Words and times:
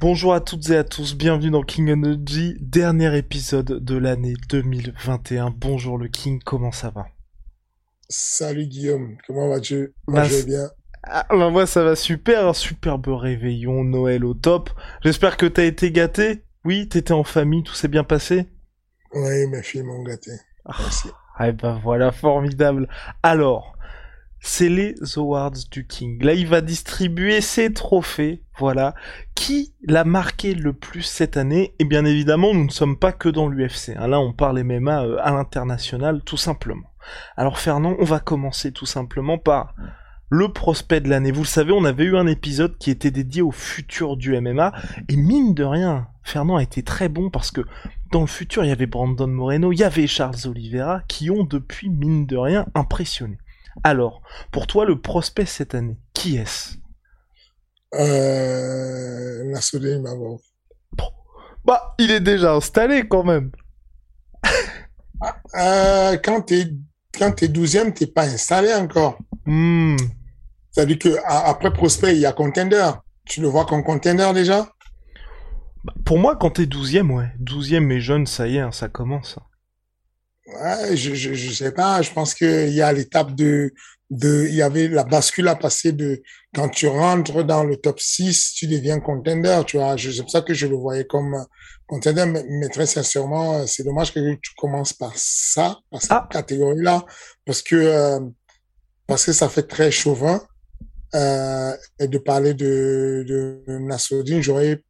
Bonjour 0.00 0.32
à 0.34 0.40
toutes 0.40 0.70
et 0.70 0.76
à 0.76 0.84
tous, 0.84 1.14
bienvenue 1.14 1.50
dans 1.50 1.62
King 1.62 1.90
Energy, 1.92 2.56
dernier 2.60 3.16
épisode 3.16 3.84
de 3.84 3.96
l'année 3.96 4.34
2021. 4.48 5.50
Bonjour 5.50 5.98
le 5.98 6.08
King, 6.08 6.40
comment 6.44 6.72
ça 6.72 6.90
va? 6.90 7.06
Salut 8.08 8.66
Guillaume, 8.66 9.16
comment 9.26 9.48
vas-tu? 9.48 9.94
Moi 10.08 10.20
Bah, 10.20 10.24
je 10.24 10.34
vais 10.36 10.42
bien. 10.44 10.70
ah, 11.02 11.26
bah, 11.30 11.50
Moi 11.50 11.66
ça 11.66 11.84
va 11.84 11.96
super, 11.96 12.48
un 12.48 12.54
superbe 12.54 13.08
réveillon, 13.08 13.84
Noël 13.84 14.24
au 14.24 14.34
top. 14.34 14.70
J'espère 15.04 15.36
que 15.36 15.46
t'as 15.46 15.64
été 15.64 15.92
gâté 15.92 16.44
Oui, 16.64 16.88
t'étais 16.88 17.12
en 17.12 17.24
famille, 17.24 17.62
tout 17.62 17.74
s'est 17.74 17.88
bien 17.88 18.04
passé? 18.04 18.46
Oui, 19.12 19.46
mes 19.48 19.62
filles 19.62 19.82
m'ont 19.82 20.02
gâté. 20.02 20.32
Merci. 20.66 21.08
Ah 21.36 21.52
ben 21.52 21.78
voilà, 21.82 22.12
formidable. 22.12 22.88
Alors, 23.22 23.76
c'est 24.40 24.68
les 24.70 24.94
awards 25.16 25.52
du 25.70 25.86
King. 25.86 26.22
Là, 26.24 26.32
il 26.34 26.46
va 26.46 26.60
distribuer 26.62 27.40
ses 27.40 27.72
trophées. 27.72 28.42
Voilà. 28.58 28.94
Qui 29.34 29.74
l'a 29.82 30.04
marqué 30.04 30.54
le 30.54 30.72
plus 30.72 31.02
cette 31.02 31.36
année? 31.36 31.74
Et 31.78 31.84
bien 31.84 32.04
évidemment, 32.04 32.54
nous 32.54 32.64
ne 32.64 32.70
sommes 32.70 32.98
pas 32.98 33.12
que 33.12 33.28
dans 33.28 33.48
l'UFC. 33.48 33.90
hein. 33.96 34.08
Là, 34.08 34.20
on 34.20 34.32
parle 34.32 34.62
MMA 34.62 35.04
euh, 35.04 35.16
à 35.20 35.32
l'international, 35.32 36.22
tout 36.24 36.36
simplement. 36.36 36.90
Alors, 37.36 37.58
Fernand, 37.58 37.96
on 37.98 38.04
va 38.04 38.18
commencer 38.20 38.72
tout 38.72 38.86
simplement 38.86 39.38
par 39.38 39.74
le 40.30 40.52
prospect 40.52 41.00
de 41.00 41.08
l'année. 41.08 41.32
Vous 41.32 41.42
le 41.42 41.46
savez, 41.46 41.72
on 41.72 41.84
avait 41.84 42.04
eu 42.04 42.16
un 42.16 42.26
épisode 42.26 42.78
qui 42.78 42.90
était 42.90 43.10
dédié 43.10 43.42
au 43.42 43.50
futur 43.50 44.16
du 44.16 44.40
MMA. 44.40 44.72
Et 45.08 45.16
mine 45.16 45.54
de 45.54 45.64
rien, 45.64 46.08
Fernand 46.22 46.56
a 46.56 46.62
été 46.62 46.82
très 46.82 47.08
bon 47.08 47.30
parce 47.30 47.50
que 47.50 47.62
dans 48.12 48.20
le 48.20 48.26
futur, 48.26 48.64
il 48.64 48.68
y 48.68 48.72
avait 48.72 48.86
Brandon 48.86 49.26
Moreno, 49.26 49.72
il 49.72 49.80
y 49.80 49.84
avait 49.84 50.06
Charles 50.06 50.46
Oliveira 50.46 51.02
qui 51.08 51.30
ont 51.30 51.44
depuis, 51.44 51.90
mine 51.90 52.26
de 52.26 52.36
rien, 52.36 52.66
impressionné. 52.74 53.38
Alors, 53.84 54.22
pour 54.52 54.66
toi, 54.66 54.84
le 54.84 55.00
prospect 55.00 55.46
cette 55.46 55.74
année, 55.74 55.96
qui 56.12 56.36
est-ce? 56.36 56.74
Euh, 57.94 59.44
Nassoudine 59.44 60.02
Mavov. 60.02 60.40
Bah, 61.64 61.94
il 61.98 62.10
est 62.10 62.20
déjà 62.20 62.54
installé 62.54 63.06
quand 63.08 63.24
même. 63.24 63.50
Euh, 65.58 66.16
quand 66.24 66.42
t'es 66.42 66.72
quand 67.18 67.32
t'es 67.32 67.48
douzième, 67.48 67.92
t'es 67.92 68.06
pas 68.06 68.24
installé 68.24 68.72
encore. 68.72 69.18
Hmm. 69.44 69.96
C'est-à-dire 70.70 70.98
que 70.98 71.16
a- 71.24 71.48
après 71.48 71.72
prospect, 71.72 72.14
il 72.14 72.20
y 72.20 72.26
a 72.26 72.32
contender. 72.32 72.90
Tu 73.26 73.40
le 73.40 73.48
vois 73.48 73.66
comme 73.66 73.82
contender 73.84 74.30
déjà? 74.32 74.68
Bah, 75.84 75.92
pour 76.04 76.18
moi, 76.18 76.36
quand 76.36 76.50
t'es 76.50 76.66
douzième, 76.66 77.10
ouais. 77.10 77.30
Douzième 77.38 77.90
et 77.92 78.00
jeune, 78.00 78.26
ça 78.26 78.46
y 78.46 78.56
est, 78.56 78.60
hein, 78.60 78.72
ça 78.72 78.88
commence. 78.88 79.38
Ouais, 80.54 80.96
je, 80.96 81.14
je, 81.14 81.34
je 81.34 81.52
sais 81.52 81.72
pas. 81.72 82.02
Je 82.02 82.10
pense 82.12 82.34
qu'il 82.34 82.70
y 82.70 82.82
a 82.82 82.92
l'étape 82.92 83.34
de, 83.34 83.72
de, 84.10 84.46
il 84.48 84.54
y 84.54 84.62
avait 84.62 84.88
la 84.88 85.04
bascule 85.04 85.48
à 85.48 85.54
passer 85.56 85.92
de, 85.92 86.22
quand 86.54 86.68
tu 86.68 86.86
rentres 86.88 87.44
dans 87.44 87.64
le 87.64 87.76
top 87.76 88.00
6, 88.00 88.54
tu 88.54 88.66
deviens 88.66 88.98
contender, 89.00 89.62
tu 89.66 89.76
vois. 89.76 89.96
C'est 89.98 90.22
pour 90.22 90.30
ça 90.30 90.42
que 90.42 90.54
je 90.54 90.66
le 90.66 90.76
voyais 90.76 91.04
comme 91.04 91.34
euh, 91.34 91.44
contender, 91.86 92.26
mais, 92.26 92.44
mais 92.48 92.68
très 92.68 92.86
sincèrement, 92.86 93.60
euh, 93.60 93.66
c'est 93.66 93.84
dommage 93.84 94.12
que 94.12 94.34
tu 94.42 94.54
commences 94.56 94.92
par 94.92 95.12
ça, 95.16 95.78
par 95.90 96.02
cette 96.02 96.10
Ah. 96.12 96.28
catégorie-là, 96.30 97.04
parce 97.44 97.62
que, 97.62 97.76
euh, 97.76 98.20
parce 99.06 99.24
que 99.24 99.32
ça 99.32 99.48
fait 99.48 99.62
très 99.66 99.90
chauvin, 99.90 100.42
euh, 101.14 101.76
et 101.98 102.08
de 102.08 102.18
parler 102.18 102.54
de, 102.54 103.24
de 103.26 104.40
j'aurais 104.40 104.82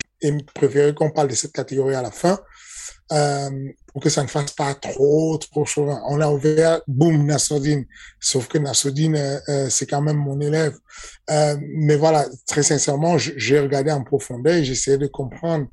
préféré 0.54 0.94
qu'on 0.94 1.10
parle 1.10 1.28
de 1.28 1.34
cette 1.34 1.53
catégorie 1.53 1.94
à 1.94 2.03
la 2.03 2.10
fin 2.10 2.38
euh, 3.12 3.50
pour 3.93 4.03
que 4.03 4.11
ça 4.11 4.23
ne 4.23 4.28
fasse 4.28 4.53
pas 4.53 4.75
trop, 4.75 5.37
trop 5.39 5.65
chauvin. 5.65 6.01
On 6.06 6.21
a 6.21 6.28
ouvert, 6.28 6.81
boum, 6.87 7.25
Nassoudine. 7.27 7.87
Sauf 8.21 8.49
que 8.49 8.59
Nassoudine, 8.59 9.17
euh, 9.17 9.41
euh, 9.49 9.71
c'est 9.71 9.87
quand 9.87 10.01
même 10.01 10.17
mon 10.17 10.41
élève. 10.41 10.77
Euh, 11.31 11.56
mais 11.61 11.97
voilà, 11.97 12.27
très 12.47 12.62
sincèrement, 12.62 13.19
j'ai 13.19 13.59
regardé 13.59 13.91
en 13.91 14.05
profondeur 14.05 14.55
et 14.55 14.65
j'essayais 14.65 14.99
de 14.99 15.06
comprendre, 15.06 15.67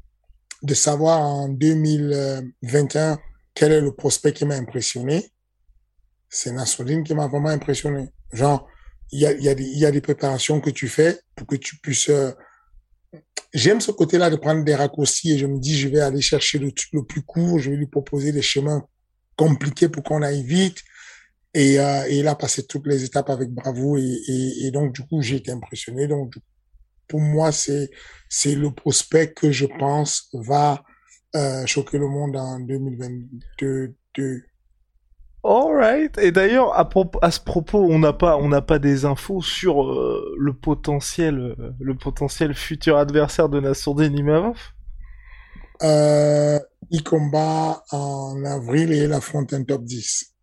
de 0.63 0.73
savoir 0.73 1.19
en 1.19 1.49
2021 1.49 3.19
quel 3.53 3.71
est 3.71 3.81
le 3.81 3.91
prospect 3.91 4.33
qui 4.33 4.45
m'a 4.45 4.55
impressionné. 4.55 5.31
C'est 6.29 6.51
Nassoudine 6.51 7.03
qui 7.03 7.13
m'a 7.13 7.27
vraiment 7.27 7.49
impressionné. 7.49 8.09
Genre, 8.33 8.67
il 9.11 9.21
y 9.21 9.25
a, 9.25 9.31
y, 9.33 9.47
a 9.49 9.55
y 9.57 9.85
a 9.85 9.91
des 9.91 10.01
préparations 10.01 10.59
que 10.59 10.69
tu 10.69 10.87
fais 10.87 11.19
pour 11.35 11.47
que 11.47 11.55
tu 11.55 11.77
puisses 11.77 12.09
euh, 12.09 12.31
J'aime 13.53 13.81
ce 13.81 13.91
côté-là 13.91 14.29
de 14.29 14.35
prendre 14.35 14.63
des 14.63 14.75
raccourcis 14.75 15.33
et 15.33 15.37
je 15.37 15.45
me 15.45 15.59
dis, 15.59 15.77
je 15.77 15.87
vais 15.87 16.01
aller 16.01 16.21
chercher 16.21 16.59
le 16.59 17.03
plus 17.03 17.21
court, 17.21 17.59
je 17.59 17.71
vais 17.71 17.77
lui 17.77 17.87
proposer 17.87 18.31
des 18.31 18.41
chemins 18.41 18.85
compliqués 19.37 19.87
pour 19.87 20.03
qu'on 20.03 20.21
aille 20.21 20.43
vite. 20.43 20.83
Et, 21.53 21.79
euh, 21.79 22.05
et 22.07 22.19
il 22.19 22.27
a 22.27 22.35
passé 22.35 22.67
toutes 22.67 22.87
les 22.87 23.03
étapes 23.03 23.29
avec 23.29 23.49
bravo 23.49 23.97
et, 23.97 24.21
et, 24.27 24.71
donc 24.71 24.93
du 24.93 25.01
coup 25.01 25.21
j'ai 25.21 25.37
été 25.37 25.51
impressionné. 25.51 26.07
Donc 26.07 26.33
pour 27.07 27.21
moi 27.21 27.51
c'est 27.51 27.89
c'est 28.29 28.53
le 28.53 28.71
prospect 28.71 29.33
que 29.33 29.51
je 29.51 29.65
pense 29.65 30.29
va 30.33 30.83
euh, 31.35 31.65
choquer 31.65 31.97
le 31.97 32.07
monde 32.07 32.35
en 32.35 32.59
2022. 32.59 33.95
Alright. 35.43 36.17
Et 36.17 36.31
d'ailleurs, 36.31 36.73
à, 36.77 37.31
ce 37.31 37.39
propos, 37.39 37.87
on 37.89 37.99
n'a 37.99 38.13
pas, 38.13 38.37
on 38.37 38.49
n'a 38.49 38.61
pas 38.61 38.79
des 38.79 39.05
infos 39.05 39.41
sur 39.41 39.83
euh, 39.83 40.35
le 40.37 40.53
potentiel, 40.53 41.37
euh, 41.39 41.71
le 41.79 41.95
potentiel 41.95 42.53
futur 42.53 42.97
adversaire 42.97 43.47
de 43.49 43.59
Nassourdine 43.59 44.17
Imavov? 44.17 44.57
Euh, 45.83 46.59
il 46.89 47.03
combat 47.03 47.83
en 47.91 48.43
avril 48.45 48.91
et 48.91 49.03
il 49.03 49.13
affronte 49.13 49.53
un 49.53 49.63
top 49.63 49.83
10. 49.83 50.33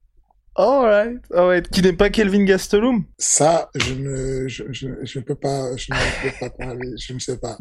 Alright. 0.56 1.20
Alright. 1.34 1.68
Qui 1.68 1.82
n'est 1.82 1.92
pas 1.92 2.10
Kelvin 2.10 2.44
Gastelum? 2.44 3.04
Ça, 3.18 3.70
je 3.74 3.94
ne, 3.94 4.46
je, 4.46 4.64
je, 4.70 4.88
je 5.02 5.18
ne 5.18 5.24
peux 5.24 5.34
pas, 5.34 5.76
je 5.76 5.92
ne 5.92 6.22
peux 6.22 6.38
pas 6.38 6.50
parler, 6.50 6.92
je 6.96 7.12
ne 7.12 7.18
sais 7.18 7.38
pas. 7.38 7.58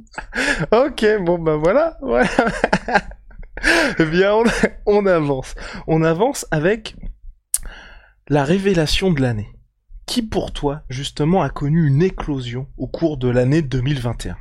Ok, 0.71 1.03
bon 1.21 1.39
bah 1.39 1.55
voilà, 1.55 1.97
voilà. 2.01 2.29
Eh 3.97 4.05
bien, 4.05 4.35
on, 4.35 4.43
on 4.85 5.05
avance. 5.05 5.55
On 5.87 6.03
avance 6.03 6.45
avec 6.51 6.95
la 8.33 8.43
révélation 8.43 9.11
de 9.11 9.21
l'année. 9.21 9.47
Qui 10.07 10.23
pour 10.23 10.51
toi, 10.51 10.81
justement, 10.89 11.43
a 11.43 11.51
connu 11.51 11.85
une 11.85 12.01
éclosion 12.01 12.67
au 12.77 12.87
cours 12.87 13.17
de 13.17 13.29
l'année 13.29 13.61
2021 13.61 14.35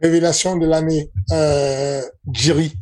Révélation 0.00 0.56
de 0.56 0.66
l'année, 0.66 1.10
euh, 1.32 2.02
Jiri. 2.32 2.74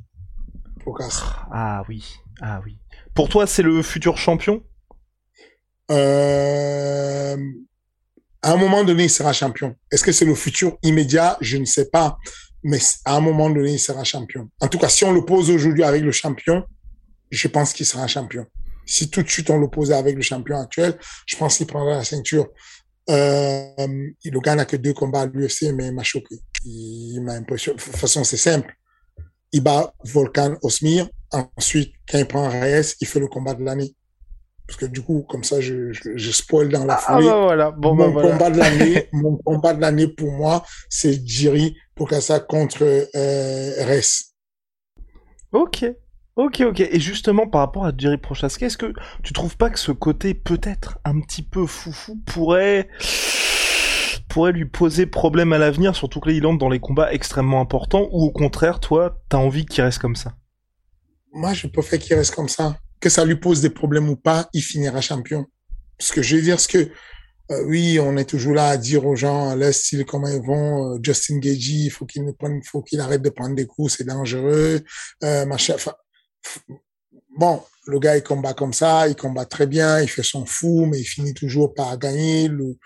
Ah 1.51 1.83
oui, 1.89 2.17
ah 2.43 2.61
oui. 2.67 2.77
Pour 3.15 3.31
toi, 3.31 3.47
c'est 3.47 3.63
le 3.63 3.81
futur 3.81 4.19
champion? 4.19 4.63
Euh, 5.91 7.37
à 8.43 8.53
un 8.53 8.57
moment 8.59 8.85
donné, 8.85 9.05
il 9.05 9.11
sera 9.11 9.33
champion. 9.33 9.75
Est-ce 9.91 10.05
que 10.05 10.13
c'est 10.13 10.27
le 10.27 10.35
futur 10.35 10.77
immédiat? 10.83 11.39
Je 11.41 11.57
ne 11.57 11.65
sais 11.65 11.89
pas. 11.89 12.19
Mais 12.63 12.79
à 13.07 13.17
un 13.17 13.21
moment 13.21 13.49
donné, 13.49 13.73
il 13.73 13.81
sera 13.81 14.05
champion. 14.05 14.51
En 14.61 14.69
tout 14.69 14.79
cas, 14.79 14.91
si 14.91 15.03
on 15.03 15.13
le 15.13 15.25
pose 15.25 15.49
aujourd'hui 15.49 15.83
avec 15.83 16.03
le 16.03 16.13
champion, 16.13 16.63
je 17.31 17.49
pense 17.49 17.73
qu'il 17.73 17.87
sera 17.87 18.07
champion. 18.07 18.47
Si 18.87 19.11
tout 19.11 19.23
de 19.23 19.29
suite 19.29 19.51
on 19.51 19.59
l'oppose 19.59 19.93
avec 19.93 20.17
le 20.17 20.23
champion 20.23 20.59
actuel, 20.61 20.99
je 21.27 21.37
pense 21.37 21.57
qu'il 21.57 21.67
prendra 21.67 21.97
la 21.97 22.05
ceinture. 22.05 22.49
Euh, 23.11 23.67
le 24.25 24.41
gars 24.41 24.55
n'a 24.55 24.65
que 24.65 24.77
deux 24.77 24.95
combats 24.95 25.23
à 25.23 25.27
l'UFC, 25.27 25.73
mais 25.75 25.87
il 25.89 25.95
m'a 25.95 26.03
choqué. 26.03 26.37
Il 26.65 27.21
m'a 27.21 27.35
impressionné. 27.35 27.77
De 27.79 27.83
toute 27.83 27.97
façon, 27.97 28.25
c'est 28.25 28.37
simple. 28.39 28.75
Il 29.53 29.63
bat 29.63 29.93
Volkan 30.05 30.57
Osmir. 30.63 31.09
Ensuite, 31.57 31.93
quand 32.09 32.19
il 32.19 32.27
prend 32.27 32.49
Reyes, 32.49 32.95
il 33.01 33.07
fait 33.07 33.21
le 33.21 33.27
combat 33.29 33.55
de 33.55 33.63
l'année. 33.65 33.95
Parce 34.67 34.79
que 34.79 34.87
du 34.87 35.03
coup, 35.03 35.27
comme 35.29 35.45
ça, 35.45 35.61
je, 35.61 35.93
je, 35.93 36.17
je 36.17 36.31
spoil 36.31 36.71
dans 36.71 36.87
la 36.87 36.95
Ah 36.95 36.99
foulée. 36.99 37.27
bah 37.27 37.43
voilà, 37.43 37.71
bon 37.71 37.95
bah 37.95 38.07
mon 38.07 38.13
voilà. 38.13 38.31
combat 38.31 38.51
de 38.51 38.59
l'année, 38.59 39.09
mon 39.13 39.37
combat 39.37 39.75
de 39.75 39.81
l'année 39.83 40.09
pour 40.09 40.33
moi, 40.33 40.65
c'est 40.89 41.21
Jiri 41.27 41.77
Pokasa 41.95 42.41
contre 42.41 42.83
euh, 42.83 43.85
Reyes. 43.85 44.33
Ok, 45.53 45.85
Ok, 46.37 46.63
ok. 46.67 46.81
Et 46.81 46.99
justement, 46.99 47.47
par 47.47 47.61
rapport 47.61 47.87
à 47.87 47.93
Jerry 47.97 48.19
Prochaska, 48.19 48.67
est-ce 48.67 48.77
que 48.77 48.93
tu 49.23 49.33
trouves 49.33 49.57
pas 49.57 49.71
que 49.71 49.79
ce 49.79 49.93
côté 49.93 50.35
peut-être 50.35 50.99
un 51.05 51.21
petit 51.21 51.43
peu 51.43 51.67
foufou 51.67 52.17
pourrait 52.27 52.89
pourrait 54.29 54.53
lui 54.53 54.65
poser 54.65 55.07
problème 55.07 55.53
à 55.53 55.59
l'avenir, 55.59 55.95
surtout 55.95 56.19
que 56.19 56.29
là 56.29 56.35
il 56.35 56.45
entre 56.45 56.59
dans 56.59 56.69
les 56.69 56.81
combats 56.81 57.13
extrêmement 57.13 57.61
importants, 57.61 58.09
ou 58.11 58.25
au 58.25 58.33
contraire, 58.33 58.81
toi, 58.81 59.23
t'as 59.29 59.39
envie 59.39 59.65
qu'il 59.65 59.85
reste 59.85 60.01
comme 60.01 60.17
ça? 60.17 60.35
Moi, 61.33 61.53
je 61.53 61.69
préfère 61.69 62.01
qu'il 62.01 62.17
reste 62.17 62.35
comme 62.35 62.49
ça. 62.49 62.77
Que 62.99 63.09
ça 63.09 63.25
lui 63.25 63.37
pose 63.37 63.61
des 63.61 63.71
problèmes 63.71 64.09
ou 64.09 64.17
pas, 64.17 64.49
il 64.53 64.63
finira 64.63 65.01
champion. 65.01 65.47
Ce 66.01 66.13
que 66.13 66.23
je 66.23 66.35
veux 66.35 66.43
dire, 66.43 66.59
c'est 66.59 66.73
que 66.73 66.91
euh, 67.53 67.63
oui, 67.67 68.01
on 68.01 68.17
est 68.17 68.25
toujours 68.25 68.55
là 68.55 68.71
à 68.71 68.77
dire 68.77 69.07
aux 69.07 69.15
gens, 69.15 69.55
laisse 69.55 69.83
style 69.85 70.05
comment 70.05 70.29
ils 70.29 70.41
vont, 70.41 70.95
euh, 70.95 70.99
Justin 71.03 71.39
Gagey, 71.39 71.85
il 71.85 71.91
faut 71.91 72.07
qu'il 72.07 72.25
faut 72.65 72.83
qu'il 72.83 73.01
arrête 73.01 73.23
de 73.23 73.29
prendre 73.29 73.55
des 73.55 73.67
coups, 73.67 73.95
c'est 73.97 74.05
dangereux, 74.05 74.81
euh, 75.23 75.45
machin. 75.45 75.75
Enfin, 75.75 75.93
bon, 77.37 77.63
le 77.87 77.99
gars 77.99 78.17
il 78.17 78.23
combat 78.23 78.55
comme 78.55 78.73
ça, 78.73 79.09
il 79.09 79.17
combat 79.17 79.45
très 79.45 79.67
bien, 79.67 80.01
il 80.01 80.09
fait 80.09 80.23
son 80.23 80.47
fou, 80.47 80.87
mais 80.87 80.99
il 80.99 81.05
finit 81.05 81.35
toujours 81.35 81.75
par 81.75 81.97
gagner. 81.99 82.49
Le, 82.49 82.77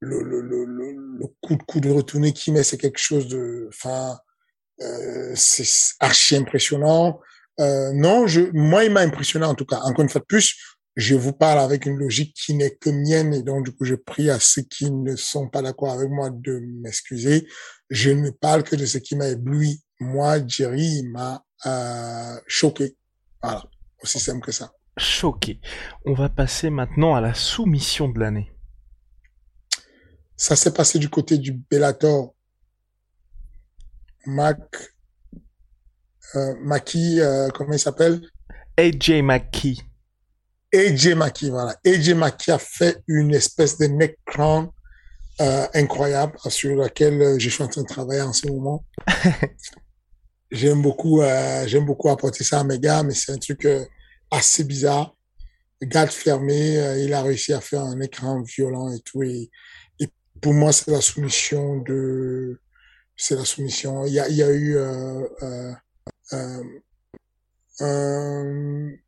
le, 0.00 0.22
le, 0.22 0.40
le, 0.40 0.64
le 0.64 1.26
coup 1.40 1.54
de 1.54 1.62
coup 1.62 1.80
de 1.80 1.88
retourné 1.90 2.32
qu'il 2.32 2.54
met, 2.54 2.64
c'est 2.64 2.78
quelque 2.78 2.98
chose 2.98 3.28
de, 3.28 3.68
enfin, 3.68 4.18
euh, 4.80 5.32
c'est 5.36 5.94
archi 6.00 6.36
impressionnant. 6.36 7.20
Euh, 7.60 7.92
non, 7.92 8.26
je, 8.26 8.40
moi, 8.52 8.84
il 8.84 8.90
m'a 8.90 9.02
impressionné 9.02 9.46
en 9.46 9.54
tout 9.54 9.66
cas. 9.66 9.78
Encore 9.82 10.02
une 10.02 10.08
fois 10.08 10.20
de 10.20 10.26
plus, 10.26 10.56
je 10.96 11.14
vous 11.14 11.32
parle 11.32 11.60
avec 11.60 11.86
une 11.86 11.96
logique 11.96 12.34
qui 12.34 12.54
n'est 12.54 12.74
que 12.74 12.90
mienne 12.90 13.32
et 13.32 13.42
donc 13.42 13.64
du 13.64 13.72
coup 13.72 13.84
je 13.84 13.94
prie 13.94 14.28
à 14.28 14.38
ceux 14.38 14.62
qui 14.62 14.90
ne 14.90 15.16
sont 15.16 15.48
pas 15.48 15.62
d'accord 15.62 15.92
avec 15.92 16.10
moi 16.10 16.30
de 16.30 16.60
m'excuser. 16.82 17.46
Je 17.88 18.10
ne 18.10 18.30
parle 18.30 18.62
que 18.62 18.76
de 18.76 18.86
ce 18.86 18.98
qui 18.98 19.16
m'a 19.16 19.28
ébloui. 19.28 19.82
Moi, 20.00 20.46
Jerry, 20.46 21.04
m'a 21.04 21.44
euh, 21.66 22.40
choqué. 22.46 22.96
Voilà, 23.42 23.64
aussi 24.02 24.18
simple 24.18 24.44
que 24.44 24.52
ça. 24.52 24.72
Choqué. 24.96 25.60
On 26.04 26.14
va 26.14 26.28
passer 26.28 26.70
maintenant 26.70 27.14
à 27.14 27.20
la 27.20 27.34
soumission 27.34 28.08
de 28.08 28.18
l'année. 28.20 28.52
Ça 30.36 30.56
s'est 30.56 30.74
passé 30.74 30.98
du 30.98 31.08
côté 31.08 31.38
du 31.38 31.52
Bellator. 31.52 32.34
Mac, 34.26 34.58
euh, 36.34 36.54
Maki, 36.60 37.20
euh, 37.20 37.48
comment 37.50 37.72
il 37.72 37.78
s'appelle? 37.78 38.20
AJ 38.76 39.22
McKee. 39.22 39.82
AJ 40.74 41.14
Maki, 41.14 41.50
voilà. 41.50 41.76
AJ 41.84 42.14
Maki 42.14 42.50
a 42.50 42.58
fait 42.58 43.02
une 43.06 43.34
espèce 43.34 43.78
de 43.78 43.86
neck 43.86 44.18
crown 44.24 44.68
euh, 45.40 45.66
incroyable 45.74 46.38
sur 46.48 46.76
laquelle 46.76 47.38
je 47.38 47.48
suis 47.48 47.62
en 47.62 47.68
train 47.68 47.82
de 47.82 47.86
travailler 47.86 48.22
en 48.22 48.32
ce 48.32 48.46
moment. 48.48 48.84
j'aime 50.52 50.82
beaucoup, 50.82 51.22
euh, 51.22 51.66
j'aime 51.66 51.86
beaucoup 51.86 52.10
apporter 52.10 52.44
ça 52.44 52.60
à 52.60 52.64
mes 52.64 52.78
gars, 52.78 53.02
mais 53.02 53.14
c'est 53.14 53.32
un 53.32 53.38
truc 53.38 53.64
euh, 53.64 53.84
assez 54.30 54.64
bizarre. 54.64 55.16
Garde 55.82 56.10
fermé, 56.10 56.78
euh, 56.78 57.02
il 57.02 57.12
a 57.12 57.22
réussi 57.22 57.52
à 57.52 57.60
faire 57.60 57.82
un 57.82 58.00
écran 58.00 58.42
violent 58.42 58.92
et 58.92 59.00
tout. 59.00 59.22
Et, 59.24 59.50
et 59.98 60.08
pour 60.40 60.52
moi, 60.52 60.72
c'est 60.72 60.90
la 60.90 61.00
soumission 61.00 61.78
de, 61.78 62.60
c'est 63.16 63.34
la 63.34 63.44
soumission. 63.44 64.06
Il 64.06 64.12
y 64.12 64.20
a, 64.20 64.28
il 64.28 64.36
y 64.36 64.42
a 64.42 64.52
eu 64.52 64.78
un 64.78 65.76
une, 67.80 68.98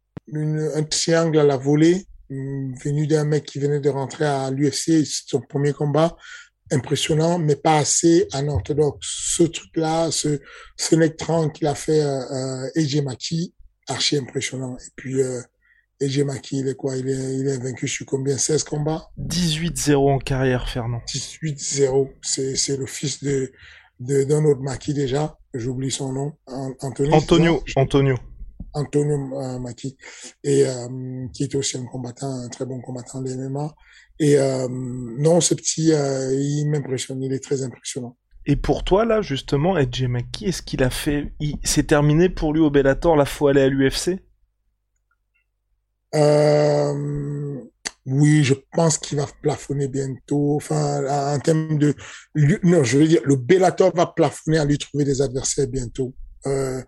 un 0.74 0.82
triangle 0.84 1.38
à 1.38 1.44
la 1.44 1.56
volée 1.56 2.06
venu 2.30 3.06
d'un 3.06 3.24
mec 3.24 3.44
qui 3.44 3.58
venait 3.58 3.80
de 3.80 3.90
rentrer 3.90 4.24
à 4.24 4.50
l'UFC, 4.50 5.04
son 5.04 5.40
premier 5.40 5.72
combat, 5.72 6.16
impressionnant, 6.70 7.38
mais 7.38 7.56
pas 7.56 7.78
assez 7.78 8.26
anorthodoxe. 8.32 9.06
Ce 9.36 9.42
truc-là, 9.42 10.10
ce, 10.10 10.40
ce 10.76 10.94
neck 10.94 11.16
qu'il 11.54 11.66
a 11.66 11.74
fait 11.74 12.02
euh, 12.02 12.68
AJ 12.76 13.02
Maki, 13.02 13.54
archi 13.88 14.16
impressionnant. 14.16 14.76
Et 14.78 14.90
puis 14.96 15.20
euh, 15.20 15.40
AJ 16.02 16.20
Maki, 16.20 16.60
il 16.60 16.68
est 16.68 16.74
quoi? 16.74 16.96
Il 16.96 17.08
est, 17.08 17.36
il 17.36 17.48
est 17.48 17.58
vaincu 17.58 17.88
sur 17.88 18.06
combien? 18.06 18.36
16 18.36 18.64
combats? 18.64 19.08
18-0 19.18 20.14
en 20.14 20.18
carrière, 20.18 20.68
Fernand. 20.68 21.02
18-0. 21.08 22.10
C'est, 22.22 22.56
c'est 22.56 22.76
le 22.76 22.86
fils 22.86 23.22
de, 23.22 23.52
de 24.00 24.24
d'un 24.24 24.44
autre 24.44 24.60
Maki 24.60 24.94
déjà. 24.94 25.38
J'oublie 25.52 25.90
son 25.90 26.12
nom. 26.12 26.32
Antonio. 26.80 27.14
Antonio. 27.14 27.64
Antonio. 27.76 28.16
Antonio 28.74 29.40
euh, 29.40 29.58
Maki, 29.58 29.96
et 30.42 30.66
euh, 30.66 31.28
qui 31.32 31.44
est 31.44 31.54
aussi 31.54 31.78
un 31.78 31.84
combattant, 31.86 32.30
un 32.30 32.48
très 32.48 32.66
bon 32.66 32.80
combattant 32.80 33.22
de 33.22 33.32
MMA. 33.32 33.72
Et 34.20 34.38
euh, 34.38 34.68
non, 34.70 35.40
ce 35.40 35.54
petit, 35.54 35.92
euh, 35.92 36.32
il 36.34 36.66
m'impressionne, 36.66 37.22
il 37.22 37.32
est 37.32 37.42
très 37.42 37.62
impressionnant. 37.62 38.16
Et 38.46 38.56
pour 38.56 38.84
toi, 38.84 39.04
là, 39.04 39.22
justement, 39.22 39.76
Edge 39.76 40.04
Maki, 40.04 40.46
est-ce 40.46 40.62
qu'il 40.62 40.82
a 40.82 40.90
fait... 40.90 41.32
Il... 41.40 41.56
C'est 41.64 41.86
terminé 41.86 42.28
pour 42.28 42.52
lui 42.52 42.60
au 42.60 42.70
Bellator, 42.70 43.16
la 43.16 43.24
fois 43.24 43.50
aller 43.50 43.62
à 43.62 43.68
l'UFC 43.68 44.20
euh, 46.14 47.60
Oui, 48.06 48.44
je 48.44 48.54
pense 48.72 48.98
qu'il 48.98 49.18
va 49.18 49.26
plafonner 49.42 49.88
bientôt. 49.88 50.56
Enfin, 50.56 51.34
en 51.34 51.38
termes 51.40 51.78
de... 51.78 51.94
Non, 52.62 52.84
je 52.84 52.98
veux 52.98 53.08
dire, 53.08 53.22
le 53.24 53.36
Bellator 53.36 53.94
va 53.96 54.06
plafonner 54.06 54.58
à 54.58 54.64
lui 54.64 54.78
trouver 54.78 55.04
des 55.04 55.22
adversaires 55.22 55.66
bientôt 55.66 56.14
euh, 56.46 56.82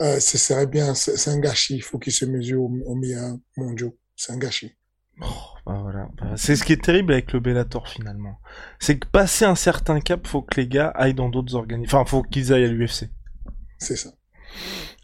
euh, 0.00 0.18
ce 0.20 0.38
serait 0.38 0.66
bien, 0.66 0.94
c'est 0.94 1.30
un 1.30 1.38
gâchis. 1.38 1.76
Il 1.76 1.82
faut 1.82 1.98
qu'il 1.98 2.12
se 2.12 2.24
mesure 2.24 2.62
au, 2.62 2.70
au 2.86 2.94
meilleur 2.94 3.36
mondiaux. 3.56 3.96
C'est 4.16 4.32
un 4.32 4.38
gâchis. 4.38 4.72
Oh, 5.20 5.26
bah 5.66 5.78
voilà. 5.80 6.08
Bah, 6.16 6.32
c'est 6.36 6.56
ce 6.56 6.64
qui 6.64 6.72
est 6.72 6.82
terrible 6.82 7.12
avec 7.12 7.32
le 7.32 7.40
Bellator 7.40 7.88
finalement. 7.88 8.40
C'est 8.80 8.98
que 8.98 9.06
passer 9.06 9.44
un 9.44 9.54
certain 9.54 10.00
cap, 10.00 10.26
faut 10.26 10.42
que 10.42 10.60
les 10.60 10.68
gars 10.68 10.88
aillent 10.88 11.14
dans 11.14 11.28
d'autres 11.28 11.54
organismes. 11.54 11.96
Enfin, 11.96 12.04
faut 12.04 12.22
qu'ils 12.22 12.52
aillent 12.52 12.64
à 12.64 12.68
l'UFC. 12.68 13.08
C'est 13.78 13.96
ça. 13.96 14.10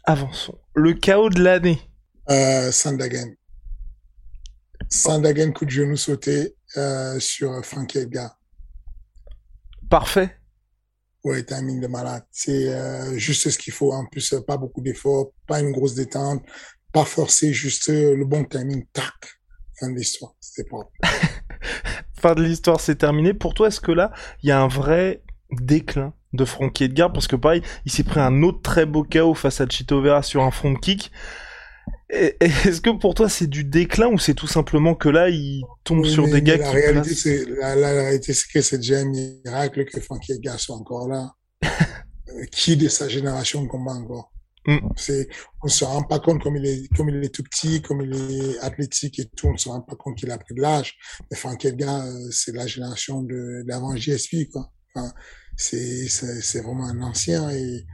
Avançons. 0.03 0.57
Le 0.73 0.93
chaos 0.93 1.29
de 1.29 1.41
l'année. 1.41 1.79
Euh, 2.29 2.71
Sandagen. 2.71 3.35
Sandagen, 4.89 5.53
coup 5.53 5.65
de 5.65 5.69
genou 5.69 5.95
sauté 5.95 6.55
euh, 6.77 7.19
sur 7.19 7.63
Frankie 7.63 7.99
Edgar. 7.99 8.37
Parfait. 9.89 10.37
Ouais, 11.23 11.43
timing 11.43 11.79
de 11.79 11.87
malade. 11.87 12.25
C'est 12.31 12.73
euh, 12.73 13.17
juste 13.17 13.49
ce 13.49 13.57
qu'il 13.57 13.73
faut. 13.73 13.93
En 13.93 14.05
plus, 14.05 14.33
pas 14.47 14.57
beaucoup 14.57 14.81
d'efforts, 14.81 15.31
pas 15.47 15.59
une 15.59 15.71
grosse 15.71 15.95
détente, 15.95 16.43
pas 16.91 17.05
forcer, 17.05 17.53
juste 17.53 17.89
le 17.89 18.23
bon 18.25 18.43
timing. 18.45 18.85
Tac. 18.91 19.40
Fin 19.81 19.89
de 19.89 19.97
l'histoire. 19.97 20.35
C'était 20.39 20.69
propre. 20.69 20.91
fin 22.13 22.35
de 22.35 22.43
l'histoire, 22.43 22.79
c'est 22.79 22.97
terminé. 22.97 23.33
Pour 23.33 23.55
toi, 23.55 23.67
est-ce 23.67 23.81
que 23.81 23.91
là, 23.91 24.11
il 24.43 24.49
y 24.49 24.51
a 24.51 24.61
un 24.61 24.67
vrai 24.67 25.23
déclin 25.49 26.13
de 26.33 26.45
Frankie 26.45 26.83
Edgar? 26.83 27.11
Parce 27.11 27.27
que 27.27 27.35
pareil, 27.35 27.63
il 27.85 27.91
s'est 27.91 28.03
pris 28.03 28.19
un 28.19 28.43
autre 28.43 28.61
très 28.61 28.85
beau 28.85 29.03
KO 29.03 29.33
face 29.33 29.59
à 29.59 29.67
Chito 29.67 29.99
Vera 29.99 30.21
sur 30.21 30.43
un 30.43 30.51
front 30.51 30.75
kick. 30.75 31.11
Est-ce 32.09 32.79
que 32.81 32.91
pour 32.91 33.15
toi 33.15 33.27
c'est 33.27 33.47
du 33.47 33.63
déclin 33.63 34.07
ou 34.07 34.19
c'est 34.19 34.33
tout 34.33 34.45
simplement 34.45 34.95
que 34.95 35.07
là 35.07 35.29
il 35.29 35.63
tombe 35.85 36.01
oui, 36.01 36.11
sur 36.11 36.27
des 36.27 36.41
gars 36.41 36.57
la 36.57 36.69
qui 36.69 36.75
réalité, 36.75 37.15
c'est 37.15 37.45
la, 37.45 37.73
la, 37.75 37.89
réalité 37.91 38.33
c'est 38.33 38.51
que 38.51 38.61
c'est 38.61 38.77
déjà 38.79 38.99
un 38.99 39.05
miracle 39.05 39.85
que 39.85 39.99
Frankie 40.01 40.33
Edgar 40.33 40.59
soit 40.59 40.75
encore 40.75 41.07
là. 41.07 41.31
qui 42.51 42.75
de 42.75 42.89
sa 42.89 43.07
génération 43.07 43.65
combat 43.65 43.93
encore? 43.93 44.30
Mm. 44.65 44.79
C'est 44.95 45.27
on 45.63 45.67
se 45.67 45.83
rend 45.83 46.03
pas 46.03 46.19
compte 46.19 46.41
comme 46.41 46.57
il 46.57 46.65
est 46.65 46.87
comme 46.95 47.09
il 47.09 47.23
est 47.23 47.33
tout 47.33 47.43
petit, 47.43 47.81
comme 47.81 48.01
il 48.01 48.13
est 48.13 48.59
athlétique 48.59 49.19
et 49.19 49.25
tout, 49.25 49.47
on 49.47 49.57
se 49.57 49.69
rend 49.69 49.81
pas 49.81 49.95
compte 49.95 50.17
qu'il 50.17 50.31
a 50.31 50.37
pris 50.37 50.55
de 50.55 50.61
l'âge. 50.61 50.97
Mais 51.29 51.37
Frankie 51.37 51.67
Edgar 51.67 52.05
c'est 52.31 52.53
la 52.53 52.67
génération 52.67 53.23
de 53.23 53.63
d'avant 53.67 53.95
JSP 53.95 54.49
quoi. 54.51 54.71
Enfin, 54.95 55.13
c'est 55.57 56.07
c'est 56.07 56.61
vraiment 56.61 56.87
un 56.87 57.01
ancien 57.01 57.49
et 57.51 57.85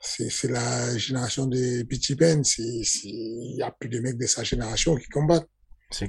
c'est 0.00 0.48
la 0.48 0.96
génération 0.98 1.46
des 1.46 1.84
Pitchy 1.84 2.14
Ben. 2.14 2.42
Il 2.58 3.56
y 3.56 3.62
a 3.62 3.70
plus 3.70 3.88
de 3.88 4.00
mecs 4.00 4.18
de 4.18 4.26
sa 4.26 4.42
génération 4.44 4.96
qui 4.96 5.08
combattent. 5.08 5.48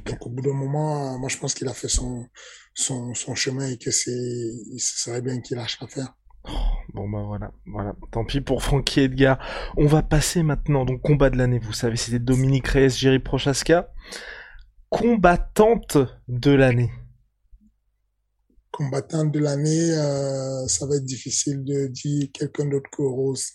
Donc 0.05 0.25
au 0.25 0.29
bout 0.29 0.41
d'un 0.41 0.53
moment, 0.53 1.17
moi 1.19 1.29
je 1.29 1.37
pense 1.37 1.53
qu'il 1.53 1.67
a 1.67 1.73
fait 1.73 1.87
son, 1.87 2.27
son, 2.73 3.13
son 3.13 3.35
chemin 3.35 3.67
et 3.69 3.77
que 3.77 3.91
c'est, 3.91 4.51
ce 4.77 5.03
serait 5.03 5.21
bien 5.21 5.39
qu'il 5.41 5.57
lâche 5.57 5.77
à 5.81 5.87
faire. 5.87 6.13
Oh, 6.24 6.24
bon 6.93 7.09
bah 7.09 7.23
voilà, 7.25 7.51
voilà. 7.65 7.95
Tant 8.11 8.25
pis 8.25 8.41
pour 8.41 8.63
Frankie 8.63 9.01
Edgar. 9.01 9.39
On 9.77 9.87
va 9.87 10.01
passer 10.01 10.43
maintenant, 10.43 10.85
donc 10.85 11.01
combat 11.01 11.29
de 11.29 11.37
l'année, 11.37 11.59
vous 11.59 11.73
savez, 11.73 11.97
c'était 11.97 12.19
Dominique 12.19 12.67
Reyes, 12.67 12.89
Jerry 12.89 13.19
Prochaska. 13.19 13.89
Combattante 14.89 15.97
de 16.27 16.51
l'année 16.51 16.91
combattante 18.75 19.31
de 19.31 19.39
l'année, 19.39 19.91
euh, 19.93 20.67
ça 20.67 20.85
va 20.85 20.97
être 20.97 21.05
difficile 21.05 21.63
de 21.63 21.87
dire 21.87 22.27
quelqu'un 22.33 22.65
d'autre 22.65 22.89
que 22.91 23.03
Rose. 23.03 23.53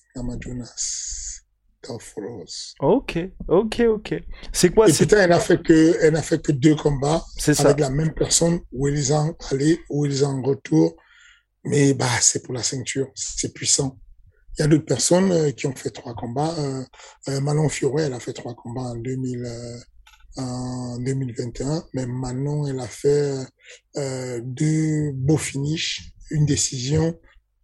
Rose. 2.16 2.75
Ok, 2.80 3.18
ok, 3.49 3.82
ok. 3.88 4.14
C'est 4.52 4.70
quoi 4.70 4.88
Et 4.88 4.92
putain, 4.92 5.18
elle 5.18 5.30
n'a 5.30 5.40
fait 5.40 5.62
que, 5.62 5.97
elle 6.00 6.14
n'a 6.14 6.23
fait 6.23 6.40
que 6.40 6.52
deux 6.52 6.75
combats 6.75 7.23
C'est 7.37 7.59
avec 7.61 7.78
ça. 7.80 7.88
la 7.88 7.90
même 7.90 8.12
personne 8.14 8.61
où 8.73 8.88
ils 8.88 9.12
ont 9.12 9.35
allé, 9.50 9.78
où 9.90 10.06
ils 10.06 10.25
ont 10.25 10.42
retour. 10.42 10.97
Mais 11.64 11.95
bah, 11.95 12.07
c'est 12.21 12.43
pour 12.43 12.55
la 12.55 12.62
ceinture, 12.62 13.09
c'est 13.14 13.52
puissant. 13.52 13.99
Il 14.59 14.62
y 14.62 14.64
a 14.64 14.69
d'autres 14.69 14.87
personnes 14.87 15.31
euh, 15.31 15.50
qui 15.52 15.67
ont 15.67 15.75
fait 15.75 15.90
trois 15.90 16.14
combats. 16.14 16.55
Euh, 16.59 16.83
euh, 17.29 17.40
Manon 17.40 17.69
Fioré, 17.69 18.05
elle 18.05 18.12
a 18.12 18.21
fait 18.21 18.33
trois 18.33 18.55
combats 18.55 18.83
en 18.83 18.97
2000. 18.97 19.45
Euh, 19.45 19.79
en 20.37 20.97
2021, 20.99 21.85
mais 21.93 22.07
Manon, 22.07 22.64
elle 22.69 22.79
a 22.79 22.87
fait 22.87 23.35
euh, 23.97 24.40
deux 24.45 25.11
beaux 25.12 25.37
finishes, 25.37 26.12
une 26.31 26.47
décision, 26.47 27.19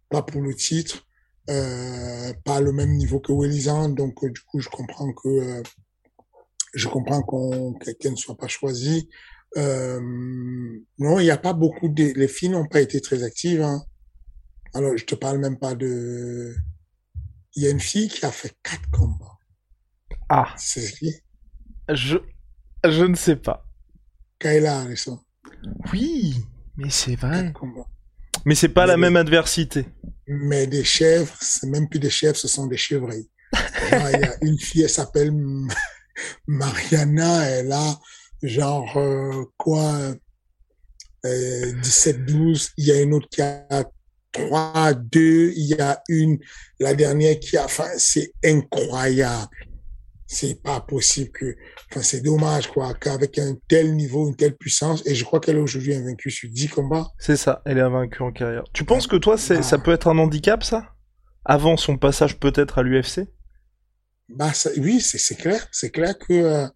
pas 0.09 0.21
pour 0.21 0.41
le 0.41 0.53
titre, 0.53 1.07
pas 1.47 2.59
le 2.59 2.73
même 2.73 2.91
niveau 2.97 3.21
que 3.21 3.31
Wellizan, 3.31 3.87
donc 3.89 4.23
du 4.25 4.41
coup 4.41 4.59
je 4.59 4.67
comprends 4.67 5.13
que 5.13 5.63
je 6.73 6.87
comprends 6.89 7.21
qu'on 7.23 7.73
quelqu'un 7.73 8.11
ne 8.11 8.15
soit 8.17 8.37
pas 8.37 8.49
choisi. 8.49 9.09
Euh, 9.55 9.99
non, 10.99 11.19
il 11.19 11.23
n'y 11.23 11.31
a 11.31 11.37
pas 11.37 11.53
beaucoup 11.53 11.87
de 11.87 12.13
les 12.15 12.27
filles 12.27 12.49
n'ont 12.49 12.67
pas 12.67 12.81
été 12.81 12.99
très 12.99 13.23
actives. 13.23 13.61
Hein. 13.61 13.83
Alors 14.73 14.97
je 14.97 15.05
te 15.05 15.15
parle 15.15 15.39
même 15.39 15.57
pas 15.57 15.75
de. 15.75 16.55
Il 17.55 17.63
y 17.63 17.67
a 17.67 17.69
une 17.69 17.79
fille 17.79 18.09
qui 18.09 18.25
a 18.25 18.31
fait 18.31 18.53
quatre 18.61 18.89
combats. 18.91 19.37
Ah. 20.29 20.53
C'est 20.57 20.91
qui 20.91 21.15
Je 21.89 22.17
je 22.83 23.03
ne 23.03 23.15
sais 23.15 23.37
pas. 23.37 23.65
Kayla 24.39 24.81
Harrison. 24.81 25.19
Oui, 25.91 26.35
mais 26.75 26.89
c'est 26.89 27.15
vrai. 27.15 27.45
Quatre 27.45 27.53
combats. 27.53 27.87
Mais 28.45 28.55
c'est 28.55 28.69
pas 28.69 28.85
Mais 28.85 28.91
la 28.91 28.97
même 28.97 29.15
adversité. 29.15 29.85
Mais 30.27 30.67
des 30.67 30.83
chèvres, 30.83 31.35
c'est 31.41 31.67
même 31.67 31.89
plus 31.89 31.99
des 31.99 32.09
chèvres, 32.09 32.35
ce 32.35 32.47
sont 32.47 32.67
des 32.67 32.77
chevreuils. 32.77 33.29
Il 33.53 34.19
y 34.19 34.23
a 34.23 34.35
une 34.41 34.59
fille, 34.59 34.83
elle 34.83 34.89
s'appelle 34.89 35.31
Mariana, 36.47 37.45
elle 37.45 37.71
a 37.71 37.99
genre 38.43 38.97
euh, 38.97 39.45
quoi, 39.57 40.13
euh, 41.25 41.71
17-12. 41.81 42.71
Il 42.77 42.85
y 42.85 42.91
a 42.91 43.01
une 43.01 43.13
autre 43.13 43.27
qui 43.29 43.41
a 43.41 43.67
3-2. 44.33 45.53
Il 45.55 45.65
y 45.65 45.81
a 45.81 46.01
une, 46.09 46.37
la 46.79 46.93
dernière 46.93 47.39
qui 47.39 47.57
a, 47.57 47.65
enfin, 47.65 47.87
c'est 47.97 48.33
incroyable. 48.43 49.47
C'est 50.29 50.61
pas 50.61 50.81
possible 50.81 51.31
que, 51.31 51.55
enfin, 51.89 52.01
c'est 52.03 52.19
dommage, 52.19 52.67
quoi, 52.67 52.93
qu'avec 52.93 53.39
un 53.39 53.55
tel 53.69 53.95
niveau, 53.95 54.27
une 54.27 54.35
telle 54.35 54.57
puissance, 54.57 55.01
et 55.07 55.15
je 55.15 55.23
crois 55.23 55.39
qu'elle 55.39 55.55
est 55.55 55.61
aujourd'hui 55.61 55.93
invaincue 55.95 56.29
sur 56.31 56.49
10 56.49 56.67
combats. 56.67 57.07
C'est 57.17 57.37
ça, 57.37 57.61
elle 57.65 57.77
est 57.77 57.81
invaincue 57.81 58.23
en 58.23 58.33
carrière. 58.33 58.65
Tu 58.73 58.83
penses 58.83 59.07
que 59.07 59.15
toi, 59.15 59.37
c'est, 59.37 59.59
Ah. 59.59 59.63
ça 59.63 59.77
peut 59.77 59.91
être 59.93 60.07
un 60.09 60.17
handicap, 60.17 60.63
ça? 60.65 60.93
Avant 61.45 61.77
son 61.77 61.97
passage 61.97 62.37
peut-être 62.39 62.77
à 62.77 62.83
l'UFC 62.83 63.21
Bah, 64.27 64.51
ça- 64.51 64.71
oui, 64.77 64.99
c'est 64.99 65.17
c'est 65.17 65.35
clair. 65.35 65.65
C'est 65.71 65.91
clair 65.91 66.17
que 66.19 66.33
euh, 66.33 66.67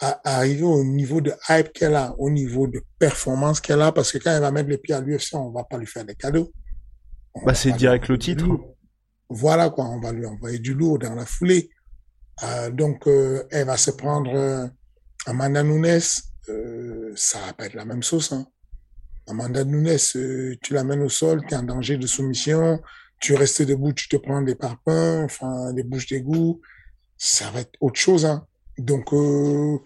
à- 0.00 0.20
arriver 0.38 0.62
au 0.62 0.84
niveau 0.84 1.20
de 1.20 1.32
hype 1.48 1.72
qu'elle 1.72 1.94
a, 1.94 2.14
au 2.18 2.30
niveau 2.30 2.66
de 2.66 2.82
performance 2.98 3.60
qu'elle 3.60 3.80
a, 3.82 3.92
parce 3.92 4.12
que 4.12 4.18
quand 4.18 4.30
elle 4.32 4.40
va 4.40 4.50
mettre 4.50 4.68
les 4.68 4.78
pieds 4.78 4.94
à 4.94 5.00
l'UFC, 5.00 5.34
on 5.34 5.50
va 5.50 5.64
pas 5.64 5.78
lui 5.78 5.86
faire 5.86 6.04
des 6.04 6.14
cadeaux. 6.14 6.52
On 7.34 7.40
Bah, 7.40 7.52
va 7.52 7.54
c'est 7.54 7.72
direct 7.72 8.08
le 8.08 8.18
titre. 8.18 8.46
Voilà 9.28 9.70
quoi, 9.70 9.86
on 9.86 10.00
va 10.00 10.12
lui 10.12 10.26
envoyer 10.26 10.58
du 10.58 10.74
lourd 10.74 10.98
dans 10.98 11.14
la 11.14 11.26
foulée. 11.26 11.70
Euh, 12.42 12.70
donc, 12.70 13.06
euh, 13.06 13.44
elle 13.50 13.66
va 13.66 13.76
se 13.76 13.90
prendre 13.92 14.30
euh, 14.34 14.66
Amanda 15.26 15.62
Nunes. 15.62 16.00
Euh, 16.48 17.12
ça 17.16 17.38
va 17.46 17.52
pas 17.54 17.66
être 17.66 17.74
la 17.74 17.84
même 17.84 18.02
sauce. 18.02 18.32
Hein. 18.32 18.46
Amanda 19.28 19.64
Nunes, 19.64 19.96
euh, 20.16 20.54
tu 20.62 20.74
l'amènes 20.74 21.02
au 21.02 21.08
sol, 21.08 21.40
tu 21.48 21.54
es 21.54 21.56
en 21.56 21.62
danger 21.62 21.96
de 21.96 22.06
soumission, 22.06 22.80
tu 23.20 23.34
restes 23.34 23.62
debout, 23.62 23.92
tu 23.94 24.08
te 24.08 24.16
prends 24.16 24.42
des 24.42 24.54
parpaings, 24.54 25.24
enfin 25.24 25.72
des 25.72 25.82
bouches 25.84 26.08
d'égout 26.08 26.60
ça 27.16 27.50
va 27.52 27.60
être 27.60 27.72
autre 27.80 27.98
chose. 27.98 28.26
Hein. 28.26 28.44
Donc, 28.78 29.12
euh, 29.12 29.78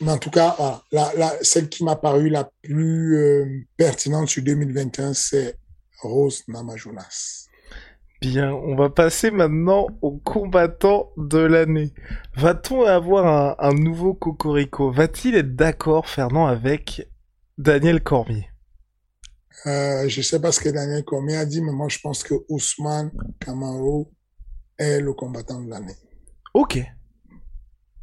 mais 0.00 0.12
en 0.12 0.18
tout 0.18 0.30
cas, 0.30 0.54
voilà, 0.58 0.82
la, 0.92 1.12
la, 1.16 1.32
celle 1.42 1.68
qui 1.68 1.84
m'a 1.84 1.96
paru 1.96 2.28
la 2.28 2.50
plus 2.62 3.16
euh, 3.16 3.46
pertinente 3.76 4.28
sur 4.28 4.42
2021, 4.42 5.14
c'est 5.14 5.56
Rose 6.00 6.44
Namajunas. 6.48 7.46
Bien, 8.20 8.52
on 8.52 8.74
va 8.74 8.90
passer 8.90 9.30
maintenant 9.30 9.86
au 10.02 10.18
combattant 10.18 11.12
de 11.16 11.38
l'année. 11.38 11.92
Va-t-on 12.34 12.82
avoir 12.84 13.26
un, 13.26 13.56
un 13.58 13.74
nouveau 13.74 14.12
Cocorico? 14.12 14.90
Va-t-il 14.90 15.36
être 15.36 15.54
d'accord, 15.54 16.08
Fernand, 16.08 16.46
avec 16.46 17.08
Daniel 17.58 18.02
Cormier? 18.02 18.48
Euh, 19.66 20.08
je 20.08 20.22
sais 20.22 20.40
pas 20.40 20.52
ce 20.52 20.60
que 20.60 20.68
Daniel 20.68 21.04
Cormier 21.04 21.36
a 21.36 21.44
dit, 21.44 21.60
mais 21.60 21.72
moi, 21.72 21.88
je 21.88 21.98
pense 21.98 22.22
que 22.22 22.34
Ousmane 22.48 23.10
Kamaro 23.40 24.10
est 24.78 25.00
le 25.00 25.12
combattant 25.12 25.60
de 25.60 25.70
l'année. 25.70 25.96
Ok. 26.54 26.80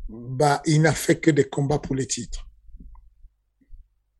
Bah, 0.08 0.62
il 0.66 0.82
n'a 0.82 0.94
fait 0.94 1.20
que 1.20 1.32
des 1.32 1.46
combats 1.46 1.80
pour 1.80 1.96
les 1.96 2.08
titres. 2.08 2.48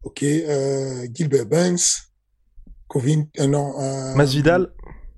Ok, 0.04 0.24
euh, 0.24 1.08
Gilbert 1.12 1.46
Burns, 1.46 2.12
Covin, 2.88 3.26
euh, 3.40 3.48
non, 3.48 3.80
euh, 3.80 4.16
Masvidal 4.16 4.72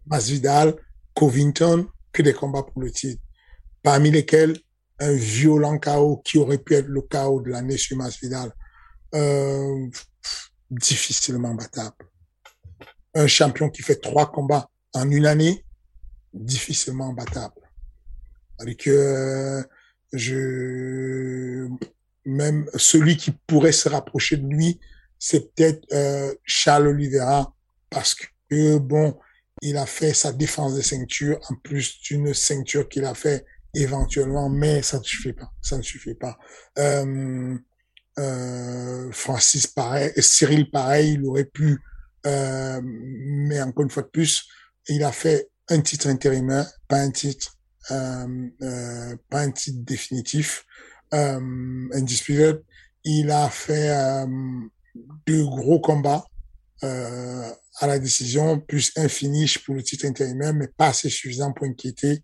Masvidal, 0.05 0.75
Covington, 1.13 1.87
que 2.11 2.21
des 2.21 2.33
combats 2.33 2.63
pour 2.63 2.81
le 2.81 2.91
titre. 2.91 3.21
Parmi 3.83 4.11
lesquels 4.11 4.57
un 4.99 5.13
violent 5.13 5.77
chaos 5.77 6.21
qui 6.23 6.37
aurait 6.37 6.57
pu 6.57 6.73
être 6.73 6.87
le 6.87 7.01
chaos 7.01 7.41
de 7.41 7.49
l'année 7.49 7.77
sur 7.77 7.97
Masvidal. 7.97 8.51
Euh, 9.15 9.89
difficilement 10.69 11.53
battable. 11.53 11.95
Un 13.13 13.27
champion 13.27 13.69
qui 13.69 13.81
fait 13.81 13.95
trois 13.95 14.31
combats 14.31 14.69
en 14.93 15.09
une 15.09 15.25
année, 15.25 15.65
difficilement 16.33 17.13
battable. 17.13 17.61
Avec 18.59 18.87
euh, 18.87 19.63
je 20.13 21.67
même 22.25 22.65
celui 22.75 23.15
qui 23.15 23.31
pourrait 23.31 23.71
se 23.71 23.87
rapprocher 23.87 24.37
de 24.37 24.47
lui, 24.47 24.79
c'est 25.17 25.53
peut-être 25.53 25.85
euh, 25.93 26.33
Charles 26.43 26.87
Oliveira 26.87 27.55
parce 27.89 28.15
que 28.15 28.77
bon, 28.77 29.17
il 29.61 29.77
a 29.77 29.85
fait 29.85 30.13
sa 30.13 30.33
défense 30.33 30.75
de 30.75 30.81
ceinture 30.81 31.39
en 31.49 31.55
plus 31.55 31.99
d'une 32.01 32.33
ceinture 32.33 32.87
qu'il 32.89 33.05
a 33.05 33.13
fait 33.13 33.45
éventuellement, 33.73 34.49
mais 34.49 34.81
ça 34.81 34.99
ne 34.99 35.03
suffit 35.03 35.33
pas. 35.33 35.51
Ça 35.61 35.77
ne 35.77 35.81
suffit 35.81 36.15
pas. 36.15 36.37
Euh, 36.77 37.57
euh, 38.19 39.11
Francis 39.11 39.67
pareil, 39.67 40.11
Cyril 40.17 40.69
pareil, 40.71 41.13
il 41.13 41.25
aurait 41.25 41.45
pu, 41.45 41.79
euh, 42.25 42.81
mais 42.83 43.61
encore 43.61 43.83
une 43.83 43.91
fois 43.91 44.03
de 44.03 44.07
plus, 44.07 44.47
il 44.87 45.03
a 45.03 45.11
fait 45.11 45.49
un 45.69 45.81
titre 45.81 46.07
intérimaire, 46.07 46.67
pas 46.87 46.97
un 46.97 47.11
titre, 47.11 47.56
pas 47.89 49.39
un 49.39 49.51
titre 49.51 49.79
définitif, 49.83 50.65
euh, 51.13 51.39
undisputed. 51.93 52.63
Il 53.03 53.31
a 53.31 53.49
fait 53.49 53.89
euh, 53.89 54.25
deux 55.25 55.45
gros 55.45 55.79
combats 55.79 56.25
euh, 56.83 57.49
à 57.79 57.87
la 57.87 57.99
décision, 57.99 58.59
plus 58.59 58.91
un 58.97 59.07
finish 59.07 59.63
pour 59.63 59.75
le 59.75 59.83
titre 59.83 60.05
intérimaire, 60.05 60.53
mais 60.53 60.67
pas 60.67 60.87
assez 60.87 61.09
suffisant 61.09 61.53
pour 61.53 61.65
inquiéter 61.67 62.23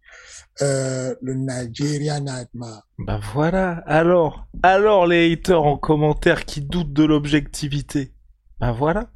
euh, 0.62 1.16
le 1.22 1.36
Nigeria 1.36 2.20
Nightmare. 2.20 2.88
Bah 3.00 3.20
voilà, 3.34 3.84
alors, 3.86 4.46
alors 4.64 5.08
les 5.08 5.32
haters 5.32 5.64
en 5.64 5.78
commentaire 5.78 6.46
qui 6.46 6.62
doutent 6.62 6.92
de 6.94 7.04
l'objectivité. 7.04 8.14
Bah 8.60 8.72
voilà. 8.72 9.10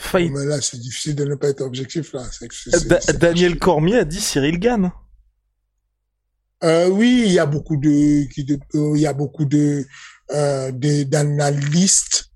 Fight. 0.00 0.30
Mais 0.32 0.44
là, 0.44 0.60
c'est 0.60 0.78
difficile 0.78 1.16
de 1.16 1.24
ne 1.24 1.34
pas 1.34 1.48
être 1.48 1.60
objectif, 1.62 2.12
là. 2.12 2.22
Da- 2.86 3.12
Daniel. 3.14 3.58
Cormier 3.58 3.98
a 3.98 4.04
dit 4.04 4.20
Cyril 4.20 4.58
Gann. 4.60 4.92
Euh, 6.64 6.88
oui, 6.88 7.22
il 7.26 7.32
y 7.32 7.38
a 7.38 7.46
beaucoup 7.46 7.76
de, 7.76 8.26
de- 8.42 8.58
euh, 8.74 8.92
il 8.96 9.00
y 9.02 9.06
a 9.06 9.12
beaucoup 9.12 9.44
de, 9.44 9.86
euh, 10.32 10.72
de- 10.72 11.04
d'analystes, 11.04 12.26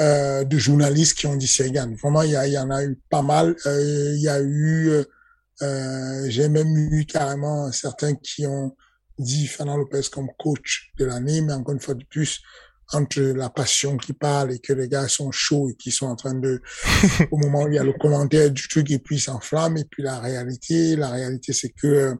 euh, 0.00 0.44
de 0.44 0.58
journalistes 0.58 1.16
qui 1.18 1.26
ont 1.26 1.36
dit 1.36 1.46
Sergan. 1.46 1.94
Vraiment, 2.02 2.22
il 2.22 2.30
y, 2.30 2.36
a, 2.36 2.46
il 2.46 2.52
y 2.54 2.58
en 2.58 2.70
a 2.70 2.82
eu 2.84 2.98
pas 3.10 3.22
mal. 3.22 3.56
Euh, 3.66 4.14
il 4.16 4.22
y 4.22 4.28
a 4.28 4.40
eu, 4.40 4.92
j'ai 6.28 6.48
même 6.48 6.74
eu 6.92 7.04
carrément 7.04 7.70
certains 7.72 8.14
qui 8.14 8.46
ont 8.46 8.74
dit 9.18 9.46
Fernand 9.48 9.76
Lopez 9.76 10.02
comme 10.12 10.28
coach 10.38 10.92
de 10.98 11.04
l'année, 11.04 11.40
mais 11.40 11.52
encore 11.52 11.74
une 11.74 11.80
fois 11.80 11.94
de 11.94 12.04
plus, 12.04 12.40
entre 12.92 13.20
la 13.20 13.50
passion 13.50 13.96
qui 13.98 14.12
parle 14.14 14.52
et 14.52 14.60
que 14.60 14.72
les 14.72 14.88
gars 14.88 15.08
sont 15.08 15.30
chauds 15.30 15.68
et 15.68 15.74
qui 15.74 15.90
sont 15.90 16.06
en 16.06 16.16
train 16.16 16.34
de, 16.34 16.62
au 17.30 17.36
moment 17.36 17.64
où 17.64 17.68
il 17.68 17.74
y 17.74 17.78
a 17.78 17.84
le 17.84 17.92
commentaire 17.92 18.50
du 18.50 18.66
truc 18.68 18.90
et 18.90 18.98
puis 18.98 19.16
ils 19.16 19.20
s'enflamment 19.20 19.76
et 19.76 19.84
puis 19.84 20.02
la 20.02 20.20
réalité, 20.20 20.96
la 20.96 21.10
réalité 21.10 21.52
c'est 21.52 21.70
que, 21.70 22.14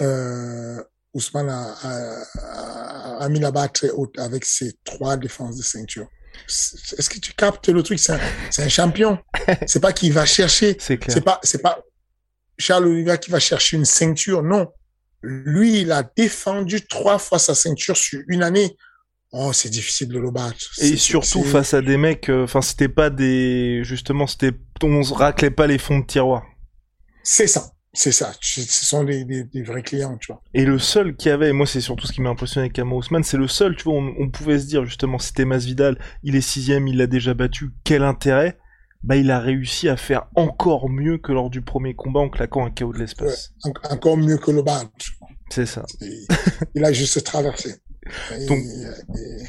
euh, 0.00 0.82
Ousmane 1.14 1.48
a, 1.48 1.74
a, 1.82 2.22
a- 2.38 3.24
a 3.24 3.28
mis 3.28 3.40
la 3.40 3.50
barre 3.50 3.72
très 3.72 3.90
haute 3.90 4.18
avec 4.18 4.44
ses 4.44 4.74
trois 4.84 5.16
défenses 5.16 5.56
de 5.56 5.62
ceinture. 5.62 6.06
Est-ce 6.46 7.08
que 7.08 7.18
tu 7.18 7.32
captes 7.32 7.68
le 7.68 7.82
truc? 7.82 7.98
C'est 7.98 8.12
un, 8.12 8.20
un 8.58 8.68
champion. 8.68 9.18
C'est 9.66 9.80
pas 9.80 9.92
qu'il 9.92 10.12
va 10.12 10.26
chercher. 10.26 10.76
C'est 10.78 10.98
pas, 11.24 11.40
c'est 11.42 11.62
pas 11.62 11.80
Charles 12.58 12.86
Oliveira 12.86 13.16
qui 13.16 13.30
va 13.30 13.40
chercher 13.40 13.76
une 13.78 13.86
ceinture. 13.86 14.42
Non. 14.42 14.68
Lui, 15.22 15.80
il 15.80 15.92
a 15.92 16.02
défendu 16.16 16.86
trois 16.86 17.18
fois 17.18 17.38
sa 17.38 17.54
ceinture 17.54 17.96
sur 17.96 18.20
une 18.28 18.42
année. 18.42 18.76
Oh, 19.32 19.52
c'est 19.52 19.70
difficile 19.70 20.08
de 20.08 20.18
le 20.18 20.30
battre. 20.30 20.56
Et 20.80 20.96
surtout 20.96 21.42
face 21.42 21.74
à 21.74 21.80
des 21.82 21.96
mecs, 21.96 22.28
euh, 22.30 22.44
enfin 22.44 22.62
c'était 22.62 22.88
pas 22.88 23.10
des, 23.10 23.80
justement 23.82 24.26
c'était, 24.26 24.52
on 24.82 25.02
se 25.02 25.12
raclait 25.12 25.50
pas 25.50 25.66
les 25.66 25.78
fonds 25.78 25.98
de 25.98 26.06
tiroir. 26.06 26.44
C'est 27.24 27.46
ça. 27.48 27.70
C'est 27.98 28.12
ça. 28.12 28.32
Ce 28.42 28.62
sont 28.84 29.04
des, 29.04 29.24
des, 29.24 29.44
des 29.44 29.62
vrais 29.62 29.82
clients, 29.82 30.18
tu 30.18 30.30
vois. 30.30 30.42
Et 30.52 30.66
le 30.66 30.78
seul 30.78 31.16
qui 31.16 31.30
avait, 31.30 31.52
moi 31.54 31.66
c'est 31.66 31.80
surtout 31.80 32.06
ce 32.06 32.12
qui 32.12 32.20
m'a 32.20 32.28
impressionné 32.28 32.64
avec 32.66 32.74
Kama 32.74 32.94
Ousmane, 32.94 33.24
c'est 33.24 33.38
le 33.38 33.48
seul, 33.48 33.74
tu 33.74 33.84
vois, 33.84 33.94
on, 33.94 34.14
on 34.18 34.28
pouvait 34.28 34.58
se 34.58 34.66
dire 34.66 34.84
justement, 34.84 35.18
c'était 35.18 35.46
Masvidal, 35.46 35.98
il 36.22 36.36
est 36.36 36.40
sixième, 36.42 36.86
il 36.88 36.98
l'a 36.98 37.06
déjà 37.06 37.32
battu, 37.32 37.70
quel 37.84 38.02
intérêt? 38.02 38.58
Bah 39.02 39.16
il 39.16 39.30
a 39.30 39.38
réussi 39.40 39.88
à 39.88 39.96
faire 39.96 40.26
encore 40.34 40.88
mieux 40.90 41.16
que 41.18 41.32
lors 41.32 41.48
du 41.48 41.62
premier 41.62 41.94
combat 41.94 42.20
en 42.20 42.28
claquant 42.28 42.66
un 42.66 42.70
KO 42.70 42.92
de 42.92 42.98
l'espace. 42.98 43.52
En- 43.64 43.72
encore 43.92 44.16
mieux 44.18 44.36
que 44.36 44.50
le 44.50 44.62
battre. 44.62 44.88
C'est 45.50 45.66
ça. 45.66 45.84
Et 46.02 46.26
Il 46.74 46.84
a 46.84 46.92
juste 46.92 47.22
traversé. 47.24 47.76
Et- 48.38 48.46
Donc, 48.46 48.58
et- 48.58 49.44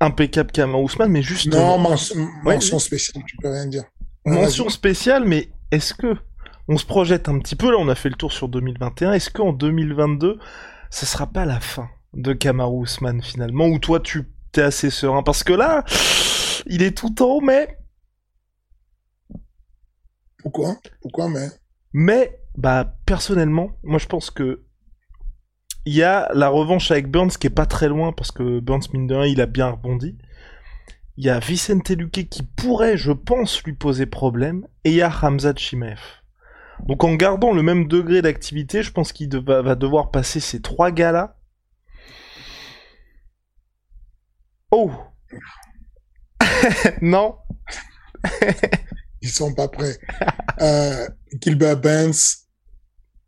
Impeccable 0.00 0.50
Kama 0.52 0.78
Ousmane, 0.78 1.10
mais 1.10 1.22
justement... 1.22 1.78
non, 1.78 1.96
mention, 2.42 2.78
spéciale, 2.78 3.22
tu 3.26 3.36
peux 3.38 3.48
rien 3.50 3.66
dire. 3.66 3.84
Mention 4.26 4.68
spéciale, 4.68 5.24
mais 5.24 5.48
est-ce 5.70 5.94
que 5.94 6.14
on 6.68 6.78
se 6.78 6.86
projette 6.86 7.28
un 7.28 7.38
petit 7.38 7.56
peu, 7.56 7.70
là 7.70 7.76
on 7.78 7.88
a 7.88 7.94
fait 7.94 8.08
le 8.08 8.14
tour 8.14 8.32
sur 8.32 8.48
2021, 8.48 9.12
est-ce 9.12 9.30
qu'en 9.30 9.52
2022, 9.52 10.38
ça 10.90 11.06
sera 11.06 11.26
pas 11.26 11.44
la 11.44 11.60
fin 11.60 11.88
de 12.14 12.32
Kamaru 12.32 12.84
Usman 12.84 13.22
finalement, 13.22 13.66
ou 13.66 13.78
toi 13.78 14.00
tu 14.00 14.30
t'es 14.52 14.62
assez 14.62 14.90
serein? 14.90 15.22
Parce 15.22 15.44
que 15.44 15.52
là, 15.52 15.84
il 16.66 16.82
est 16.82 16.96
tout 16.96 17.22
en 17.22 17.40
mais... 17.40 17.78
Pourquoi? 20.38 20.76
Pourquoi 21.00 21.28
mais 21.28 21.48
Mais, 21.92 22.38
bah 22.56 22.96
personnellement, 23.06 23.70
moi 23.82 23.98
je 23.98 24.06
pense 24.06 24.30
que 24.30 24.64
il 25.86 25.94
y 25.94 26.02
a 26.02 26.30
la 26.32 26.48
revanche 26.48 26.90
avec 26.90 27.10
Burns 27.10 27.30
qui 27.30 27.46
est 27.46 27.50
pas 27.50 27.66
très 27.66 27.88
loin, 27.88 28.12
parce 28.12 28.32
que 28.32 28.60
Burns, 28.60 28.84
mine 28.92 29.06
de 29.06 29.14
rien, 29.14 29.26
il 29.26 29.40
a 29.40 29.46
bien 29.46 29.68
rebondi. 29.68 30.16
Il 31.16 31.24
y 31.24 31.28
a 31.28 31.38
Vicente 31.38 31.90
Luque 31.90 32.28
qui 32.28 32.42
pourrait, 32.42 32.96
je 32.96 33.12
pense, 33.12 33.62
lui 33.64 33.74
poser 33.74 34.06
problème, 34.06 34.66
et 34.84 34.90
il 34.90 34.96
y 34.96 35.02
a 35.02 35.12
Hamza 35.22 35.54
Chimaev. 35.54 36.00
Donc 36.86 37.04
en 37.04 37.14
gardant 37.14 37.52
le 37.52 37.62
même 37.62 37.88
degré 37.88 38.22
d'activité, 38.22 38.82
je 38.82 38.92
pense 38.92 39.12
qu'il 39.12 39.28
va 39.36 39.74
devoir 39.74 40.10
passer 40.10 40.40
ces 40.40 40.60
trois 40.60 40.90
gars-là. 40.90 41.36
Oh 44.70 44.90
Non 47.02 47.36
Ils 49.20 49.30
sont 49.30 49.54
pas 49.54 49.68
prêts. 49.68 49.98
Euh, 50.60 51.08
Gilbert 51.40 51.76
Burns 51.76 52.46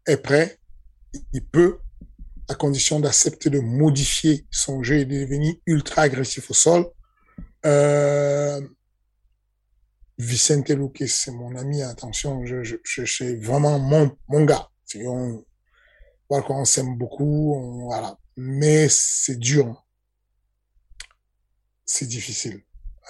est 0.07 0.17
prêt. 0.17 0.59
Il 1.33 1.47
peut, 1.47 1.79
à 2.49 2.55
condition 2.55 3.00
d'accepter 3.00 3.49
de 3.49 3.61
modifier 3.61 4.47
son 4.50 4.83
jeu 4.83 4.97
et 4.97 5.05
de 5.05 5.21
devenir 5.21 5.55
ultra 5.67 6.03
agressif 6.03 6.50
au 6.50 6.55
sol. 6.55 6.87
Euh, 7.65 8.61
Vicente 10.18 10.70
Luque, 10.70 11.04
c'est 11.08 11.30
mon 11.30 11.54
ami, 11.56 11.82
attention, 11.82 12.44
je, 12.46 12.62
je, 12.62 12.76
je 12.82 13.04
c'est 13.04 13.37
vraiment 13.37 13.78
mon, 13.78 14.16
mon 14.28 14.44
gars. 14.44 14.68
On, 15.04 15.44
voilà, 16.28 16.46
on 16.50 16.64
s'aime 16.64 16.96
beaucoup, 16.96 17.54
on, 17.54 17.85
voilà. 17.85 18.18
Mais 18.37 18.88
c'est 18.88 19.38
dur. 19.38 19.85
C'est 21.85 22.06
difficile. 22.06 22.62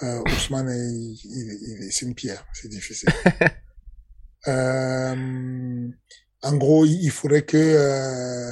Euh, 0.03 0.21
Ousmane, 0.27 0.69
il, 0.69 1.19
il, 1.23 1.85
il, 1.85 1.91
c'est 1.91 2.05
une 2.05 2.13
pierre, 2.13 2.45
c'est 2.53 2.67
difficile. 2.67 3.09
euh, 4.47 5.89
en 6.43 6.55
gros, 6.55 6.85
il 6.85 7.09
faudrait 7.09 7.43
que 7.43 7.57
euh, 7.57 8.51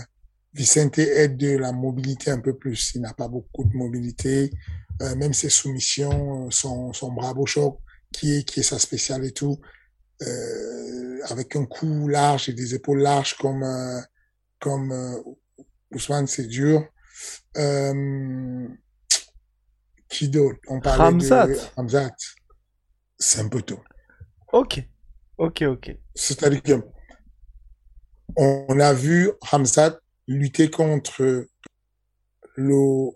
Vicente 0.53 0.97
ait 0.97 1.27
de 1.27 1.57
la 1.57 1.71
mobilité 1.71 2.31
un 2.31 2.39
peu 2.39 2.57
plus. 2.57 2.93
Il 2.95 3.01
n'a 3.01 3.13
pas 3.13 3.27
beaucoup 3.27 3.63
de 3.65 3.75
mobilité. 3.75 4.51
Euh, 5.01 5.15
même 5.15 5.33
ses 5.33 5.49
soumissions, 5.49 6.49
son, 6.51 6.93
son 6.93 7.11
bravo 7.11 7.45
choc, 7.45 7.79
qui 8.15 8.37
est, 8.37 8.43
qui 8.43 8.61
est 8.61 8.63
sa 8.63 8.79
spéciale 8.79 9.25
et 9.25 9.31
tout, 9.31 9.59
euh, 10.21 11.19
avec 11.29 11.55
un 11.57 11.65
cou 11.65 12.07
large 12.07 12.47
et 12.47 12.53
des 12.53 12.73
épaules 12.73 13.01
larges 13.01 13.35
comme, 13.35 13.63
euh, 13.63 13.99
comme 14.59 14.91
euh, 14.93 15.21
Ousmane, 15.91 16.27
c'est 16.27 16.47
dur. 16.47 16.87
Qui 20.07 20.29
d'autre? 20.29 20.59
On 20.67 20.79
parlait 20.79 21.03
Ramzat. 21.03 21.47
de 21.47 21.57
Ramzat. 21.75 22.15
C'est 23.19 23.41
un 23.41 23.49
peu 23.49 23.61
tôt. 23.61 23.81
Ok, 24.53 24.81
ok, 25.37 25.63
ok. 25.63 25.97
C'est-à-dire 26.13 26.63
que 26.63 26.81
on 28.37 28.79
a 28.79 28.93
vu 28.93 29.31
Ramzat 29.41 29.99
lutter 30.27 30.69
contre 30.69 31.47
le 32.55 33.09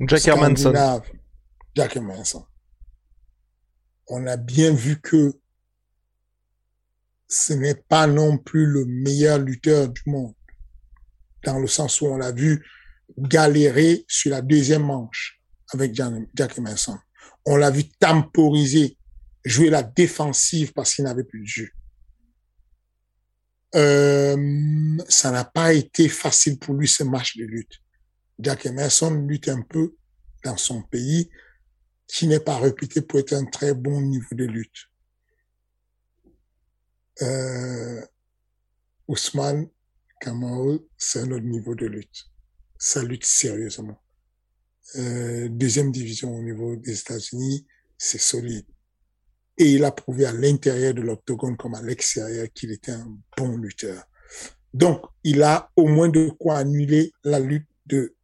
Jack 0.00 0.26
Hermanson. 0.26 0.72
Jack 1.76 1.96
Hermanson. 1.96 2.44
On 4.08 4.26
a 4.26 4.36
bien 4.36 4.72
vu 4.72 5.00
que 5.00 5.32
ce 7.28 7.52
n'est 7.52 7.74
pas 7.74 8.06
non 8.06 8.38
plus 8.38 8.66
le 8.66 8.84
meilleur 8.84 9.38
lutteur 9.38 9.88
du 9.88 10.02
monde. 10.06 10.34
Dans 11.44 11.58
le 11.58 11.66
sens 11.66 12.00
où 12.00 12.06
on 12.06 12.16
l'a 12.16 12.32
vu 12.32 12.64
galérer 13.18 14.04
sur 14.08 14.30
la 14.30 14.42
deuxième 14.42 14.84
manche 14.84 15.40
avec 15.72 15.94
Jack 15.94 16.56
Hermanson. 16.56 16.98
On 17.46 17.56
l'a 17.56 17.70
vu 17.70 17.84
temporiser, 17.98 18.96
jouer 19.44 19.70
la 19.70 19.82
défensive 19.82 20.72
parce 20.72 20.94
qu'il 20.94 21.04
n'avait 21.04 21.24
plus 21.24 21.40
de 21.40 21.46
jeu. 21.46 21.70
Euh, 23.74 24.96
ça 25.08 25.30
n'a 25.30 25.44
pas 25.44 25.72
été 25.72 26.08
facile 26.08 26.58
pour 26.58 26.74
lui 26.74 26.86
ce 26.86 27.02
match 27.02 27.36
de 27.36 27.44
lutte. 27.44 27.80
Jack 28.38 28.66
Emerson 28.66 29.26
lutte 29.28 29.48
un 29.48 29.62
peu 29.62 29.94
dans 30.44 30.56
son 30.56 30.82
pays 30.82 31.30
qui 32.06 32.26
n'est 32.26 32.40
pas 32.40 32.58
réputé 32.58 33.02
pour 33.02 33.18
être 33.18 33.32
un 33.32 33.44
très 33.44 33.74
bon 33.74 34.00
niveau 34.00 34.34
de 34.34 34.44
lutte. 34.44 34.90
Euh, 37.22 38.00
Ousmane 39.08 39.68
Kamau, 40.20 40.88
c'est 40.96 41.20
un 41.20 41.30
autre 41.30 41.44
niveau 41.44 41.74
de 41.74 41.86
lutte. 41.86 42.26
Ça 42.78 43.02
lutte 43.02 43.24
sérieusement. 43.24 43.98
Euh, 44.96 45.48
deuxième 45.48 45.90
division 45.92 46.34
au 46.34 46.42
niveau 46.42 46.76
des 46.76 46.98
États-Unis, 46.98 47.66
c'est 47.98 48.20
solide. 48.20 48.66
Et 49.56 49.72
il 49.72 49.84
a 49.84 49.92
prouvé 49.92 50.26
à 50.26 50.32
l'intérieur 50.32 50.94
de 50.94 51.00
l'octogone 51.00 51.56
comme 51.56 51.74
à 51.74 51.82
l'extérieur 51.82 52.48
qu'il 52.52 52.72
était 52.72 52.92
un 52.92 53.16
bon 53.36 53.56
lutteur. 53.56 54.04
Donc, 54.72 55.04
il 55.22 55.42
a 55.42 55.70
au 55.76 55.86
moins 55.86 56.08
de 56.08 56.30
quoi 56.30 56.58
annuler 56.58 57.12
la 57.22 57.38
lutte 57.38 57.68
de 57.86 58.16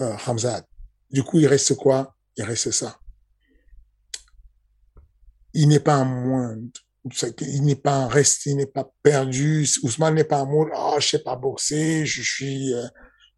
euh, 0.00 0.16
Hamzat. 0.26 0.66
Du 1.10 1.22
coup, 1.22 1.38
il 1.38 1.46
reste 1.46 1.74
quoi? 1.74 2.14
Il 2.38 2.44
reste 2.44 2.70
ça. 2.70 2.98
Il 5.52 5.68
n'est 5.68 5.80
pas 5.80 5.98
en 5.98 6.04
moindre. 6.04 6.80
Il 7.40 7.64
n'est 7.64 7.74
pas 7.76 7.98
en 7.98 8.08
reste, 8.08 8.46
il 8.46 8.56
n'est 8.56 8.66
pas 8.66 8.88
perdu. 9.02 9.66
Ousmane 9.82 10.14
n'est 10.14 10.24
pas 10.24 10.42
en 10.42 10.46
mode, 10.46 10.68
oh, 10.74 10.96
je 11.00 11.08
sais 11.08 11.22
pas 11.22 11.36
boxer, 11.36 12.06
je 12.06 12.22
suis 12.22 12.74
euh, 12.74 12.86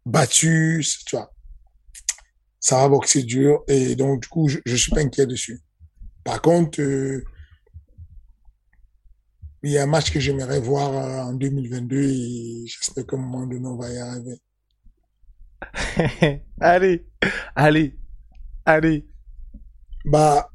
battu, 0.05 0.85
tu 1.05 1.15
vois. 1.15 1.33
Ça 2.59 2.77
va 2.77 2.89
boxer 2.89 3.23
dur 3.23 3.63
et 3.67 3.95
donc, 3.95 4.21
du 4.21 4.27
coup, 4.27 4.47
je, 4.47 4.59
je 4.65 4.75
suis 4.75 4.91
pas 4.91 5.01
inquiet 5.01 5.25
dessus. 5.25 5.61
Par 6.23 6.41
contre, 6.41 6.81
euh, 6.81 7.23
il 9.63 9.71
y 9.71 9.77
a 9.77 9.83
un 9.83 9.87
match 9.87 10.11
que 10.11 10.19
j'aimerais 10.19 10.59
voir 10.59 10.93
euh, 10.93 11.31
en 11.31 11.33
2022 11.33 11.97
et 11.97 12.65
j'espère 12.67 13.05
qu'à 13.07 13.15
un 13.15 13.19
moment 13.19 13.47
donné, 13.47 13.67
on 13.67 13.77
va 13.77 13.91
y 13.91 13.97
arriver. 13.97 14.41
allez, 16.59 17.07
allez, 17.55 17.95
allez. 18.65 19.07
Bah, 20.05 20.49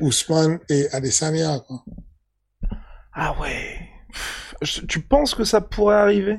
Ousmane 0.00 0.60
et 0.68 0.88
Adesanya, 0.92 1.60
quoi. 1.60 1.84
Ah 3.12 3.36
ouais. 3.40 3.88
Tu 4.88 5.00
penses 5.00 5.34
que 5.34 5.44
ça 5.44 5.60
pourrait 5.60 5.96
arriver? 5.96 6.38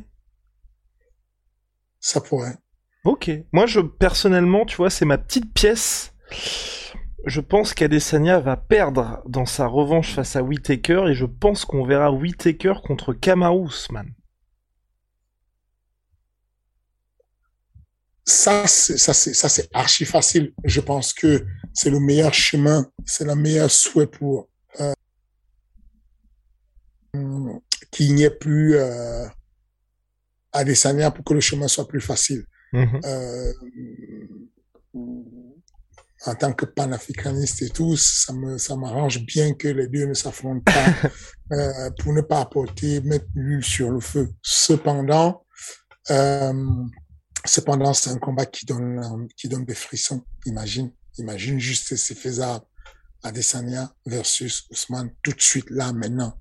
Ça 2.00 2.22
pourrait. 2.22 2.58
Ok. 3.06 3.32
Moi, 3.52 3.66
je 3.66 3.80
personnellement, 3.80 4.66
tu 4.66 4.78
vois, 4.78 4.90
c'est 4.90 5.06
ma 5.06 5.18
petite 5.18 5.54
pièce. 5.54 6.14
Je 7.26 7.40
pense 7.40 7.74
qu'Adesanya 7.74 8.40
va 8.40 8.58
perdre 8.58 9.22
dans 9.28 9.46
sa 9.46 9.68
revanche 9.68 10.14
face 10.14 10.36
à 10.36 10.44
Whitaker 10.44 11.06
et 11.08 11.14
je 11.14 11.26
pense 11.26 11.64
qu'on 11.64 11.86
verra 11.86 12.12
Whitaker 12.12 12.76
contre 12.86 13.14
Kamaru 13.14 13.68
Usman. 13.68 14.14
Ça, 18.26 18.66
c'est, 18.68 18.98
ça, 18.98 19.14
c'est, 19.14 19.34
ça, 19.34 19.50
c'est 19.50 19.70
archi 19.74 20.06
facile. 20.06 20.54
Je 20.64 20.80
pense 20.80 21.14
que 21.14 21.46
c'est 21.74 21.90
le 21.90 22.00
meilleur 22.00 22.34
chemin, 22.34 22.90
c'est 23.06 23.26
le 23.26 23.36
meilleur 23.36 23.70
souhait 23.70 24.08
pour 24.08 24.50
euh, 24.80 24.94
qu'il 27.92 28.16
n'y 28.16 28.24
ait 28.24 28.30
plus 28.30 28.76
euh, 28.76 29.26
Adesanya 30.54 31.12
pour 31.12 31.26
que 31.26 31.34
le 31.34 31.42
chemin 31.42 31.68
soit 31.68 31.88
plus 31.88 32.02
facile. 32.02 32.46
Mhm. 32.72 33.02
Euh, 33.06 33.54
en 36.26 36.36
tant 36.36 36.54
que 36.54 36.66
panafricaniste 36.66 37.64
et 37.64 37.70
tout, 37.70 37.98
ça 37.98 38.32
me 38.34 38.58
ça 38.58 38.76
m'arrange 38.76 39.26
bien 39.26 39.54
que 39.54 39.68
les 39.68 39.88
deux 39.88 40.06
ne 40.06 40.14
s'affrontent 40.14 40.64
pas 40.64 41.10
euh, 41.52 41.90
pour 42.00 42.14
ne 42.14 42.22
pas 42.22 42.40
apporter 42.40 43.02
mettre 43.02 43.26
l'huile 43.36 43.64
sur 43.64 43.92
le 43.92 44.00
feu. 44.00 44.30
Cependant, 44.42 45.46
euh, 46.12 46.54
cependant 47.46 47.94
c'est 47.94 48.10
un 48.10 48.18
combat 48.18 48.46
qui 48.46 48.66
donne 48.66 49.28
qui 49.36 49.48
donne 49.48 49.66
des 49.66 49.76
frissons. 49.76 50.24
Imagine, 50.46 50.92
imagine 51.18 51.60
juste 51.60 51.88
si 51.88 51.98
c'est 51.98 52.16
faisable. 52.16 52.66
Adesanya 53.26 53.94
versus 54.06 54.66
Ousmane 54.70 55.12
tout 55.24 55.32
de 55.32 55.42
suite 55.42 55.70
là 55.70 55.94
maintenant. 55.94 56.38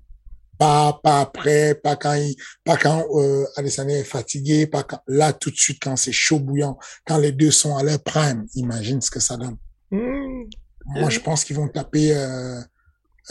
Pas 0.57 0.99
pas 1.01 1.21
après, 1.21 1.75
pas 1.75 1.95
quand 1.95 2.13
il, 2.13 2.35
pas 2.63 2.77
quand 2.77 3.05
euh, 3.15 3.45
Adesanya 3.55 3.99
est 3.99 4.03
fatigué, 4.03 4.67
pas 4.67 4.83
quand, 4.83 4.99
là 5.07 5.33
tout 5.33 5.49
de 5.49 5.55
suite 5.55 5.81
quand 5.81 5.95
c'est 5.95 6.11
chaud 6.11 6.39
bouillant, 6.39 6.77
quand 7.05 7.17
les 7.17 7.31
deux 7.31 7.51
sont 7.51 7.77
à 7.77 7.83
leur 7.83 8.03
prime. 8.03 8.45
Imagine 8.55 9.01
ce 9.01 9.09
que 9.09 9.19
ça 9.19 9.37
donne. 9.37 9.57
Mmh. 9.91 10.49
Moi, 10.85 11.09
je 11.09 11.19
pense 11.19 11.43
qu'ils 11.43 11.55
vont 11.55 11.69
taper 11.69 12.13
euh, 12.13 12.59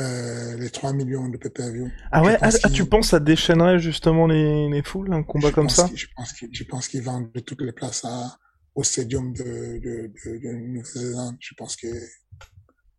euh, 0.00 0.56
les 0.56 0.70
3 0.70 0.92
millions 0.92 1.28
de 1.28 1.36
pay-per-view. 1.36 1.90
Ah 2.10 2.22
ouais, 2.22 2.38
ah, 2.40 2.48
ah, 2.62 2.70
tu 2.70 2.86
penses 2.86 3.06
que 3.06 3.10
ça 3.10 3.20
déchaînerait 3.20 3.78
justement 3.78 4.26
les, 4.26 4.68
les 4.68 4.82
foules, 4.82 5.12
un 5.12 5.22
combat 5.22 5.48
je 5.48 5.54
comme 5.54 5.68
ça 5.68 5.88
Je 5.94 6.06
pense 6.16 6.32
qu'ils 6.32 6.48
je 6.52 6.64
pense 6.64 6.88
qu'ils 6.88 7.02
vendent 7.02 7.30
toutes 7.44 7.60
les 7.60 7.72
places 7.72 8.04
à, 8.04 8.38
au 8.74 8.82
stadium 8.82 9.32
de, 9.34 9.42
de, 9.42 10.12
de, 10.24 10.38
de 10.38 10.52
Nouvelle-Zélande. 10.68 11.36
Je 11.40 11.54
pense 11.54 11.76
que 11.76 11.88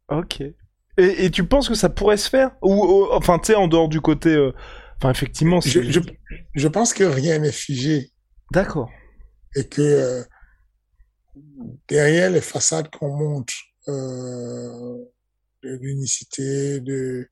Ok. 0.09 0.43
Et, 0.97 1.31
tu 1.31 1.43
penses 1.45 1.67
que 1.67 1.75
ça 1.75 1.89
pourrait 1.89 2.17
se 2.17 2.29
faire 2.29 2.51
Ou, 2.61 3.07
enfin, 3.11 3.39
tu 3.39 3.47
sais, 3.47 3.55
en 3.55 3.67
dehors 3.67 3.89
du 3.89 3.99
côté... 3.99 4.29
Euh, 4.29 4.51
enfin, 4.97 5.09
effectivement... 5.09 5.59
Je, 5.61 5.81
je, 5.81 5.99
je, 6.53 6.67
pense 6.67 6.93
que 6.93 7.03
rien 7.03 7.39
n'est 7.39 7.51
figé. 7.51 8.11
D'accord. 8.51 8.91
Et 9.55 9.67
que 9.67 9.81
euh, 9.81 10.23
derrière 11.87 12.29
les 12.29 12.41
façades 12.41 12.89
qu'on 12.91 13.15
montre 13.15 13.53
de 15.63 15.75
l'unicité, 15.81 16.79
de, 16.81 17.27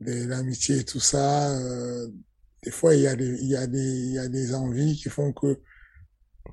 de 0.00 0.26
l'amitié 0.26 0.78
et 0.78 0.84
tout 0.84 1.00
ça, 1.00 1.50
euh, 1.58 2.08
des 2.62 2.70
fois, 2.70 2.94
il 2.94 3.02
y, 3.02 3.06
a 3.06 3.16
des, 3.16 3.38
il, 3.40 3.48
y 3.48 3.56
a 3.56 3.66
des, 3.66 3.78
il 3.78 4.12
y 4.12 4.18
a 4.18 4.28
des 4.28 4.54
envies 4.54 4.96
qui 4.96 5.08
font 5.08 5.32
que 5.32 5.60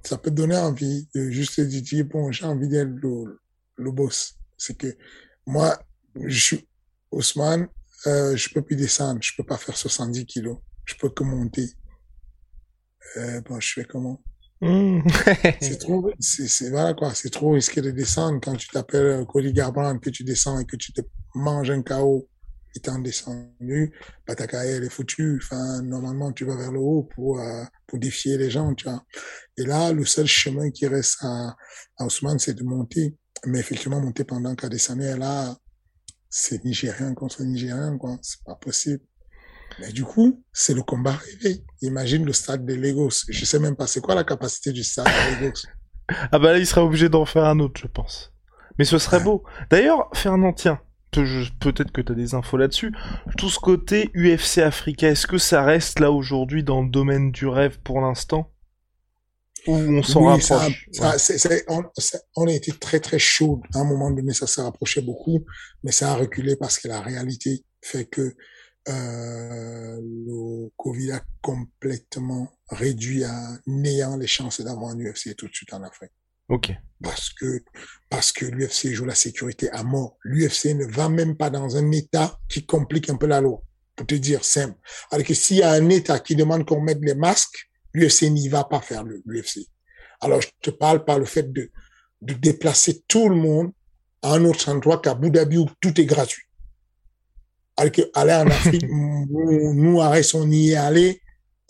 ça 0.04 0.18
peut 0.18 0.32
donner 0.32 0.56
envie 0.56 1.08
de 1.14 1.30
juste 1.30 1.60
dire, 1.60 2.06
bon, 2.06 2.32
j'ai 2.32 2.46
envie 2.46 2.70
d'être 2.70 2.88
le, 2.88 3.40
le 3.78 3.92
boss. 3.92 4.38
C'est 4.58 4.78
que 4.78 4.96
moi, 5.46 5.78
je 6.16 6.40
suis 6.40 6.68
Ousmane, 7.12 7.68
euh, 8.06 8.36
je 8.36 8.54
peux 8.54 8.62
plus 8.62 8.76
descendre, 8.76 9.20
je 9.22 9.34
peux 9.36 9.44
pas 9.44 9.58
faire 9.58 9.76
70 9.76 10.26
kilos, 10.26 10.60
je 10.86 10.96
peux 10.96 11.10
que 11.10 11.24
monter. 11.24 11.70
Euh, 13.18 13.42
bon, 13.42 13.60
je 13.60 13.74
fais 13.74 13.86
comment? 13.86 14.22
Mmh. 14.62 15.02
C'est 15.62 15.78
trop, 15.78 16.12
c'est 16.20 16.70
voilà 16.70 16.94
quoi, 16.94 17.14
c'est 17.14 17.30
trop 17.30 17.52
risqué 17.52 17.82
de 17.82 17.92
descendre 17.92 18.40
quand 18.42 18.56
tu 18.56 18.68
t'appelles 18.68 19.26
Cody 19.26 19.54
Garbrandt, 19.54 20.00
que 20.00 20.10
tu 20.10 20.24
descends 20.24 20.60
et 20.60 20.66
que 20.66 20.76
tu 20.76 20.94
te 20.94 21.02
manges 21.36 21.72
un 21.72 21.82
chaos 21.82 22.28
étant 22.78 23.00
descendu, 23.00 23.94
bah, 24.26 24.36
ta 24.36 24.48
carrière 24.48 24.82
est 24.84 24.90
foutue. 24.90 25.40
Enfin, 25.42 25.82
normalement, 25.82 26.32
tu 26.32 26.46
vas 26.46 26.56
vers 26.56 26.72
le 26.72 26.80
haut 26.80 27.04
pour, 27.16 27.40
euh, 27.40 27.64
pour 27.88 28.00
défier 28.00 28.38
les 28.38 28.50
gens, 28.50 28.74
tu 28.74 28.86
vois. 28.86 29.04
Et 29.58 29.64
là, 29.64 29.92
le 29.92 30.06
seul 30.06 30.28
chemin 30.28 30.70
qui 30.72 30.88
reste 30.88 31.18
à, 31.22 31.56
à 31.98 32.06
Ousmane, 32.06 32.40
c'est 32.40 32.54
de 32.54 32.64
monter. 32.64 33.18
Mais 33.46 33.60
effectivement, 33.60 34.00
monter 34.00 34.24
pendant 34.24 34.56
qu'à 34.56 34.70
descendre, 34.70 35.04
là, 35.18 35.56
c'est 36.30 36.64
Nigérien 36.64 37.14
contre 37.14 37.44
Nigérien, 37.44 37.98
quoi. 37.98 38.18
C'est 38.22 38.44
pas 38.44 38.56
possible. 38.56 39.04
Mais 39.80 39.92
du 39.92 40.04
coup, 40.04 40.44
c'est 40.54 40.74
le 40.74 40.84
combat 40.84 41.14
rêvé. 41.14 41.64
Imagine 41.82 42.26
le 42.26 42.34
stade 42.34 42.66
de 42.66 42.74
Lagos. 42.74 43.26
Je 43.30 43.46
sais 43.46 43.60
même 43.60 43.76
pas, 43.76 43.88
c'est 43.88 44.02
quoi 44.02 44.16
la 44.16 44.24
capacité 44.24 44.72
du 44.72 44.84
stade 44.84 45.06
de 45.06 45.46
Lagos? 45.46 45.62
Ah 46.32 46.40
bah 46.40 46.54
là, 46.54 46.58
il 46.58 46.66
sera 46.66 46.86
obligé 46.86 47.10
d'en 47.10 47.26
faire 47.26 47.44
un 47.44 47.60
autre, 47.60 47.82
je 47.82 47.88
pense. 47.88 48.32
Mais 48.80 48.86
ce 48.86 48.98
serait 48.98 49.20
beau. 49.20 49.44
D'ailleurs, 49.70 50.10
Fernand, 50.14 50.54
tiens, 50.54 50.80
peut-être 51.12 51.92
que 51.92 52.02
tu 52.02 52.12
as 52.12 52.16
des 52.16 52.34
infos 52.34 52.58
là-dessus. 52.58 52.94
Tout 53.38 53.50
ce 53.50 53.60
côté 53.60 54.10
UFC 54.16 54.60
Africa, 54.60 55.10
est-ce 55.10 55.28
que 55.28 55.38
ça 55.38 55.64
reste 55.64 56.00
là 56.00 56.12
aujourd'hui 56.12 56.64
dans 56.64 56.82
le 56.82 56.90
domaine 56.90 57.32
du 57.32 57.48
rêve 57.48 57.80
pour 57.84 58.02
l'instant? 58.02 58.52
Ou 59.68 59.76
on 59.76 60.04
s'en 60.04 60.24
rapproche? 60.24 60.90
on, 62.36 62.48
a 62.48 62.52
été 62.54 62.72
très 62.72 63.00
très 63.00 63.20
chaud. 63.20 63.62
À 63.74 63.80
un 63.80 63.84
moment 63.84 64.12
donné, 64.12 64.34
ça 64.34 64.48
s'est 64.48 64.62
rapproché 64.62 65.02
beaucoup, 65.02 65.44
mais 65.84 65.92
ça 65.92 66.12
a 66.12 66.16
reculé 66.16 66.56
parce 66.56 66.80
que 66.80 66.88
la 66.88 67.02
réalité 67.02 67.66
fait 67.82 68.06
que 68.06 68.36
euh, 68.90 69.57
Covid 70.98 71.12
a 71.12 71.22
complètement 71.42 72.52
réduit 72.70 73.24
à 73.24 73.60
néant 73.68 74.18
les 74.18 74.26
chances 74.26 74.62
d'avoir 74.62 74.92
un 74.92 75.00
UFC 75.00 75.36
tout 75.36 75.48
de 75.48 75.54
suite 75.54 75.72
en 75.74 75.84
Afrique. 75.84 76.12
Ok. 76.50 76.72
Parce 77.04 77.30
que, 77.30 77.64
parce 78.10 78.32
que 78.32 78.46
l'UFC 78.46 78.94
joue 78.94 79.06
la 79.06 79.14
sécurité 79.14 79.70
à 79.70 79.84
mort. 79.84 80.18
L'UFC 80.24 80.74
ne 80.74 80.86
va 80.86 81.08
même 81.08 81.38
pas 81.38 81.52
dans 81.52 81.78
un 81.78 81.92
état 81.92 82.40
qui 82.50 82.66
complique 82.66 83.10
un 83.12 83.16
peu 83.16 83.28
la 83.28 83.42
loi. 83.42 83.62
Pour 83.96 84.08
te 84.08 84.16
dire 84.16 84.44
simple. 84.44 84.76
Alors 85.12 85.26
que 85.26 85.34
s'il 85.34 85.58
y 85.58 85.64
a 85.64 85.72
un 85.72 85.90
état 85.90 86.20
qui 86.20 86.36
demande 86.36 86.66
qu'on 86.66 86.82
mette 86.82 87.00
les 87.02 87.16
masques, 87.16 87.70
l'UFC 87.94 88.32
n'y 88.32 88.48
va 88.50 88.64
pas 88.64 88.82
faire 88.82 89.04
l'UFC. 89.04 89.68
Alors, 90.22 90.42
je 90.42 90.50
te 90.62 90.72
parle 90.72 91.06
par 91.06 91.20
le 91.20 91.26
fait 91.26 91.52
de, 91.52 91.70
de 92.22 92.34
déplacer 92.34 93.04
tout 93.08 93.30
le 93.30 93.36
monde 93.36 93.72
à 94.24 94.34
un 94.34 94.46
autre 94.46 94.70
endroit 94.70 95.00
qu'à 95.00 95.12
Abu 95.12 95.30
Dhabi 95.30 95.58
où 95.58 95.68
tout 95.80 96.00
est 96.02 96.06
gratuit. 96.06 96.47
Alors 97.78 97.92
que 97.92 98.02
aller 98.14 98.34
en 98.34 98.48
Afrique, 98.48 98.86
nous, 98.90 100.02
à 100.02 100.20
on 100.34 100.52
y 100.52 100.72
est 100.72 100.76
allé, 100.76 101.22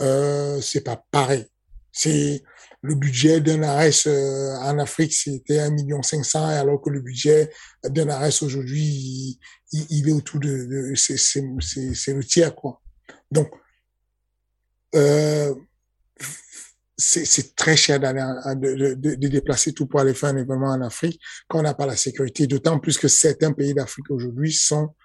euh, 0.01 0.61
c'est 0.61 0.81
pas 0.81 1.03
pareil. 1.11 1.45
C'est, 1.91 2.43
le 2.81 2.95
budget 2.95 3.41
d'un 3.41 3.63
ARS 3.63 4.07
euh, 4.07 4.55
en 4.57 4.79
Afrique, 4.79 5.13
c'était 5.13 5.59
un 5.59 5.71
million 5.71 6.01
cinq 6.01 6.23
cents, 6.23 6.45
alors 6.45 6.81
que 6.81 6.89
le 6.89 7.01
budget 7.01 7.49
d'un 7.83 8.07
ARS 8.09 8.43
aujourd'hui, 8.43 9.39
il, 9.71 10.07
est 10.07 10.11
autour 10.11 10.39
de, 10.39 10.47
de 10.47 10.95
c'est 10.95 12.13
le 12.13 12.23
tiers, 12.23 12.55
quoi. 12.55 12.81
Donc, 13.31 13.49
euh, 14.95 15.53
c'est 16.97 17.55
très 17.55 17.75
cher 17.75 17.99
d'aller 17.99 18.23
de, 18.55 18.93
de, 18.95 19.15
de, 19.15 19.27
déplacer 19.27 19.71
tout 19.73 19.85
pour 19.85 19.99
aller 19.99 20.15
faire 20.15 20.29
un 20.29 20.37
événement 20.37 20.71
en 20.71 20.81
Afrique 20.81 21.21
quand 21.47 21.59
on 21.59 21.63
n'a 21.63 21.75
pas 21.75 21.85
la 21.85 21.95
sécurité. 21.95 22.47
D'autant 22.47 22.79
plus 22.79 22.97
que 22.97 23.07
certains 23.07 23.51
pays 23.51 23.75
d'Afrique 23.75 24.09
aujourd'hui 24.09 24.51
sont 24.51 24.95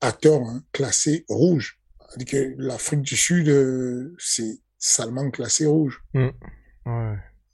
à 0.00 0.12
tort 0.12 0.42
hein, 0.48 0.62
classés 0.72 1.24
rouges. 1.28 1.78
que 2.26 2.54
l'Afrique 2.58 3.02
du 3.02 3.16
Sud, 3.16 3.48
euh, 3.48 4.14
c'est 4.18 4.58
salement 4.78 5.30
classé 5.30 5.66
rouge. 5.66 6.02
Mmh. 6.14 6.28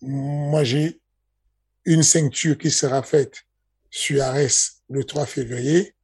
Moi, 0.03 0.65
j'ai 0.65 1.01
une 1.85 2.03
ceinture 2.03 2.57
qui 2.59 2.71
sera 2.71 3.03
faite 3.03 3.43
sur 3.91 4.23
Arès 4.23 4.83
le 4.89 5.05
3 5.05 5.27
février 5.27 5.95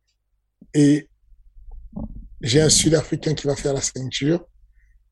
et 0.75 1.09
j'ai 2.41 2.61
un 2.61 2.69
Sud-Africain 2.69 3.35
qui 3.35 3.47
va 3.47 3.57
faire 3.57 3.75
la 3.75 3.81
ceinture 3.81 4.45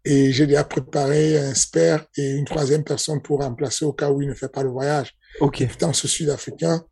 et 0.04 0.32
j'ai 0.32 0.46
déjà 0.46 0.64
préparé 0.64 1.38
un 1.38 1.54
spare 1.54 2.06
et 2.16 2.30
une 2.30 2.44
troisième 2.44 2.84
personne 2.84 3.20
pour 3.20 3.40
remplacer 3.40 3.84
au 3.84 3.92
cas 3.92 4.10
où 4.10 4.22
il 4.22 4.28
ne 4.28 4.34
fait 4.34 4.48
pas 4.48 4.62
le 4.62 4.70
voyage. 4.70 5.14
Ok. 5.40 5.64
Pourtant, 5.66 5.92
ce 5.92 6.08
Sud-Africain, 6.08 6.84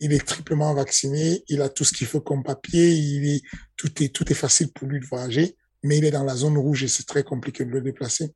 il 0.00 0.12
est 0.12 0.26
triplement 0.26 0.74
vacciné, 0.74 1.44
il 1.48 1.62
a 1.62 1.68
tout 1.68 1.84
ce 1.84 1.92
qu'il 1.92 2.06
faut 2.06 2.20
comme 2.20 2.42
papier, 2.42 3.42
tout 3.76 3.92
est, 4.02 4.34
facile 4.34 4.72
pour 4.72 4.88
lui 4.88 5.00
de 5.00 5.06
voyager, 5.06 5.56
mais 5.82 5.98
il 5.98 6.04
est 6.04 6.10
dans 6.10 6.24
la 6.24 6.34
zone 6.34 6.58
rouge 6.58 6.82
et 6.84 6.88
c'est 6.88 7.06
très 7.06 7.22
compliqué 7.22 7.64
de 7.64 7.70
le 7.70 7.80
déplacer. 7.80 8.34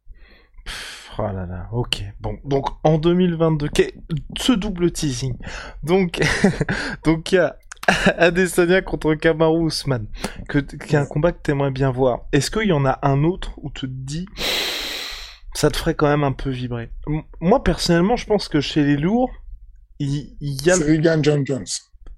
Oh 1.19 1.23
là 1.23 1.47
là, 1.47 1.69
ok. 1.73 2.03
Bon, 2.21 2.39
donc 2.45 2.67
en 2.83 2.99
2022, 2.99 3.69
ce 4.37 4.53
double 4.53 4.91
teasing. 4.91 5.37
Donc, 5.83 6.21
donc 7.05 7.33
il 7.33 7.37
y 7.37 7.39
a 7.39 7.57
Adesanya 8.19 8.83
contre 8.83 9.15
Kamaru 9.15 9.67
Usman, 9.67 10.07
qui 10.51 10.59
est 10.59 10.95
un 10.95 11.07
combat 11.07 11.33
que 11.33 11.43
t'aimerais 11.43 11.71
bien 11.71 11.91
voir. 11.91 12.21
Est-ce 12.33 12.51
qu'il 12.51 12.69
y 12.69 12.73
en 12.73 12.85
a 12.85 12.99
un 13.03 13.25
autre 13.25 13.53
où 13.59 13.71
tu 13.71 13.87
te 13.87 13.93
dis, 13.93 14.27
ça 15.55 15.71
te 15.71 15.77
ferait 15.77 15.95
quand 15.95 16.09
même 16.09 16.25
un 16.25 16.33
peu 16.33 16.51
vibrer? 16.51 16.91
Moi, 17.41 17.63
personnellement, 17.63 18.17
je 18.17 18.27
pense 18.27 18.49
que 18.49 18.61
chez 18.61 18.85
les 18.85 18.97
lourds, 18.97 19.31
il, 19.99 20.37
y 20.41 20.71
a... 20.71 20.77
C'est 20.77 21.03
John 21.03 21.47
Jones. 21.47 21.67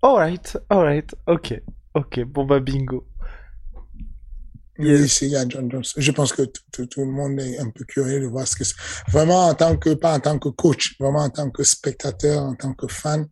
Alright, 0.02 0.58
alright, 0.68 1.14
ok, 1.26 1.60
ok, 1.94 2.20
bon 2.24 2.44
bah 2.44 2.60
bingo. 2.60 3.06
Oui, 4.78 5.08
c'est 5.08 5.28
Yann 5.28 5.50
John 5.50 5.70
Jones. 5.70 5.84
Je 5.96 6.12
pense 6.12 6.32
que 6.32 6.42
tout 6.42 7.00
le 7.00 7.10
monde 7.10 7.40
est 7.40 7.58
un 7.58 7.70
peu 7.70 7.84
curieux 7.84 8.20
de 8.20 8.26
voir 8.26 8.46
ce 8.46 8.56
que 8.56 8.64
c'est. 8.64 8.74
Vraiment, 9.08 9.48
en 9.48 9.54
tant 9.54 9.76
que, 9.76 9.94
pas 9.94 10.14
en 10.14 10.20
tant 10.20 10.38
que 10.38 10.50
coach, 10.50 10.96
vraiment 11.00 11.20
en 11.20 11.30
tant 11.30 11.50
que 11.50 11.64
spectateur, 11.64 12.42
en 12.42 12.54
tant 12.54 12.74
que 12.74 12.86
fan, 12.86 13.26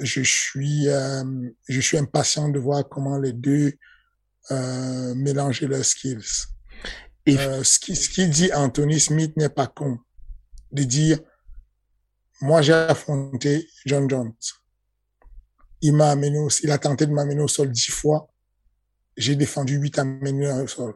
je 0.00 0.22
suis, 0.22 0.88
euh, 0.88 1.22
je 1.68 1.80
suis 1.80 1.96
impatient 1.96 2.48
de 2.48 2.58
voir 2.58 2.88
comment 2.88 3.18
les 3.18 3.32
deux 3.32 3.72
euh, 4.50 5.14
mélanger 5.14 5.66
leurs 5.68 5.84
skills. 5.84 6.48
Et 7.26 7.38
euh, 7.38 7.62
ce 7.62 7.78
qui, 7.78 7.94
ce 7.94 8.08
qui 8.08 8.26
dit 8.28 8.52
Anthony 8.52 8.98
Smith 8.98 9.36
n'est 9.36 9.48
pas 9.48 9.68
con. 9.68 9.98
De 10.72 10.82
dire, 10.82 11.18
moi 12.40 12.62
j'ai 12.62 12.72
affronté 12.72 13.68
John 13.86 14.08
Jones. 14.08 14.32
Il 15.82 15.94
m'a 15.94 16.10
amené, 16.10 16.38
il 16.62 16.70
a 16.70 16.78
tenté 16.78 17.06
de 17.06 17.12
m'amener 17.12 17.40
au 17.40 17.48
sol 17.48 17.70
dix 17.70 17.90
fois 17.90 18.30
j'ai 19.20 19.36
défendu 19.36 19.76
huit 19.76 19.98
amenés 19.98 20.50
au 20.50 20.66
sol. 20.66 20.94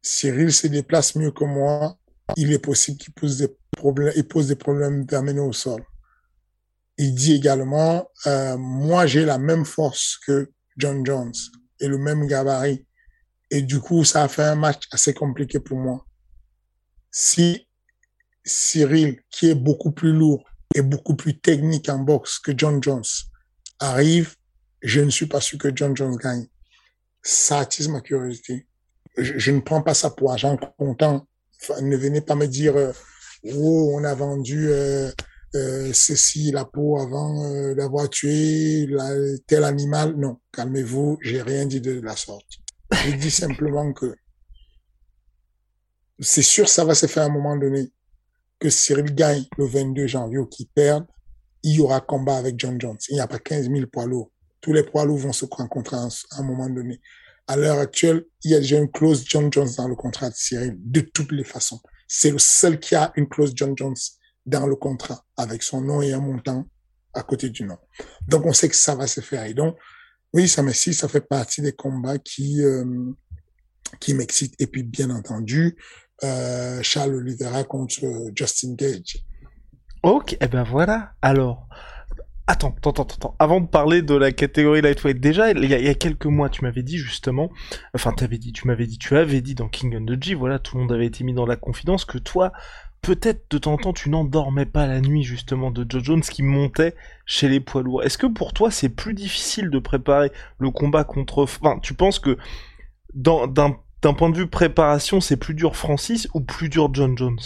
Cyril 0.00 0.52
se 0.52 0.68
déplace 0.68 1.16
mieux 1.16 1.32
que 1.32 1.44
moi. 1.44 1.98
Il 2.36 2.52
est 2.52 2.58
possible 2.58 2.98
qu'il 2.98 3.12
pose 3.12 3.38
des 3.38 3.54
problèmes, 3.76 4.12
il 4.16 4.26
pose 4.26 4.48
des 4.48 4.56
problèmes 4.56 5.04
d'amener 5.04 5.40
au 5.40 5.52
sol. 5.52 5.84
Il 6.98 7.14
dit 7.14 7.34
également, 7.34 8.08
euh, 8.26 8.56
moi 8.56 9.06
j'ai 9.06 9.24
la 9.24 9.38
même 9.38 9.64
force 9.64 10.18
que 10.24 10.52
John 10.76 11.04
Jones 11.04 11.34
et 11.80 11.88
le 11.88 11.98
même 11.98 12.26
gabarit. 12.26 12.86
Et 13.50 13.62
du 13.62 13.80
coup, 13.80 14.04
ça 14.04 14.22
a 14.22 14.28
fait 14.28 14.44
un 14.44 14.54
match 14.54 14.84
assez 14.92 15.12
compliqué 15.12 15.60
pour 15.60 15.76
moi. 15.76 16.06
Si 17.10 17.68
Cyril, 18.44 19.20
qui 19.30 19.50
est 19.50 19.54
beaucoup 19.54 19.92
plus 19.92 20.12
lourd 20.12 20.44
et 20.74 20.82
beaucoup 20.82 21.16
plus 21.16 21.38
technique 21.38 21.88
en 21.88 21.98
boxe 21.98 22.38
que 22.38 22.52
John 22.56 22.82
Jones, 22.82 23.04
arrive, 23.78 24.34
je 24.80 25.00
ne 25.00 25.10
suis 25.10 25.26
pas 25.26 25.40
sûr 25.40 25.58
que 25.58 25.70
John 25.74 25.96
Jones 25.96 26.16
gagne 26.16 26.46
ça 27.22 27.60
attise 27.60 27.88
ma 27.88 28.00
curiosité. 28.00 28.66
Je, 29.16 29.50
ne 29.50 29.60
prends 29.60 29.82
pas 29.82 29.94
ça 29.94 30.10
pour 30.10 30.32
argent 30.32 30.56
comptant. 30.78 31.26
ne 31.80 31.96
venez 31.96 32.20
pas 32.20 32.34
me 32.34 32.46
dire, 32.46 32.76
euh, 32.76 32.92
oh, 33.54 33.92
on 33.94 34.04
a 34.04 34.14
vendu 34.14 34.68
euh, 34.70 35.10
euh, 35.54 35.92
ceci, 35.92 36.50
la 36.50 36.64
peau 36.64 36.98
avant 36.98 37.74
d'avoir 37.74 38.08
tué 38.08 38.88
tel 39.46 39.64
animal. 39.64 40.14
Non, 40.16 40.38
calmez-vous, 40.52 41.18
j'ai 41.20 41.42
rien 41.42 41.66
dit 41.66 41.80
de 41.80 42.00
la 42.00 42.16
sorte. 42.16 42.46
Je 42.90 43.12
dis 43.16 43.30
simplement 43.30 43.92
que 43.92 44.14
c'est 46.20 46.42
sûr 46.42 46.68
ça 46.68 46.84
va 46.84 46.94
se 46.94 47.06
faire 47.06 47.24
à 47.24 47.26
un 47.26 47.30
moment 47.30 47.56
donné. 47.56 47.90
Que 48.62 48.70
Cyril 48.70 49.12
gagne 49.12 49.44
le 49.58 49.66
22 49.66 50.06
janvier 50.06 50.38
ou 50.38 50.46
qu'il 50.46 50.68
perde, 50.68 51.04
il 51.64 51.74
y 51.74 51.80
aura 51.80 52.00
combat 52.00 52.36
avec 52.36 52.54
John 52.60 52.80
Jones. 52.80 52.96
Il 53.08 53.14
n'y 53.14 53.20
a 53.20 53.26
pas 53.26 53.40
15 53.40 53.68
000 53.68 53.86
poids 53.90 54.06
lourds. 54.06 54.30
tous 54.60 54.72
les 54.72 54.84
poids 54.84 55.04
lourds 55.04 55.18
vont 55.18 55.32
se 55.32 55.44
rencontrer 55.50 55.96
à 55.96 56.06
un 56.38 56.42
moment 56.44 56.70
donné. 56.70 57.00
À 57.48 57.56
l'heure 57.56 57.80
actuelle, 57.80 58.24
il 58.44 58.52
y 58.52 58.54
a 58.54 58.60
déjà 58.60 58.78
une 58.78 58.88
clause 58.88 59.24
John 59.26 59.52
Jones 59.52 59.70
dans 59.76 59.88
le 59.88 59.96
contrat 59.96 60.30
de 60.30 60.36
Cyril, 60.36 60.76
de 60.78 61.00
toutes 61.00 61.32
les 61.32 61.42
façons. 61.42 61.80
C'est 62.06 62.30
le 62.30 62.38
seul 62.38 62.78
qui 62.78 62.94
a 62.94 63.12
une 63.16 63.28
clause 63.28 63.52
John 63.56 63.76
Jones 63.76 63.96
dans 64.46 64.68
le 64.68 64.76
contrat, 64.76 65.24
avec 65.36 65.64
son 65.64 65.80
nom 65.80 66.00
et 66.00 66.12
un 66.12 66.20
montant 66.20 66.64
à 67.14 67.24
côté 67.24 67.50
du 67.50 67.64
nom. 67.64 67.78
Donc, 68.28 68.46
on 68.46 68.52
sait 68.52 68.68
que 68.68 68.76
ça 68.76 68.94
va 68.94 69.08
se 69.08 69.20
faire. 69.20 69.44
Et 69.44 69.54
donc, 69.54 69.76
oui, 70.32 70.46
ça 70.46 70.62
m'excite, 70.62 70.94
ça 70.94 71.08
fait 71.08 71.20
partie 71.20 71.62
des 71.62 71.72
combats 71.72 72.18
qui, 72.18 72.62
euh, 72.62 72.84
qui 73.98 74.14
m'excitent. 74.14 74.54
Et 74.60 74.68
puis, 74.68 74.84
bien 74.84 75.10
entendu, 75.10 75.76
euh, 76.24 76.80
Charles 76.82 77.14
Oliveira 77.14 77.64
contre 77.64 78.00
Justin 78.34 78.74
Gage. 78.74 79.24
Ok, 80.02 80.32
et 80.34 80.38
eh 80.40 80.46
ben 80.48 80.64
voilà. 80.64 81.12
Alors, 81.22 81.68
Attends, 82.48 82.74
attends, 82.76 82.90
attends, 82.90 83.14
attends. 83.14 83.36
Avant 83.38 83.60
de 83.60 83.68
parler 83.68 84.02
de 84.02 84.14
la 84.14 84.32
catégorie 84.32 84.80
lightweight, 84.82 85.20
déjà, 85.20 85.52
il 85.52 85.64
y 85.64 85.88
a, 85.88 85.94
quelques 85.94 86.26
mois, 86.26 86.48
tu 86.48 86.62
m'avais 86.64 86.82
dit 86.82 86.98
justement, 86.98 87.50
enfin, 87.94 88.12
t'avais 88.12 88.38
dit, 88.38 88.52
tu 88.52 88.66
m'avais 88.66 88.86
dit, 88.86 88.98
tu 88.98 89.16
avais 89.16 89.40
dit 89.40 89.54
dans 89.54 89.68
King 89.68 89.96
and 89.96 90.06
the 90.06 90.20
G, 90.20 90.34
voilà, 90.34 90.58
tout 90.58 90.76
le 90.76 90.82
monde 90.82 90.92
avait 90.92 91.06
été 91.06 91.22
mis 91.22 91.34
dans 91.34 91.46
la 91.46 91.54
confidence 91.54 92.04
que 92.04 92.18
toi, 92.18 92.52
peut-être 93.00 93.48
de 93.50 93.58
temps 93.58 93.74
en 93.74 93.76
temps, 93.76 93.92
tu 93.92 94.10
n'endormais 94.10 94.66
pas 94.66 94.88
la 94.88 95.00
nuit 95.00 95.22
justement 95.22 95.70
de 95.70 95.86
Joe 95.88 96.02
Jones 96.02 96.20
qui 96.20 96.42
montait 96.42 96.96
chez 97.26 97.48
les 97.48 97.60
poids 97.60 97.82
lourds. 97.82 98.02
Est-ce 98.02 98.18
que 98.18 98.26
pour 98.26 98.52
toi, 98.52 98.72
c'est 98.72 98.88
plus 98.88 99.14
difficile 99.14 99.70
de 99.70 99.78
préparer 99.78 100.32
le 100.58 100.70
combat 100.70 101.04
contre, 101.04 101.44
enfin, 101.44 101.78
tu 101.80 101.94
penses 101.94 102.18
que 102.18 102.36
d'un 103.14 103.76
point 104.14 104.30
de 104.30 104.36
vue 104.36 104.48
préparation, 104.48 105.20
c'est 105.20 105.36
plus 105.36 105.54
dur 105.54 105.76
Francis 105.76 106.28
ou 106.34 106.40
plus 106.40 106.68
dur 106.68 106.90
John 106.92 107.16
Jones? 107.16 107.38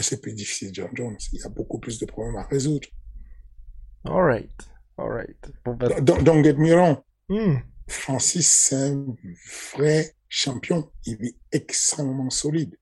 c'est 0.00 0.20
plus 0.20 0.32
difficile, 0.32 0.70
John 0.72 0.90
Jones. 0.94 1.16
Il 1.32 1.40
y 1.40 1.42
a 1.42 1.48
beaucoup 1.48 1.78
plus 1.78 1.98
de 1.98 2.06
problèmes 2.06 2.36
à 2.36 2.46
résoudre. 2.46 2.86
Alright, 4.04 4.50
alright. 4.96 5.36
Bah, 5.64 6.00
don't, 6.00 6.42
get 6.42 6.54
me 6.54 6.72
wrong. 6.74 6.98
Hmm. 7.28 7.56
Francis, 7.88 8.48
c'est 8.48 8.76
un 8.76 9.06
vrai 9.74 10.14
champion. 10.28 10.90
Il 11.04 11.24
est 11.24 11.36
extrêmement 11.52 12.30
solide. 12.30 12.76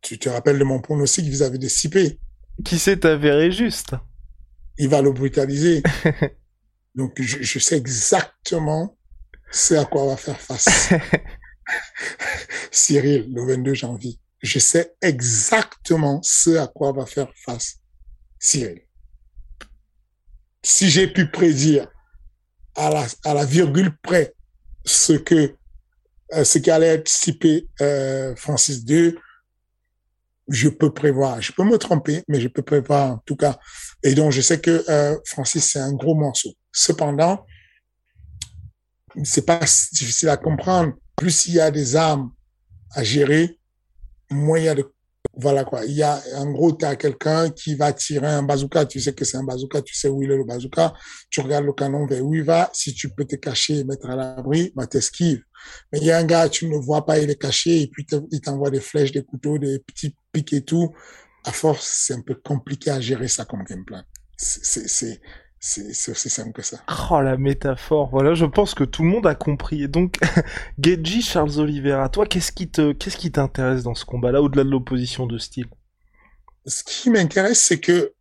Tu 0.00 0.18
te 0.18 0.28
rappelles 0.28 0.58
de 0.58 0.64
mon 0.64 0.80
pronostic 0.80 1.26
vis-à-vis 1.26 1.58
de 1.58 1.68
Cipé. 1.68 2.18
Qui 2.64 2.78
s'est 2.78 3.06
avéré 3.06 3.50
juste. 3.50 3.94
Il 4.78 4.88
va 4.88 5.02
le 5.02 5.12
brutaliser. 5.12 5.82
Donc, 6.94 7.20
je, 7.20 7.42
je 7.42 7.58
sais 7.58 7.76
exactement 7.76 8.96
ce 9.50 9.74
à 9.74 9.84
quoi 9.84 10.04
on 10.04 10.08
va 10.08 10.16
faire 10.16 10.40
face. 10.40 10.92
Cyril, 12.70 13.32
le 13.32 13.46
22 13.46 13.74
janvier 13.74 14.18
je 14.42 14.58
sais 14.58 14.94
exactement 15.00 16.20
ce 16.22 16.56
à 16.56 16.66
quoi 16.66 16.92
va 16.92 17.06
faire 17.06 17.32
face 17.34 17.76
Cyril. 18.38 18.82
Si 20.62 20.90
j'ai 20.90 21.06
pu 21.06 21.30
prédire 21.30 21.88
à 22.74 22.90
la, 22.90 23.06
à 23.24 23.34
la 23.34 23.44
virgule 23.44 23.96
près 24.02 24.34
ce 24.84 25.12
que 25.12 25.54
euh, 26.34 26.44
ce 26.44 26.58
qui 26.58 26.70
allait 26.70 26.88
être 26.88 27.08
cipé 27.08 27.68
euh, 27.80 28.34
Francis 28.36 28.82
II, 28.88 29.14
je 30.48 30.68
peux 30.68 30.92
prévoir. 30.92 31.40
Je 31.40 31.52
peux 31.52 31.64
me 31.64 31.78
tromper, 31.78 32.24
mais 32.26 32.40
je 32.40 32.48
peux 32.48 32.62
prévoir 32.62 33.12
en 33.12 33.18
tout 33.18 33.36
cas. 33.36 33.58
Et 34.02 34.14
donc, 34.14 34.32
je 34.32 34.40
sais 34.40 34.60
que 34.60 34.84
euh, 34.88 35.16
Francis, 35.26 35.72
c'est 35.72 35.78
un 35.78 35.92
gros 35.92 36.14
morceau. 36.14 36.52
Cependant, 36.72 37.46
c'est 39.24 39.46
pas 39.46 39.60
difficile 39.60 40.28
à 40.30 40.36
comprendre. 40.36 40.94
Plus 41.16 41.46
il 41.46 41.54
y 41.54 41.60
a 41.60 41.70
des 41.70 41.96
armes 41.96 42.32
à 42.94 43.04
gérer, 43.04 43.58
moyen 44.30 44.74
de 44.74 44.90
voilà 45.34 45.64
quoi. 45.64 45.84
Il 45.86 45.92
y 45.92 46.02
a, 46.02 46.20
en 46.36 46.50
gros, 46.50 46.72
tu 46.72 46.84
as 46.84 46.96
quelqu'un 46.96 47.48
qui 47.50 47.74
va 47.74 47.92
tirer 47.92 48.26
un 48.26 48.42
bazooka. 48.42 48.84
Tu 48.84 49.00
sais 49.00 49.14
que 49.14 49.24
c'est 49.24 49.38
un 49.38 49.44
bazooka. 49.44 49.80
Tu 49.80 49.94
sais 49.94 50.08
où 50.08 50.22
il 50.22 50.30
est 50.30 50.36
le 50.36 50.44
bazooka. 50.44 50.92
Tu 51.30 51.40
regardes 51.40 51.64
le 51.64 51.72
canon 51.72 52.06
vers 52.06 52.22
où 52.22 52.34
il 52.34 52.42
va. 52.42 52.70
Si 52.74 52.92
tu 52.92 53.08
peux 53.08 53.24
te 53.24 53.36
cacher 53.36 53.78
et 53.78 53.84
mettre 53.84 54.10
à 54.10 54.16
l'abri, 54.16 54.72
bah, 54.76 54.86
t'esquives. 54.86 55.42
Mais 55.92 56.00
il 56.00 56.04
y 56.04 56.10
a 56.10 56.18
un 56.18 56.24
gars, 56.24 56.48
tu 56.48 56.68
ne 56.68 56.76
vois 56.76 57.06
pas, 57.06 57.18
il 57.18 57.30
est 57.30 57.40
caché 57.40 57.82
et 57.82 57.86
puis 57.86 58.06
il 58.30 58.40
t'envoie 58.40 58.70
des 58.70 58.80
flèches, 58.80 59.12
des 59.12 59.22
couteaux, 59.22 59.58
des 59.58 59.78
petits 59.78 60.14
pics 60.32 60.52
et 60.52 60.62
tout. 60.62 60.92
À 61.44 61.52
force, 61.52 62.04
c'est 62.06 62.14
un 62.14 62.20
peu 62.20 62.34
compliqué 62.34 62.90
à 62.90 63.00
gérer 63.00 63.28
ça 63.28 63.44
comme 63.44 63.62
gameplay. 63.64 64.00
C'est, 64.36 64.88
c'est, 64.88 65.20
c'est 65.64 66.10
aussi 66.10 66.28
simple 66.28 66.50
que 66.50 66.62
ça. 66.62 66.82
Oh 67.10 67.20
la 67.20 67.36
métaphore, 67.36 68.10
voilà, 68.10 68.34
je 68.34 68.44
pense 68.44 68.74
que 68.74 68.82
tout 68.82 69.04
le 69.04 69.08
monde 69.08 69.28
a 69.28 69.36
compris. 69.36 69.84
Et 69.84 69.88
donc, 69.88 70.18
Geji, 70.82 71.22
Charles 71.22 71.56
Oliveira, 71.60 72.08
toi, 72.08 72.26
qu'est-ce 72.26 72.50
qui 72.50 72.68
te, 72.68 72.92
qu'est-ce 72.92 73.16
qui 73.16 73.30
t'intéresse 73.30 73.84
dans 73.84 73.94
ce 73.94 74.04
combat-là, 74.04 74.42
au-delà 74.42 74.64
de 74.64 74.70
l'opposition 74.70 75.26
de 75.26 75.38
style? 75.38 75.68
Ce 76.66 76.82
qui 76.82 77.10
m'intéresse, 77.10 77.62
c'est 77.62 77.78
que 77.78 78.12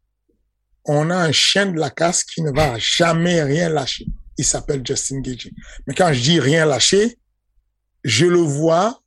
on 0.85 1.09
a 1.09 1.15
un 1.15 1.31
chien 1.31 1.65
de 1.65 1.79
la 1.79 1.89
casse 1.89 2.23
qui 2.23 2.43
ne 2.43 2.51
va 2.51 2.77
jamais 2.77 3.41
rien 3.41 3.69
lâcher. 3.69 4.05
Il 4.37 4.45
s'appelle 4.45 4.83
Justin 4.85 5.23
Geji. 5.23 5.51
Mais 5.87 5.95
quand 5.95 6.13
je 6.13 6.21
dis 6.21 6.39
rien 6.39 6.65
lâcher, 6.67 7.17
je 8.03 8.27
le 8.27 8.39
vois 8.39 9.01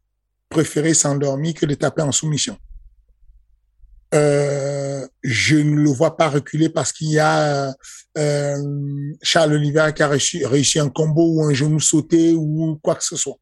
préférer 0.48 0.94
s'endormir 0.94 1.54
que 1.54 1.66
de 1.66 1.74
taper 1.74 2.02
en 2.02 2.12
soumission. 2.12 2.58
Euh, 4.14 5.06
je 5.22 5.56
ne 5.56 5.74
le 5.74 5.90
vois 5.90 6.16
pas 6.16 6.28
reculer 6.28 6.68
parce 6.68 6.92
qu'il 6.92 7.10
y 7.10 7.18
a 7.18 7.74
euh, 8.16 9.12
Charles 9.22 9.54
Oliver 9.54 9.90
qui 9.94 10.02
a 10.02 10.08
réussi, 10.08 10.44
réussi, 10.44 10.78
un 10.78 10.88
combo 10.88 11.34
ou 11.34 11.42
un 11.42 11.52
genou 11.52 11.80
sauté 11.80 12.32
ou 12.32 12.78
quoi 12.82 12.94
que 12.94 13.04
ce 13.04 13.16
soit. 13.16 13.38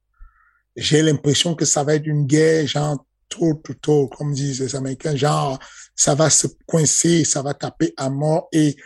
J'ai 0.75 1.03
l'impression 1.03 1.55
que 1.55 1.67
ça 1.67 1.85
va 1.85 1.95
être 1.95 2.07
une 2.07 2.27
guerre 2.27 2.67
genre 2.67 3.05
trop, 3.29 3.55
trop, 3.55 3.75
trop, 3.75 4.09
comme 4.09 4.33
disent 4.33 4.61
les 4.61 4.75
Américains, 4.75 5.15
genre 5.15 5.59
ça 5.95 6.15
va 6.15 6.31
se 6.31 6.47
coincer, 6.67 7.25
ça 7.25 7.43
va 7.43 7.53
taper 7.53 7.93
à 7.97 8.09
mort 8.09 8.49
et 8.53 8.77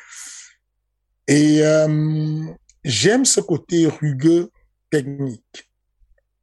et 1.29 1.63
euh, 1.63 2.45
j'aime 2.85 3.25
ce 3.25 3.41
côté 3.41 3.87
rugueux 3.87 4.51
technique. 4.91 5.69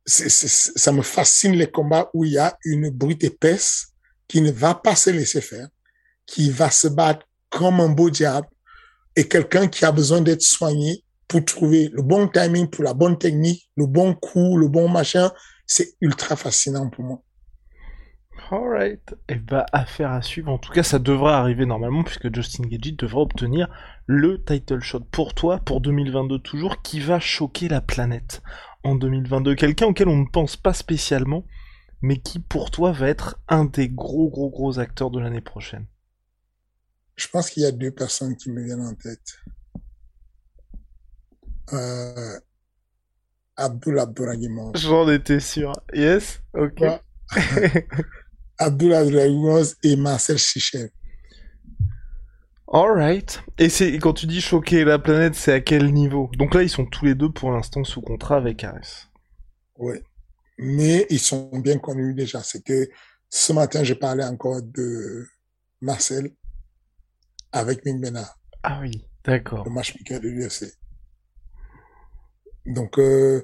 Ça 0.06 0.92
me 0.92 1.02
fascine 1.02 1.54
les 1.54 1.72
combats 1.72 2.10
où 2.14 2.26
il 2.26 2.34
y 2.34 2.38
a 2.38 2.58
une 2.66 2.90
brute 2.90 3.24
épaisse 3.24 3.93
qui 4.34 4.42
ne 4.42 4.50
va 4.50 4.74
pas 4.74 4.96
se 4.96 5.12
laisser 5.12 5.42
faire, 5.42 5.68
qui 6.26 6.50
va 6.50 6.72
se 6.72 6.88
battre 6.88 7.24
comme 7.52 7.80
un 7.80 7.90
beau 7.90 8.10
diable 8.10 8.48
et 9.16 9.28
quelqu'un 9.28 9.68
qui 9.68 9.86
a 9.86 9.92
besoin 9.92 10.22
d'être 10.22 10.42
soigné 10.42 11.04
pour 11.28 11.46
trouver 11.46 11.92
le 11.94 12.02
bon 12.02 12.28
timing, 12.28 12.68
pour 12.68 12.84
la 12.84 12.96
bonne 12.96 13.20
technique, 13.20 13.70
le 13.78 13.86
bon 13.86 14.16
coup, 14.16 14.58
le 14.58 14.68
bon 14.70 14.90
machin. 14.90 15.30
C'est 15.68 15.94
ultra 16.02 16.36
fascinant 16.36 16.90
pour 16.90 17.04
moi. 17.04 17.22
Alright. 18.50 19.16
Et 19.30 19.36
bah, 19.36 19.68
ben, 19.72 19.80
affaire 19.80 20.12
à 20.12 20.24
suivre. 20.24 20.52
En 20.52 20.58
tout 20.58 20.74
cas, 20.74 20.82
ça 20.82 20.98
devrait 20.98 21.34
arriver 21.34 21.68
normalement, 21.68 22.04
puisque 22.04 22.34
Justin 22.34 22.64
Gagey 22.64 22.94
devrait 22.94 23.22
obtenir 23.22 23.68
le 24.08 24.44
title 24.44 24.80
shot. 24.80 25.02
Pour 25.12 25.36
toi, 25.36 25.60
pour 25.60 25.80
2022 25.80 26.40
toujours, 26.40 26.82
qui 26.82 27.00
va 27.00 27.20
choquer 27.20 27.68
la 27.68 27.82
planète 27.82 28.42
en 28.84 28.96
2022 28.96 29.54
Quelqu'un 29.54 29.86
auquel 29.86 30.08
on 30.08 30.18
ne 30.18 30.28
pense 30.28 30.58
pas 30.58 30.74
spécialement, 30.74 31.46
mais 32.04 32.18
qui 32.18 32.38
pour 32.40 32.70
toi 32.70 32.92
va 32.92 33.08
être 33.08 33.40
un 33.48 33.66
des 33.66 33.90
gros 33.90 34.30
gros 34.30 34.50
gros 34.50 34.78
acteurs 34.78 35.10
de 35.10 35.20
l'année 35.20 35.42
prochaine? 35.42 35.88
Je 37.16 37.28
pense 37.30 37.50
qu'il 37.50 37.64
y 37.64 37.66
a 37.66 37.72
deux 37.72 37.92
personnes 37.92 38.36
qui 38.36 38.52
me 38.52 38.62
viennent 38.62 38.86
en 38.86 38.94
tête. 38.94 39.40
Euh, 41.72 42.40
Abdullah 43.56 44.12
J'en 44.76 45.10
étais 45.10 45.40
sûr. 45.40 45.72
Yes, 45.94 46.42
ok. 46.54 46.82
Ouais. 46.82 47.00
Abdullah 48.58 49.04
et 49.84 49.96
Marcel 49.96 50.38
Chichev. 50.38 50.90
Alright. 52.68 53.44
Et 53.60 53.70
c'est 53.70 53.98
quand 54.00 54.14
tu 54.14 54.26
dis 54.26 54.42
choquer 54.42 54.84
la 54.84 55.00
planète, 55.00 55.36
c'est 55.36 55.54
à 55.54 55.62
quel 55.62 55.94
niveau? 55.94 56.30
Donc 56.38 56.54
là, 56.54 56.64
ils 56.64 56.70
sont 56.70 56.86
tous 56.86 57.06
les 57.06 57.16
deux 57.16 57.32
pour 57.32 57.52
l'instant 57.52 57.84
sous 57.84 58.02
contrat 58.02 58.36
avec 58.36 58.64
Ares. 58.64 59.10
Oui 59.78 60.00
mais 60.58 61.06
ils 61.10 61.20
sont 61.20 61.58
bien 61.60 61.80
connus 61.80 62.14
déjà. 62.14 62.42
C'est 62.44 62.64
que 62.64 62.90
ce 63.30 63.54
matin, 63.54 63.84
j'ai 63.84 63.96
parlé 63.96 64.24
encore 64.24 64.62
de 64.62 65.26
Marcel 65.82 66.32
avec 67.52 67.86
Ming 67.86 68.02
Ah 68.64 68.80
oui, 68.82 69.08
d'accord. 69.24 69.66
Le 69.66 69.72
matchmaker 69.72 70.20
de 70.20 70.30
l'UFC. 70.30 70.78
Donc, 72.66 72.98
euh... 73.00 73.44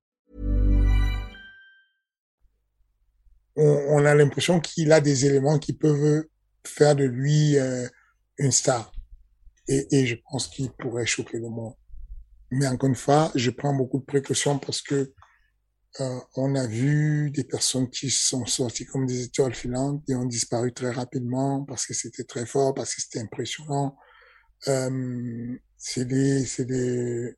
On, 3.63 4.05
a 4.05 4.15
l'impression 4.15 4.59
qu'il 4.59 4.91
a 4.91 5.01
des 5.01 5.27
éléments 5.27 5.59
qui 5.59 5.73
peuvent 5.73 6.25
faire 6.65 6.95
de 6.95 7.03
lui 7.03 7.57
euh, 7.59 7.87
une 8.39 8.51
star. 8.51 8.91
Et, 9.67 10.05
je 10.05 10.15
pense 10.29 10.47
qu'il 10.47 10.71
pourrait 10.71 11.05
choquer 11.05 11.37
le 11.37 11.47
monde. 11.47 11.75
Mais 12.49 12.67
encore 12.67 12.89
une 12.89 12.95
fois, 12.95 13.31
je 13.35 13.51
prends 13.51 13.73
beaucoup 13.73 13.99
de 13.99 14.05
précautions 14.05 14.57
parce 14.57 14.81
que 14.81 15.13
euh, 15.99 16.19
on 16.35 16.55
a 16.55 16.65
vu 16.65 17.29
des 17.31 17.43
personnes 17.43 17.89
qui 17.89 18.09
sont 18.09 18.45
sorties 18.45 18.85
comme 18.85 19.05
des 19.05 19.25
étoiles 19.25 19.53
filantes 19.53 20.03
et 20.09 20.15
ont 20.15 20.25
disparu 20.25 20.73
très 20.73 20.89
rapidement 20.89 21.63
parce 21.63 21.85
que 21.85 21.93
c'était 21.93 22.23
très 22.23 22.45
fort, 22.45 22.73
parce 22.73 22.95
que 22.95 23.01
c'était 23.01 23.19
impressionnant. 23.19 23.95
Euh, 24.67 25.55
c'est 25.77 26.05
des, 26.05 26.45
c'est 26.45 26.65
des. 26.65 27.35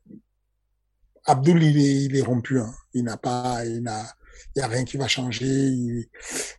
Abdul, 1.26 1.62
il 1.62 1.78
est, 1.78 2.04
il 2.04 2.16
est 2.16 2.22
rompu. 2.22 2.58
Hein. 2.58 2.74
Il 2.94 3.04
n'a 3.04 3.16
pas, 3.16 3.64
il 3.66 3.82
n'a, 3.82 4.06
il 4.54 4.60
y 4.60 4.62
a 4.62 4.68
rien 4.68 4.84
qui 4.84 4.96
va 4.96 5.08
changer. 5.08 5.46
Il, 5.46 6.08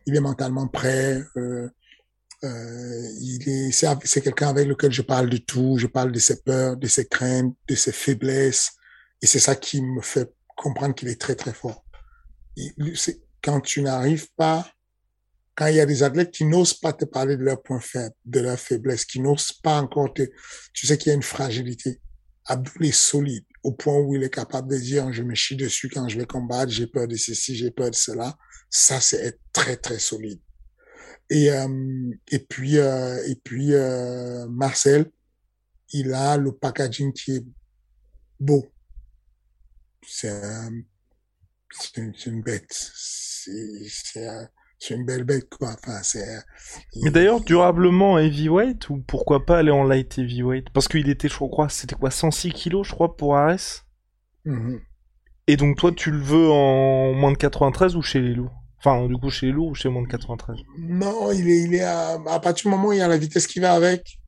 est 0.06 0.20
mentalement 0.20 0.68
prêt. 0.68 1.22
Euh, 1.36 1.68
euh, 2.44 3.08
il 3.20 3.48
est, 3.48 3.72
c'est, 3.72 4.20
quelqu'un 4.20 4.48
avec 4.48 4.68
lequel 4.68 4.92
je 4.92 5.02
parle 5.02 5.30
de 5.30 5.38
tout. 5.38 5.76
Je 5.78 5.86
parle 5.86 6.12
de 6.12 6.18
ses 6.18 6.42
peurs, 6.42 6.76
de 6.76 6.86
ses 6.86 7.06
craintes, 7.06 7.54
de 7.68 7.74
ses 7.74 7.92
faiblesses, 7.92 8.72
et 9.22 9.26
c'est 9.26 9.38
ça 9.38 9.56
qui 9.56 9.82
me 9.82 10.02
fait 10.02 10.30
comprendre 10.56 10.94
qu'il 10.94 11.08
est 11.08 11.20
très 11.20 11.34
très 11.34 11.52
fort. 11.52 11.84
quand 13.42 13.60
tu 13.60 13.82
n'arrives 13.82 14.28
pas, 14.36 14.68
quand 15.54 15.66
il 15.68 15.76
y 15.76 15.80
a 15.80 15.86
des 15.86 16.02
athlètes 16.02 16.32
qui 16.32 16.44
n'osent 16.44 16.74
pas 16.74 16.92
te 16.92 17.06
parler 17.06 17.36
de 17.36 17.42
leurs 17.42 17.62
points 17.62 17.80
faibles, 17.80 18.14
de 18.26 18.40
leurs 18.40 18.58
faiblesses, 18.58 19.06
qui 19.06 19.20
n'osent 19.20 19.52
pas 19.52 19.80
encore 19.80 20.12
te, 20.12 20.22
tu 20.74 20.86
sais 20.86 20.98
qu'il 20.98 21.08
y 21.08 21.12
a 21.12 21.14
une 21.14 21.22
fragilité. 21.22 22.00
Abdul 22.44 22.86
est 22.86 22.92
solide 22.92 23.44
au 23.66 23.72
point 23.72 23.98
où 23.98 24.14
il 24.14 24.22
est 24.22 24.30
capable 24.30 24.70
de 24.70 24.78
dire 24.78 25.12
je 25.12 25.24
me 25.24 25.34
chie 25.34 25.56
dessus 25.56 25.88
quand 25.88 26.08
je 26.08 26.16
vais 26.16 26.24
combattre, 26.24 26.70
j'ai 26.70 26.86
peur 26.86 27.08
de 27.08 27.16
ceci, 27.16 27.56
j'ai 27.56 27.72
peur 27.72 27.90
de 27.90 27.96
cela. 27.96 28.38
Ça, 28.70 29.00
c'est 29.00 29.16
être 29.16 29.40
très 29.52 29.76
très 29.76 29.98
solide. 29.98 30.40
Et 31.30 31.50
euh, 31.50 32.12
et 32.28 32.38
puis 32.38 32.78
euh, 32.78 33.20
et 33.26 33.34
puis 33.34 33.74
euh, 33.74 34.46
Marcel, 34.48 35.10
il 35.92 36.14
a 36.14 36.36
le 36.36 36.52
packaging 36.52 37.12
qui 37.12 37.32
est 37.38 37.44
beau. 38.38 38.64
C'est 40.06 40.40
c'est 41.72 41.96
une, 42.26 42.42
bête. 42.42 42.72
C'est 42.72 44.48
c'est 44.78 44.94
une 44.94 45.04
belle 45.04 45.24
bête 45.24 45.48
quoi. 45.50 45.70
Enfin 45.70 46.00
c'est. 46.02 46.26
Mais 47.02 47.10
d'ailleurs 47.10 47.40
durablement 47.40 48.18
heavyweight 48.18 48.88
ou 48.90 49.02
pourquoi 49.06 49.46
pas 49.46 49.58
aller 49.58 49.70
en 49.70 49.84
light 49.84 50.18
heavyweight? 50.18 50.70
Parce 50.70 50.88
qu'il 50.88 51.08
était 51.08 51.28
je 51.28 51.34
crois 51.36 51.68
c'était 51.68 51.96
quoi 51.96 52.10
106 52.10 52.52
kilos 52.52 52.86
je 52.86 52.92
crois 52.92 53.16
pour 53.16 53.36
Ares? 53.36 53.84
Mm-hmm. 54.44 54.80
Et 55.48 55.56
donc 55.56 55.76
toi 55.76 55.92
tu 55.92 56.10
le 56.10 56.18
veux 56.18 56.50
en 56.50 57.12
moins 57.12 57.32
de 57.32 57.38
93 57.38 57.96
ou 57.96 58.02
chez 58.02 58.20
les 58.20 58.34
loups? 58.34 58.50
Enfin, 58.78 59.06
du 59.08 59.16
coup, 59.16 59.30
chez 59.30 59.46
les 59.46 59.52
lourds 59.52 59.68
ou 59.68 59.74
chez 59.74 59.88
moins 59.88 60.02
de 60.02 60.08
93 60.08 60.56
Non, 60.78 61.32
il 61.32 61.48
est, 61.48 61.62
il 61.62 61.74
est 61.74 61.82
à, 61.82 62.20
à 62.26 62.40
partir 62.40 62.70
du 62.70 62.76
moment 62.76 62.88
où 62.88 62.92
il 62.92 62.98
y 62.98 63.02
a 63.02 63.08
la 63.08 63.16
vitesse 63.16 63.46
qui 63.46 63.58
va 63.58 63.72
avec, 63.72 64.18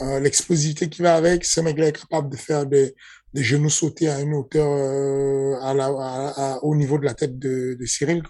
euh, 0.00 0.20
l'explosivité 0.20 0.88
qui 0.88 1.02
va 1.02 1.16
avec, 1.16 1.44
ce 1.44 1.60
mec-là 1.60 1.88
est 1.88 2.00
capable 2.00 2.30
de 2.30 2.36
faire 2.36 2.66
des, 2.66 2.94
des 3.34 3.42
genoux 3.42 3.68
sautés 3.68 4.08
à 4.08 4.20
une 4.20 4.34
hauteur 4.34 4.66
euh, 4.68 5.60
à 5.60 5.74
la, 5.74 5.86
à, 5.86 6.58
au 6.62 6.74
niveau 6.74 6.98
de 6.98 7.04
la 7.04 7.14
tête 7.14 7.38
de, 7.38 7.76
de 7.78 7.86
Cyril. 7.86 8.22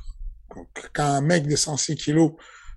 Quand 0.94 1.04
un 1.04 1.20
mec 1.20 1.46
de 1.46 1.56
106 1.56 1.96
kilos 1.96 2.32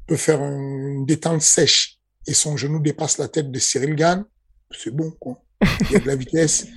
peut 0.07 0.17
faire 0.17 0.41
une 0.41 1.05
détente 1.05 1.41
sèche 1.41 1.99
et 2.27 2.33
son 2.33 2.57
genou 2.57 2.79
dépasse 2.79 3.17
la 3.17 3.27
tête 3.27 3.51
de 3.51 3.59
Cyril 3.59 3.95
Gann, 3.95 4.25
c'est 4.71 4.91
bon, 4.91 5.11
quoi. 5.19 5.43
Il 5.61 5.91
y 5.91 5.95
a 5.95 5.99
de 5.99 6.07
la 6.07 6.15
vitesse, 6.15 6.67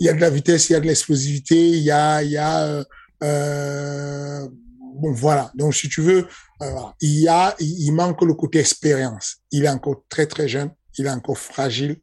il 0.00 0.06
y 0.06 0.08
a 0.08 0.12
de 0.12 0.20
la 0.20 0.30
vitesse, 0.30 0.70
il 0.70 0.72
y 0.74 0.76
a 0.76 0.80
de 0.80 0.86
l'explosivité, 0.86 1.68
il 1.68 1.82
y 1.82 1.90
a, 1.90 2.22
il 2.22 2.30
y 2.30 2.36
a 2.36 2.64
euh, 2.64 2.84
euh 3.22 4.48
bon, 4.96 5.12
voilà. 5.12 5.50
Donc, 5.54 5.74
si 5.74 5.88
tu 5.88 6.00
veux, 6.00 6.26
euh, 6.62 6.80
il 7.00 7.20
y 7.20 7.28
a, 7.28 7.54
il 7.60 7.90
manque 7.92 8.22
le 8.22 8.34
côté 8.34 8.58
expérience. 8.58 9.38
Il 9.50 9.64
est 9.64 9.68
encore 9.68 10.04
très, 10.08 10.26
très 10.26 10.48
jeune. 10.48 10.70
Il 10.98 11.06
est 11.06 11.10
encore 11.10 11.38
fragile. 11.38 12.00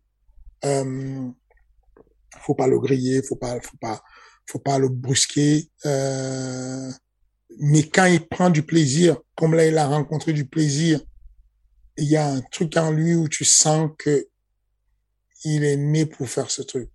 Euh, 0.65 1.29
faut 2.39 2.55
pas 2.55 2.67
le 2.67 2.79
griller, 2.79 3.21
faut 3.23 3.35
pas, 3.35 3.57
faut 4.45 4.59
pas, 4.59 4.79
le 4.79 4.89
brusquer. 4.89 5.69
Mais 7.59 7.83
quand 7.83 8.05
il 8.05 8.25
prend 8.27 8.49
du 8.49 8.63
plaisir, 8.63 9.17
comme 9.35 9.53
là, 9.53 9.65
il 9.65 9.77
a 9.77 9.87
rencontré 9.87 10.33
du 10.33 10.45
plaisir, 10.45 10.99
il 11.97 12.05
y 12.05 12.17
a 12.17 12.27
un 12.27 12.41
truc 12.41 12.75
en 12.77 12.91
lui 12.91 13.13
où 13.15 13.27
tu 13.27 13.45
sens 13.45 13.91
que 13.97 14.27
il 15.45 15.63
est 15.63 15.77
né 15.77 16.05
pour 16.05 16.29
faire 16.29 16.49
ce 16.49 16.61
truc. 16.61 16.89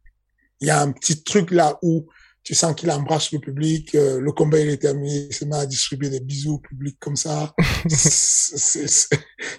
Il 0.60 0.68
y 0.68 0.70
a 0.70 0.80
un 0.80 0.90
petit 0.92 1.22
truc 1.22 1.50
là 1.50 1.78
où 1.82 2.06
tu 2.42 2.54
sens 2.54 2.74
qu'il 2.74 2.90
embrasse 2.90 3.30
le 3.32 3.40
public, 3.40 3.94
euh, 3.94 4.20
le 4.20 4.32
combat 4.32 4.58
il 4.58 4.70
est 4.70 4.78
terminé, 4.78 5.26
il 5.28 5.34
se 5.34 5.44
met 5.44 5.56
à 5.56 5.66
distribuer 5.66 6.08
des 6.08 6.20
bisous 6.20 6.54
au 6.54 6.58
public 6.58 6.96
comme 6.98 7.16
ça. 7.16 7.54
ce 7.90 9.08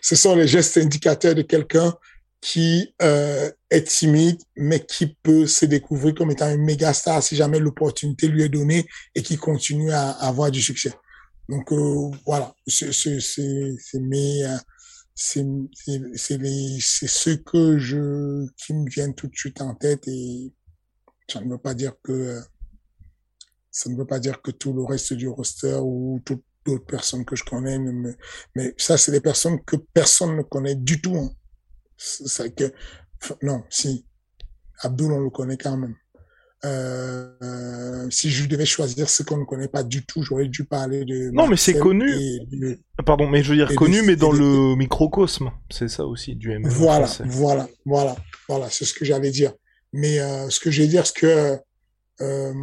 sont 0.02 0.36
les 0.36 0.48
gestes 0.48 0.78
indicateurs 0.78 1.36
de 1.36 1.44
quelqu'un 1.44 1.94
qui 2.42 2.94
euh, 3.02 3.52
est 3.70 3.88
timide, 3.88 4.42
mais 4.56 4.86
qui 4.86 5.08
peut 5.08 5.46
se 5.46 5.66
découvrir 5.66 6.16
comme 6.16 6.32
étant 6.32 6.50
une 6.50 6.64
méga 6.64 6.94
star 6.94 7.22
si 7.22 7.36
jamais 7.36 7.60
l'opportunité 7.60 8.28
lui 8.28 8.44
est 8.44 8.50
donnée 8.50 8.88
et 9.16 9.22
qui 9.22 9.38
continue 9.38 9.92
à, 9.92 10.12
avoir 10.12 10.52
du 10.52 10.62
succès. 10.62 10.94
Donc 11.50 11.72
euh, 11.72 12.12
voilà, 12.26 12.54
c'est 12.68 12.88
mes 13.96 14.58
c'est 15.16 15.46
c'est 15.74 17.08
ce 17.08 17.30
que 17.32 17.78
je 17.78 18.46
qui 18.56 18.74
me 18.74 18.90
viennent 18.90 19.16
tout 19.16 19.28
de 19.28 19.36
suite 19.36 19.62
en 19.62 19.76
tête 19.76 20.08
et 20.08 20.54
ça 21.28 21.42
ne 21.42 21.50
veut 21.50 21.58
pas 21.58 21.74
dire 21.74 21.94
que 22.04 22.40
ça 23.72 23.90
ne 23.90 23.98
veut 23.98 24.06
pas 24.06 24.20
dire 24.20 24.42
que 24.42 24.52
tout 24.52 24.74
le 24.74 24.84
reste 24.84 25.14
du 25.14 25.28
roster 25.28 25.80
ou 25.82 26.22
toutes 26.24 26.44
d'autres 26.66 26.86
personnes 26.86 27.26
que 27.26 27.36
je 27.36 27.44
connais, 27.44 27.80
mais, 27.80 28.16
mais 28.56 28.74
ça, 28.78 28.98
c'est 28.98 29.12
des 29.12 29.22
personnes 29.22 29.64
que 29.64 29.76
personne 29.94 30.36
ne 30.36 30.44
connaît 30.44 30.76
du 30.76 31.02
tout. 31.02 31.16
Hein. 31.16 31.32
C'est 32.02 32.56
que, 32.56 32.72
non, 33.42 33.64
si, 33.70 34.06
Abdul, 34.82 35.12
on 35.12 35.20
le 35.20 35.30
connaît 35.30 35.58
quand 35.58 35.78
même. 35.78 35.96
Euh, 36.66 38.10
si 38.10 38.30
je 38.30 38.48
devais 38.48 38.66
choisir 38.66 39.10
ce 39.10 39.24
qu'on 39.24 39.38
ne 39.38 39.46
connaît 39.46 39.68
pas 39.68 39.84
du 39.84 40.06
tout, 40.06 40.24
j'aurais 40.24 40.48
dû 40.48 40.66
parler 40.66 41.06
de. 41.06 41.30
Non, 41.32 41.48
mais 41.48 41.58
c'est 41.58 41.78
connu. 41.78 42.10
Pardon, 43.06 43.30
mais 43.30 43.44
je 43.44 43.52
veux 43.52 43.58
dire 43.58 43.74
connu, 43.76 44.02
mais 44.02 44.16
dans 44.16 44.32
le 44.32 44.76
microcosme. 44.76 45.52
C'est 45.70 45.90
ça 45.90 46.06
aussi, 46.06 46.36
du 46.36 46.58
MMA. 46.58 46.70
Voilà, 46.70 47.08
voilà, 47.26 47.70
voilà, 47.86 48.16
voilà, 48.48 48.70
c'est 48.70 48.86
ce 48.86 48.94
que 48.94 49.06
j'allais 49.06 49.32
dire. 49.32 49.54
Mais 49.92 50.20
euh, 50.20 50.50
ce 50.50 50.60
que 50.60 50.72
je 50.72 50.82
vais 50.82 50.88
dire, 50.88 51.06
c'est 51.06 51.16
que 51.16 51.60
euh, 52.22 52.54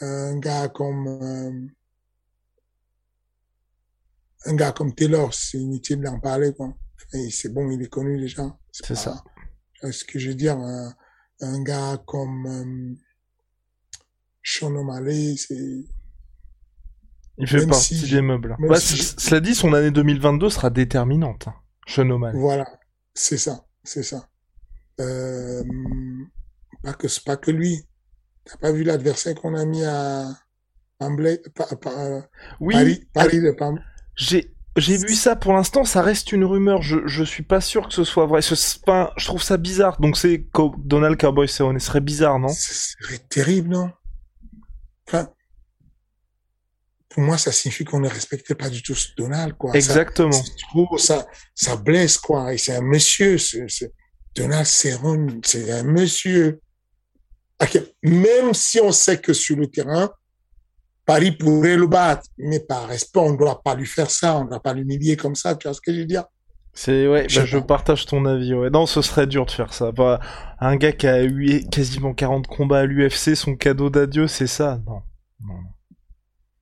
un 0.00 0.38
gars 0.38 0.68
comme 0.68 1.06
euh, 1.06 1.68
un 4.46 4.54
gars 4.54 4.72
comme 4.72 4.94
Taylor, 4.94 5.32
c'est 5.34 5.58
inutile 5.58 6.00
d'en 6.00 6.18
parler 6.18 6.52
quoi. 6.54 6.74
C'est 7.30 7.52
bon, 7.52 7.70
il 7.70 7.82
est 7.82 7.88
connu 7.88 8.20
déjà. 8.20 8.56
C'est 8.72 8.94
ça. 8.94 9.22
Ce 9.90 10.04
que 10.04 10.18
je 10.18 10.28
veux 10.30 10.34
dire, 10.34 10.58
un, 10.58 10.94
un 11.40 11.62
gars 11.62 12.02
comme 12.06 12.46
euh, 12.46 12.94
Sean 14.42 14.74
O'Malley, 14.74 15.36
c'est 15.36 15.84
il 17.40 17.46
fait 17.46 17.66
partie 17.66 18.10
des 18.10 18.20
meubles. 18.20 18.56
Bah, 18.58 18.80
Cela 18.80 19.40
dit, 19.40 19.54
son 19.54 19.72
année 19.72 19.92
2022 19.92 20.50
sera 20.50 20.70
déterminante. 20.70 21.46
Hein. 21.46 21.54
Sean 21.86 22.10
O'Malley. 22.10 22.38
Voilà, 22.38 22.66
c'est 23.14 23.38
ça, 23.38 23.64
c'est 23.84 24.02
ça. 24.02 24.28
Euh, 25.00 25.62
pas 26.82 26.94
que 26.94 27.06
c'est 27.06 27.24
pas 27.24 27.36
que 27.36 27.52
lui. 27.52 27.86
T'as 28.44 28.56
pas 28.56 28.72
vu 28.72 28.82
l'adversaire 28.82 29.34
qu'on 29.36 29.54
a 29.54 29.64
mis 29.64 29.84
à 29.84 30.26
Pamblay, 30.98 31.40
euh, 31.86 32.20
oui, 32.60 32.74
Paris, 32.74 33.08
Paris 33.12 33.40
de 33.40 33.52
Pamblay. 33.52 33.84
J'ai 34.16 34.52
j'ai 34.78 34.96
vu 34.96 35.14
ça 35.14 35.36
pour 35.36 35.52
l'instant, 35.52 35.84
ça 35.84 36.02
reste 36.02 36.32
une 36.32 36.44
rumeur. 36.44 36.82
Je, 36.82 36.98
je 37.06 37.24
suis 37.24 37.42
pas 37.42 37.60
sûr 37.60 37.88
que 37.88 37.94
ce 37.94 38.04
soit 38.04 38.26
vrai. 38.26 38.42
Ce, 38.42 38.78
pas, 38.78 39.12
je 39.16 39.26
trouve 39.26 39.42
ça 39.42 39.56
bizarre. 39.56 40.00
Donc 40.00 40.16
c'est 40.16 40.44
Donald 40.78 41.18
Cowboy 41.18 41.48
Cerrone. 41.48 41.78
Ce 41.78 41.86
serait 41.86 42.00
bizarre, 42.00 42.38
non? 42.38 42.48
Ce 42.48 42.94
serait 43.00 43.18
terrible, 43.18 43.70
non? 43.70 43.90
Enfin, 45.06 45.30
pour 47.08 47.22
moi, 47.22 47.38
ça 47.38 47.50
signifie 47.52 47.84
qu'on 47.84 48.00
ne 48.00 48.08
respectait 48.08 48.54
pas 48.54 48.68
du 48.68 48.82
tout 48.82 48.94
ce 48.94 49.08
Donald, 49.16 49.54
quoi. 49.56 49.74
Exactement. 49.74 50.30
Ça, 50.32 50.44
ça, 50.98 51.26
ça 51.54 51.76
blesse, 51.76 52.18
quoi. 52.18 52.52
Et 52.52 52.58
c'est 52.58 52.74
un 52.74 52.82
monsieur. 52.82 53.36
Donald 54.34 54.66
Cerrone, 54.66 55.40
c'est 55.44 55.70
un 55.72 55.82
monsieur. 55.82 56.60
Même 58.02 58.54
si 58.54 58.80
on 58.80 58.92
sait 58.92 59.20
que 59.20 59.32
sur 59.32 59.56
le 59.56 59.66
terrain, 59.66 60.10
Paris 61.08 61.32
pourrait 61.32 61.78
le 61.78 61.86
battre, 61.86 62.24
mais 62.36 62.60
par 62.60 62.86
respect, 62.86 63.20
on 63.20 63.32
ne 63.32 63.38
doit 63.38 63.62
pas 63.62 63.74
lui 63.74 63.86
faire 63.86 64.10
ça, 64.10 64.36
on 64.36 64.44
ne 64.44 64.50
doit 64.50 64.60
pas 64.60 64.74
l'humilier 64.74 65.16
comme 65.16 65.34
ça, 65.34 65.54
tu 65.54 65.66
vois 65.66 65.72
ce 65.72 65.80
que 65.80 65.90
je 65.90 66.00
veux 66.00 66.04
dire? 66.04 66.24
C'est 66.74 67.08
ouais, 67.08 67.26
je, 67.30 67.40
bah, 67.40 67.46
je 67.46 67.56
partage 67.56 68.04
ton 68.04 68.26
avis. 68.26 68.52
Ouais. 68.52 68.68
Non, 68.68 68.84
ce 68.84 69.00
serait 69.00 69.26
dur 69.26 69.46
de 69.46 69.50
faire 69.50 69.72
ça. 69.72 69.90
Bah, 69.90 70.20
un 70.60 70.76
gars 70.76 70.92
qui 70.92 71.06
a 71.06 71.24
eu 71.24 71.64
quasiment 71.72 72.12
40 72.12 72.46
combats 72.46 72.80
à 72.80 72.84
l'UFC, 72.84 73.34
son 73.34 73.56
cadeau 73.56 73.88
d'adieu, 73.88 74.28
c'est 74.28 74.46
ça? 74.46 74.82
Non. 74.86 75.00
non. 75.46 75.54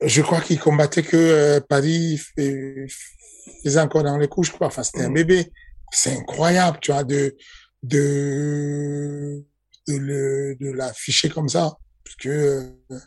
Je 0.00 0.22
crois 0.22 0.40
qu'il 0.40 0.60
combattait 0.60 1.02
que 1.02 1.16
euh, 1.16 1.60
Paris 1.68 2.20
faisait 2.36 3.80
encore 3.80 4.04
dans 4.04 4.16
les 4.16 4.28
couches, 4.28 4.52
quoi. 4.52 4.68
Enfin, 4.68 4.84
c'était 4.84 5.06
un 5.06 5.10
mm. 5.10 5.14
bébé. 5.14 5.52
C'est 5.90 6.16
incroyable, 6.16 6.78
tu 6.80 6.92
vois, 6.92 7.02
de 7.02 7.36
de 7.82 9.44
de, 9.88 9.96
le, 9.96 10.54
de 10.60 10.70
l'afficher 10.70 11.30
comme 11.30 11.48
ça, 11.48 11.72
parce 12.04 12.14
que 12.16 12.28
euh, 12.28 12.98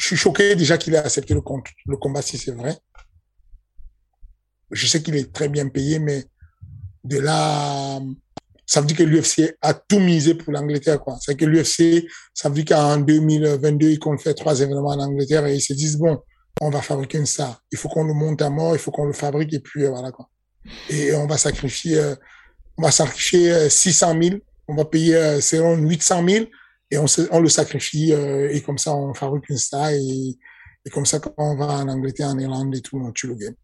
je 0.00 0.06
suis 0.06 0.16
choqué 0.16 0.56
déjà 0.56 0.78
qu'il 0.78 0.94
ait 0.94 0.98
accepté 0.98 1.34
le, 1.34 1.42
combat 1.42 2.22
si 2.22 2.38
c'est 2.38 2.52
vrai. 2.52 2.74
je 4.70 4.86
sais 4.86 5.02
qu'il 5.02 5.14
est 5.14 5.30
très 5.30 5.50
bien 5.50 5.68
payé, 5.68 5.98
mais 5.98 6.24
de 7.04 7.18
là, 7.18 8.00
ça 8.64 8.80
veut 8.80 8.86
dire 8.86 8.96
que 8.96 9.02
l'UFC 9.02 9.58
a 9.60 9.74
tout 9.74 9.98
misé 9.98 10.34
pour 10.34 10.54
l'Angleterre, 10.54 11.00
quoi. 11.00 11.18
C'est 11.20 11.36
que 11.36 11.44
l'UFC, 11.44 12.08
ça 12.32 12.48
veut 12.48 12.54
dire 12.54 12.64
qu'en 12.64 12.96
2022, 12.96 13.90
ils 13.90 13.98
comptent 13.98 14.22
faire 14.22 14.34
trois 14.34 14.58
événements 14.58 14.88
en 14.88 15.00
Angleterre 15.00 15.44
et 15.46 15.56
ils 15.56 15.60
se 15.60 15.74
disent, 15.74 15.98
bon, 15.98 16.18
on 16.62 16.70
va 16.70 16.80
fabriquer 16.80 17.18
une 17.18 17.26
star. 17.26 17.62
Il 17.70 17.76
faut 17.76 17.90
qu'on 17.90 18.04
le 18.04 18.14
monte 18.14 18.40
à 18.40 18.48
mort, 18.48 18.74
il 18.74 18.78
faut 18.78 18.90
qu'on 18.90 19.04
le 19.04 19.12
fabrique 19.12 19.52
et 19.52 19.60
puis 19.60 19.84
euh, 19.84 19.90
voilà, 19.90 20.12
quoi. 20.12 20.30
Et 20.88 21.12
on 21.14 21.26
va 21.26 21.36
sacrifier, 21.36 21.98
euh, 21.98 22.14
on 22.78 22.82
va 22.82 22.90
sacrifier 22.90 23.68
600 23.68 24.16
euh, 24.16 24.22
000, 24.22 24.36
on 24.66 24.76
va 24.76 24.86
payer, 24.86 25.42
c'est 25.42 25.58
800 25.58 26.26
000 26.26 26.46
et 26.90 26.98
on, 26.98 27.40
le 27.40 27.48
sacrifie 27.48 28.12
et 28.12 28.60
comme 28.62 28.78
ça, 28.78 28.94
on 28.94 29.14
fabrique 29.14 29.48
une 29.48 29.58
star 29.58 29.90
et, 29.90 30.38
comme 30.92 31.06
ça, 31.06 31.20
quand 31.20 31.34
on 31.36 31.56
va 31.56 31.66
en 31.66 31.88
Angleterre, 31.88 32.28
en 32.28 32.38
Irlande 32.38 32.74
et 32.74 32.80
tout, 32.80 32.98
on 32.98 33.12
tue 33.12 33.28
le 33.28 33.34
game. 33.34 33.54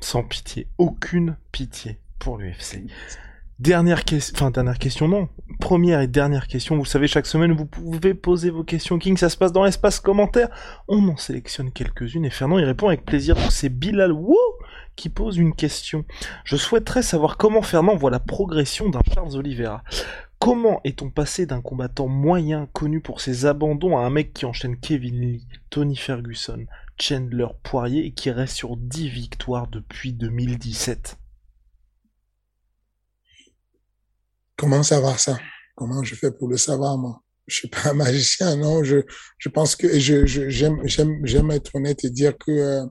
Sans 0.00 0.22
pitié, 0.22 0.68
aucune 0.78 1.36
pitié 1.52 1.98
pour 2.18 2.38
l'UFC. 2.38 2.84
Dernière 3.60 4.06
question, 4.06 4.34
enfin 4.34 4.50
dernière 4.50 4.78
question 4.78 5.06
non, 5.06 5.28
première 5.60 6.00
et 6.00 6.06
dernière 6.06 6.46
question. 6.46 6.78
Vous 6.78 6.86
savez, 6.86 7.06
chaque 7.06 7.26
semaine 7.26 7.52
vous 7.52 7.66
pouvez 7.66 8.14
poser 8.14 8.48
vos 8.48 8.64
questions 8.64 8.98
King, 8.98 9.18
ça 9.18 9.28
se 9.28 9.36
passe 9.36 9.52
dans 9.52 9.64
l'espace 9.64 10.00
commentaire. 10.00 10.48
On 10.88 11.06
en 11.08 11.18
sélectionne 11.18 11.70
quelques-unes 11.70 12.24
et 12.24 12.30
Fernand 12.30 12.58
y 12.58 12.64
répond 12.64 12.88
avec 12.88 13.04
plaisir. 13.04 13.36
C'est 13.50 13.68
Bilal 13.68 14.12
Woo 14.12 14.38
qui 14.96 15.10
pose 15.10 15.36
une 15.36 15.54
question. 15.54 16.06
Je 16.44 16.56
souhaiterais 16.56 17.02
savoir 17.02 17.36
comment 17.36 17.60
Fernand 17.60 17.96
voit 17.96 18.10
la 18.10 18.18
progression 18.18 18.88
d'un 18.88 19.02
Charles 19.14 19.36
Oliveira. 19.36 19.84
Comment 20.40 20.80
est-on 20.84 21.10
passé 21.10 21.44
d'un 21.44 21.60
combattant 21.60 22.08
moyen 22.08 22.66
connu 22.72 23.02
pour 23.02 23.20
ses 23.20 23.44
abandons 23.44 23.98
à 23.98 24.00
un 24.00 24.08
mec 24.08 24.32
qui 24.32 24.46
enchaîne 24.46 24.80
Kevin 24.80 25.20
Lee, 25.20 25.46
Tony 25.68 25.96
Ferguson, 25.96 26.64
Chandler 26.98 27.48
Poirier 27.62 28.06
et 28.06 28.12
qui 28.12 28.30
reste 28.30 28.56
sur 28.56 28.78
10 28.78 29.10
victoires 29.10 29.68
depuis 29.68 30.14
2017 30.14 31.18
Comment 34.56 34.82
savoir 34.82 35.20
ça? 35.20 35.38
Comment 35.74 36.02
je 36.02 36.14
fais 36.14 36.30
pour 36.30 36.48
le 36.48 36.56
savoir, 36.56 36.96
moi? 36.96 37.22
Je 37.46 37.56
suis 37.56 37.68
pas 37.68 37.90
un 37.90 37.94
magicien, 37.94 38.56
non? 38.56 38.82
Je, 38.82 39.02
pense 39.52 39.76
que 39.76 39.98
j'aime, 39.98 41.50
être 41.50 41.74
honnête 41.74 42.02
et 42.04 42.10
dire 42.10 42.38
que 42.38 42.50
euh, 42.50 42.86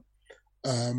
euh, 0.68 0.94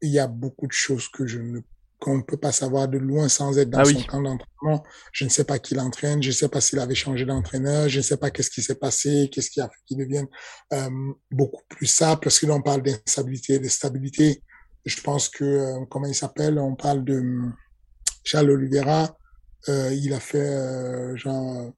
y 0.00 0.18
a 0.18 0.28
beaucoup 0.28 0.66
de 0.66 0.72
choses 0.72 1.08
que 1.08 1.26
je 1.26 1.40
ne 1.40 1.60
qu'on 2.00 2.18
ne 2.18 2.22
peut 2.22 2.36
pas 2.36 2.52
savoir 2.52 2.88
de 2.88 2.98
loin 2.98 3.28
sans 3.28 3.58
être 3.58 3.70
dans 3.70 3.80
ah 3.80 3.84
son 3.84 4.02
camp 4.02 4.20
d'entraînement. 4.22 4.84
Je 5.12 5.24
ne 5.24 5.30
sais 5.30 5.44
pas 5.44 5.58
qui 5.58 5.74
l'entraîne, 5.74 6.22
je 6.22 6.28
ne 6.28 6.34
sais 6.34 6.48
pas 6.48 6.60
s'il 6.60 6.78
avait 6.78 6.94
changé 6.94 7.24
d'entraîneur, 7.24 7.88
je 7.88 7.98
ne 7.98 8.02
sais 8.02 8.16
pas 8.16 8.30
qu'est-ce 8.30 8.50
qui 8.50 8.62
s'est 8.62 8.74
passé, 8.74 9.30
qu'est-ce 9.32 9.50
qui 9.50 9.60
a 9.60 9.68
fait 9.68 9.80
qu'il 9.86 9.98
devienne 9.98 10.26
euh, 10.72 10.90
beaucoup 11.30 11.62
plus 11.68 11.86
stable, 11.86 12.20
parce 12.22 12.38
que 12.38 12.46
là, 12.46 12.54
on 12.54 12.62
parle 12.62 12.82
d'instabilité, 12.82 13.58
de 13.58 13.68
stabilité. 13.68 14.42
Je 14.84 15.00
pense 15.00 15.28
que, 15.28 15.44
euh, 15.44 15.84
comment 15.90 16.06
il 16.06 16.14
s'appelle, 16.14 16.58
on 16.58 16.74
parle 16.74 17.04
de 17.04 17.22
Charles 18.24 18.50
Oliveira, 18.50 19.16
euh, 19.68 19.94
il 19.94 20.12
a 20.12 20.20
fait 20.20 20.38
euh, 20.38 21.16
genre 21.16 21.72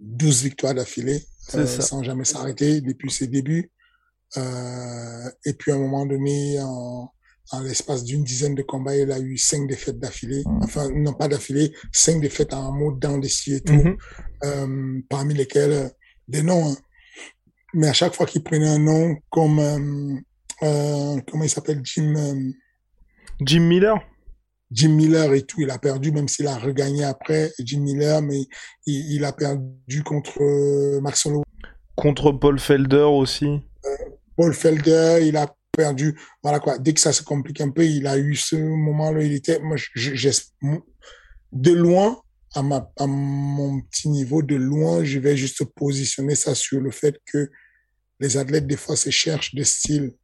12 0.00 0.42
victoires 0.42 0.74
d'affilée 0.74 1.24
euh, 1.54 1.66
sans 1.66 2.02
jamais 2.02 2.24
s'arrêter 2.24 2.80
depuis 2.80 3.10
ses 3.10 3.26
débuts. 3.26 3.70
et 4.36 5.52
puis 5.54 5.72
à 5.72 5.76
un 5.76 5.78
moment 5.78 6.04
donné, 6.04 6.60
en, 6.60 7.10
en 7.52 7.60
l'espace 7.60 8.04
d'une 8.04 8.24
dizaine 8.24 8.54
de 8.54 8.62
combats, 8.62 8.96
il 8.96 9.10
a 9.12 9.18
eu 9.18 9.36
cinq 9.36 9.68
défaites 9.68 9.98
d'affilée. 9.98 10.42
Mmh. 10.44 10.60
Enfin, 10.62 10.88
non 10.94 11.12
pas 11.12 11.28
d'affilée, 11.28 11.72
cinq 11.92 12.20
défaites 12.20 12.52
en 12.52 12.72
mode 12.72 12.98
dans 12.98 13.18
des 13.18 13.30
et 13.48 13.60
tout, 13.60 13.72
mmh. 13.72 13.96
euh, 14.44 15.00
parmi 15.08 15.34
lesquels 15.34 15.90
des 16.28 16.42
noms. 16.42 16.70
Hein. 16.70 16.76
Mais 17.74 17.88
à 17.88 17.92
chaque 17.92 18.14
fois 18.14 18.26
qu'il 18.26 18.42
prenait 18.42 18.68
un 18.68 18.78
nom 18.78 19.16
comme, 19.30 19.58
euh, 20.62 21.20
comment 21.30 21.44
il 21.44 21.50
s'appelle, 21.50 21.80
Jim... 21.84 22.14
Jim 23.40 23.60
Miller? 23.60 23.96
Jim 24.70 24.90
Miller 24.90 25.32
et 25.34 25.42
tout, 25.42 25.60
il 25.60 25.70
a 25.70 25.78
perdu, 25.78 26.10
même 26.10 26.26
s'il 26.26 26.48
a 26.48 26.58
regagné 26.58 27.04
après, 27.04 27.52
Jim 27.60 27.80
Miller, 27.80 28.20
mais 28.22 28.40
il, 28.86 29.14
il 29.14 29.24
a 29.24 29.32
perdu 29.32 30.02
contre 30.02 30.42
euh, 30.42 31.00
Max 31.00 31.26
Holloway. 31.26 31.44
Contre 31.94 32.32
Paul 32.32 32.58
Felder 32.58 33.06
aussi. 33.08 33.46
Euh, 33.46 33.88
Paul 34.36 34.52
Felder, 34.52 35.20
il 35.22 35.36
a 35.36 35.54
perdu. 35.76 36.18
Voilà 36.42 36.60
quoi. 36.60 36.78
Dès 36.78 36.94
que 36.94 37.00
ça 37.00 37.12
se 37.12 37.22
complique 37.22 37.60
un 37.60 37.70
peu, 37.70 37.84
il 37.84 38.06
a 38.06 38.18
eu 38.18 38.34
ce 38.34 38.56
moment-là. 38.56 39.22
Il 39.22 39.32
était, 39.32 39.60
moi, 39.60 39.76
je, 39.76 40.30
de 41.52 41.72
loin, 41.72 42.20
à, 42.54 42.62
ma, 42.62 42.90
à 42.96 43.06
mon 43.06 43.80
petit 43.82 44.08
niveau, 44.08 44.42
de 44.42 44.56
loin, 44.56 45.04
je 45.04 45.18
vais 45.18 45.36
juste 45.36 45.64
positionner 45.64 46.34
ça 46.34 46.54
sur 46.54 46.80
le 46.80 46.90
fait 46.90 47.20
que 47.26 47.50
les 48.18 48.36
athlètes, 48.36 48.66
des 48.66 48.76
fois, 48.76 48.96
se 48.96 49.10
cherchent 49.10 49.54
des 49.54 49.64
styles, 49.64 50.14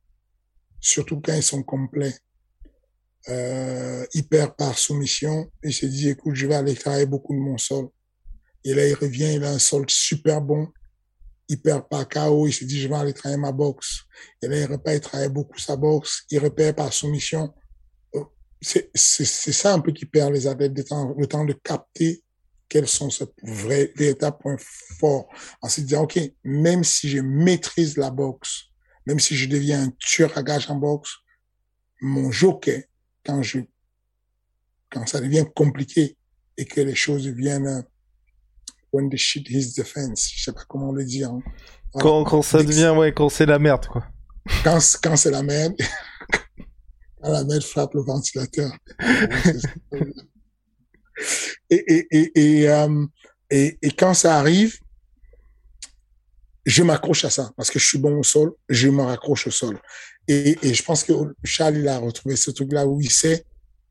surtout 0.80 1.20
quand 1.20 1.34
ils 1.34 1.42
sont 1.42 1.62
complets 1.62 2.14
euh, 3.28 4.04
il 4.14 4.26
perd 4.26 4.56
par 4.56 4.78
soumission. 4.78 5.50
Il 5.62 5.72
se 5.72 5.86
dit, 5.86 6.08
écoute, 6.08 6.34
je 6.34 6.46
vais 6.46 6.54
aller 6.54 6.74
travailler 6.74 7.06
beaucoup 7.06 7.34
de 7.34 7.40
mon 7.40 7.58
sol. 7.58 7.88
Et 8.64 8.74
là, 8.74 8.86
il 8.86 8.94
revient, 8.94 9.34
il 9.34 9.44
a 9.44 9.50
un 9.50 9.58
sol 9.58 9.84
super 9.88 10.40
bon. 10.40 10.68
Il 11.52 11.60
perd 11.60 11.86
par 11.86 12.08
KO. 12.08 12.46
Il 12.46 12.52
se 12.52 12.64
dit, 12.64 12.80
je 12.80 12.88
vais 12.88 12.94
aller 12.94 13.12
travailler 13.12 13.38
ma 13.38 13.52
boxe. 13.52 14.04
Et 14.40 14.48
là, 14.48 14.56
il 14.56 14.64
repère, 14.64 14.94
il 14.94 15.00
travaille 15.00 15.28
beaucoup 15.28 15.58
sa 15.58 15.76
boxe. 15.76 16.24
Il 16.30 16.38
repère 16.38 16.74
par 16.74 16.90
soumission. 16.90 17.52
C'est, 18.58 18.90
ça 18.94 19.74
un 19.74 19.80
peu 19.80 19.92
qui 19.92 20.06
perd 20.06 20.32
les 20.32 20.46
adeptes 20.46 20.78
le 20.78 21.26
temps, 21.26 21.44
de 21.44 21.52
capter 21.52 22.22
quels 22.70 22.88
sont 22.88 23.10
ses 23.10 23.26
vrais, 23.42 23.92
véritables 23.94 24.38
points 24.38 24.56
forts. 24.98 25.28
En 25.60 25.68
se 25.68 25.82
disant, 25.82 26.04
OK, 26.04 26.18
même 26.42 26.84
si 26.84 27.10
je 27.10 27.18
maîtrise 27.18 27.98
la 27.98 28.10
boxe, 28.10 28.70
même 29.04 29.20
si 29.20 29.36
je 29.36 29.46
deviens 29.46 29.82
un 29.88 29.92
tueur 29.98 30.36
à 30.38 30.42
gage 30.42 30.70
en 30.70 30.76
boxe, 30.76 31.18
mon 32.00 32.30
joker, 32.30 32.82
quand 33.26 33.42
je, 33.42 33.58
quand 34.90 35.06
ça 35.06 35.20
devient 35.20 35.44
compliqué 35.54 36.16
et 36.56 36.64
que 36.64 36.80
les 36.80 36.94
choses 36.94 37.26
deviennent 37.26 37.84
when 38.92 39.08
the 39.08 39.16
shit 39.16 39.48
hits 39.48 39.74
the 39.74 39.84
fence, 39.84 40.30
je 40.34 40.44
sais 40.44 40.52
pas 40.52 40.64
comment 40.68 40.92
le 40.92 41.04
dire. 41.04 41.30
Hein. 41.30 41.42
Quand, 41.94 42.24
quand 42.24 42.42
ça 42.42 42.62
devient, 42.62 42.94
ouais, 42.96 43.12
quand 43.12 43.28
c'est 43.28 43.46
la 43.46 43.58
merde, 43.58 43.86
quoi. 43.86 44.06
Quand, 44.64 44.78
quand 45.02 45.16
c'est 45.16 45.30
la 45.30 45.42
merde, 45.42 45.74
quand 47.22 47.30
la 47.30 47.44
merde 47.44 47.62
frappe 47.62 47.94
le 47.94 48.02
ventilateur. 48.02 48.70
et, 51.70 51.94
et, 51.94 52.06
et, 52.10 52.32
et, 52.34 52.68
euh, 52.68 53.06
et, 53.50 53.78
et 53.82 53.90
quand 53.90 54.14
ça 54.14 54.38
arrive, 54.38 54.78
je 56.64 56.82
m'accroche 56.82 57.24
à 57.24 57.30
ça 57.30 57.50
parce 57.56 57.70
que 57.70 57.78
je 57.78 57.86
suis 57.86 57.98
bon 57.98 58.18
au 58.18 58.22
sol, 58.22 58.52
je 58.68 58.88
me 58.88 59.02
raccroche 59.02 59.46
au 59.46 59.50
sol. 59.50 59.78
Et, 60.28 60.56
et 60.62 60.74
je 60.74 60.82
pense 60.82 61.02
que 61.04 61.12
Charles, 61.42 61.78
il 61.78 61.88
a 61.88 61.98
retrouvé 61.98 62.36
ce 62.36 62.50
truc-là 62.50 62.86
où 62.86 63.00
il 63.00 63.10
sait, 63.10 63.44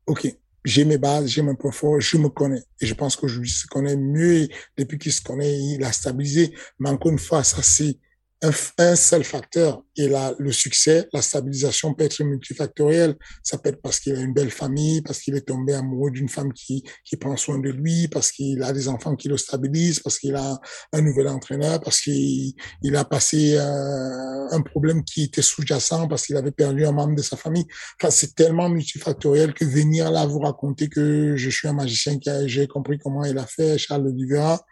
OK, 0.06 0.26
j'ai 0.64 0.84
mes 0.84 0.98
bases, 0.98 1.28
j'ai 1.28 1.42
mes 1.42 1.54
points 1.54 1.72
forts, 1.72 2.00
je 2.00 2.16
me 2.18 2.28
connais. 2.28 2.62
Et 2.80 2.86
je 2.86 2.94
pense 2.94 3.16
que 3.16 3.26
je 3.26 3.42
se 3.44 3.66
connais 3.66 3.96
mieux. 3.96 4.48
depuis 4.76 4.98
qu'il 4.98 5.12
se 5.12 5.22
connaît, 5.22 5.58
il 5.58 5.82
a 5.84 5.92
stabilisé. 5.92 6.54
Mais 6.78 6.90
encore 6.90 7.10
une 7.10 7.18
fois, 7.18 7.42
ça, 7.42 7.62
c'est 7.62 7.98
un, 8.42 8.96
seul 8.96 9.22
facteur 9.22 9.82
et 9.96 10.08
là, 10.08 10.34
le 10.38 10.52
succès, 10.52 11.08
la 11.12 11.22
stabilisation 11.22 11.94
peut 11.94 12.04
être 12.04 12.22
multifactorielle. 12.24 13.14
Ça 13.42 13.58
peut 13.58 13.68
être 13.68 13.80
parce 13.80 14.00
qu'il 14.00 14.16
a 14.16 14.20
une 14.20 14.32
belle 14.32 14.50
famille, 14.50 15.02
parce 15.02 15.20
qu'il 15.20 15.36
est 15.36 15.46
tombé 15.46 15.74
amoureux 15.74 16.10
d'une 16.10 16.28
femme 16.28 16.52
qui, 16.52 16.82
qui 17.04 17.16
prend 17.16 17.36
soin 17.36 17.58
de 17.58 17.70
lui, 17.70 18.08
parce 18.08 18.32
qu'il 18.32 18.62
a 18.62 18.72
des 18.72 18.88
enfants 18.88 19.14
qui 19.14 19.28
le 19.28 19.36
stabilisent, 19.36 20.00
parce 20.00 20.18
qu'il 20.18 20.34
a 20.34 20.60
un 20.92 21.00
nouvel 21.02 21.28
entraîneur, 21.28 21.80
parce 21.80 22.00
qu'il 22.00 22.54
il 22.82 22.96
a 22.96 23.04
passé 23.04 23.56
euh, 23.56 24.48
un 24.50 24.60
problème 24.62 25.04
qui 25.04 25.24
était 25.24 25.42
sous-jacent, 25.42 26.08
parce 26.08 26.26
qu'il 26.26 26.36
avait 26.36 26.52
perdu 26.52 26.84
un 26.84 26.92
membre 26.92 27.14
de 27.14 27.22
sa 27.22 27.36
famille. 27.36 27.66
Enfin, 28.00 28.10
c'est 28.10 28.34
tellement 28.34 28.68
multifactoriel 28.68 29.54
que 29.54 29.64
venir 29.64 30.10
là 30.10 30.26
vous 30.26 30.40
raconter 30.40 30.88
que 30.88 31.36
je 31.36 31.50
suis 31.50 31.68
un 31.68 31.74
magicien 31.74 32.18
qui 32.18 32.30
a, 32.30 32.46
j'ai 32.46 32.66
compris 32.66 32.98
comment 32.98 33.24
il 33.24 33.38
a 33.38 33.46
fait, 33.46 33.78
Charles 33.78 34.06
Oliveira, 34.08 34.64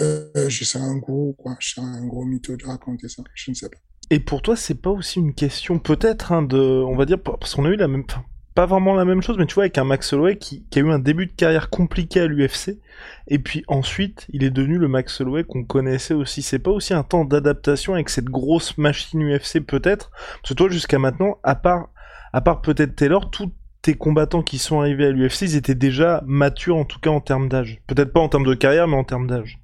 euh, 0.00 0.48
je 0.48 0.64
serais 0.64 0.84
un 0.84 0.96
gros, 0.96 1.34
quoi. 1.38 1.56
Je 1.60 1.70
serais 1.70 1.86
un 1.86 2.06
gros 2.06 2.24
mytho 2.24 2.56
de 2.56 2.66
raconter 2.66 3.08
ça. 3.08 3.22
Je 3.34 3.50
ne 3.50 3.54
sais 3.54 3.68
pas. 3.68 3.78
Et 4.10 4.18
pour 4.18 4.42
toi, 4.42 4.56
c'est 4.56 4.74
pas 4.74 4.90
aussi 4.90 5.20
une 5.20 5.34
question, 5.34 5.78
peut-être, 5.78 6.32
hein, 6.32 6.42
de, 6.42 6.58
on 6.58 6.96
va 6.96 7.06
dire, 7.06 7.18
parce 7.22 7.54
qu'on 7.54 7.64
a 7.64 7.68
eu 7.68 7.76
la 7.76 7.86
même, 7.86 8.04
pas 8.56 8.66
vraiment 8.66 8.94
la 8.94 9.04
même 9.04 9.22
chose, 9.22 9.38
mais 9.38 9.46
tu 9.46 9.54
vois, 9.54 9.64
avec 9.64 9.78
un 9.78 9.84
Max 9.84 10.12
Holloway 10.12 10.36
qui, 10.36 10.66
qui 10.68 10.80
a 10.80 10.82
eu 10.82 10.90
un 10.90 10.98
début 10.98 11.26
de 11.26 11.32
carrière 11.32 11.70
compliqué 11.70 12.20
à 12.20 12.26
l'UFC, 12.26 12.80
et 13.28 13.38
puis 13.38 13.62
ensuite, 13.68 14.26
il 14.30 14.42
est 14.42 14.50
devenu 14.50 14.78
le 14.78 14.88
Max 14.88 15.20
Holloway 15.20 15.44
qu'on 15.44 15.62
connaissait 15.62 16.14
aussi. 16.14 16.42
C'est 16.42 16.58
pas 16.58 16.72
aussi 16.72 16.92
un 16.92 17.04
temps 17.04 17.24
d'adaptation 17.24 17.94
avec 17.94 18.08
cette 18.08 18.24
grosse 18.24 18.76
machine 18.78 19.22
UFC, 19.22 19.60
peut-être, 19.60 20.10
parce 20.42 20.48
que 20.48 20.54
toi, 20.54 20.68
jusqu'à 20.68 20.98
maintenant, 20.98 21.38
à 21.44 21.54
part, 21.54 21.90
à 22.32 22.40
part 22.40 22.62
peut-être 22.62 22.96
Taylor, 22.96 23.30
tous 23.30 23.52
tes 23.82 23.94
combattants 23.94 24.42
qui 24.42 24.58
sont 24.58 24.80
arrivés 24.80 25.06
à 25.06 25.10
l'UFC, 25.12 25.42
ils 25.42 25.56
étaient 25.56 25.76
déjà 25.76 26.22
matures, 26.26 26.76
en 26.76 26.84
tout 26.84 26.98
cas 26.98 27.10
en 27.10 27.20
termes 27.20 27.48
d'âge. 27.48 27.80
Peut-être 27.86 28.12
pas 28.12 28.20
en 28.20 28.28
termes 28.28 28.44
de 28.44 28.54
carrière, 28.54 28.88
mais 28.88 28.96
en 28.96 29.04
termes 29.04 29.28
d'âge. 29.28 29.60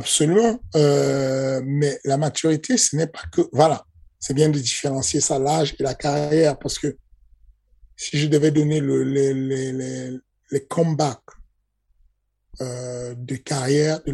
Absolument. 0.00 0.58
Euh, 0.76 1.60
mais 1.64 1.98
la 2.04 2.16
maturité, 2.16 2.76
ce 2.76 2.96
n'est 2.96 3.06
pas 3.06 3.22
que... 3.32 3.42
Voilà, 3.52 3.84
c'est 4.18 4.34
bien 4.34 4.48
de 4.48 4.58
différencier 4.58 5.20
ça, 5.20 5.38
l'âge 5.38 5.74
et 5.78 5.82
la 5.82 5.94
carrière, 5.94 6.58
parce 6.58 6.78
que 6.78 6.96
si 7.96 8.18
je 8.18 8.28
devais 8.28 8.50
donner 8.50 8.80
le, 8.80 9.04
les, 9.04 9.34
les, 9.34 9.72
les, 9.72 10.18
les 10.50 10.64
comebacks 10.66 11.18
euh, 12.60 13.14
de 13.14 13.36
carrière, 13.36 14.02
de 14.04 14.12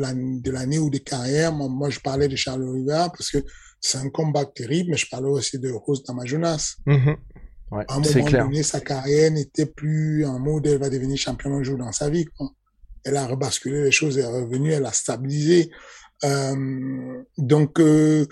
l'année 0.51 0.77
de 0.77 0.81
ou 0.83 0.91
de 0.91 0.99
carrière, 0.99 1.53
moi, 1.53 1.69
moi, 1.69 1.91
je 1.91 2.01
parlais 2.01 2.29
de 2.29 2.37
Charles 2.37 2.63
Oliveira 2.63 3.11
parce 3.11 3.31
que 3.31 3.39
c'est 3.81 3.99
un 3.99 4.11
comeback 4.11 4.55
terrible, 4.55 4.91
mais 4.91 4.97
je 4.97 5.09
parlais 5.09 5.29
aussi 5.29 5.59
de 5.59 5.71
Rose 5.71 6.03
Damajunas. 6.03 6.75
Mm-hmm. 6.87 7.17
Ouais, 7.73 7.85
à 7.89 7.95
un 7.95 8.01
moment 8.01 8.27
clair. 8.27 8.45
donné, 8.45 8.63
sa 8.63 8.81
carrière 8.81 9.31
n'était 9.31 9.67
plus 9.67 10.25
en 10.25 10.39
mode 10.39 10.67
elle 10.67 10.79
va 10.79 10.89
devenir 10.89 11.19
champion 11.19 11.57
un 11.57 11.63
jour 11.63 11.77
dans 11.77 11.93
sa 11.93 12.09
vie. 12.09 12.25
Quoi. 12.25 12.51
Elle 13.07 13.17
a 13.17 13.27
rebasculé 13.29 13.85
les 13.85 13.93
choses, 13.93 14.19
elle 14.19 14.25
est 14.25 14.41
revenue, 14.43 14.73
elle 14.73 14.85
a 14.85 14.93
stabilisé. 14.93 15.71
Euh, 16.25 17.23
donc, 17.39 17.79
euh, 17.79 18.27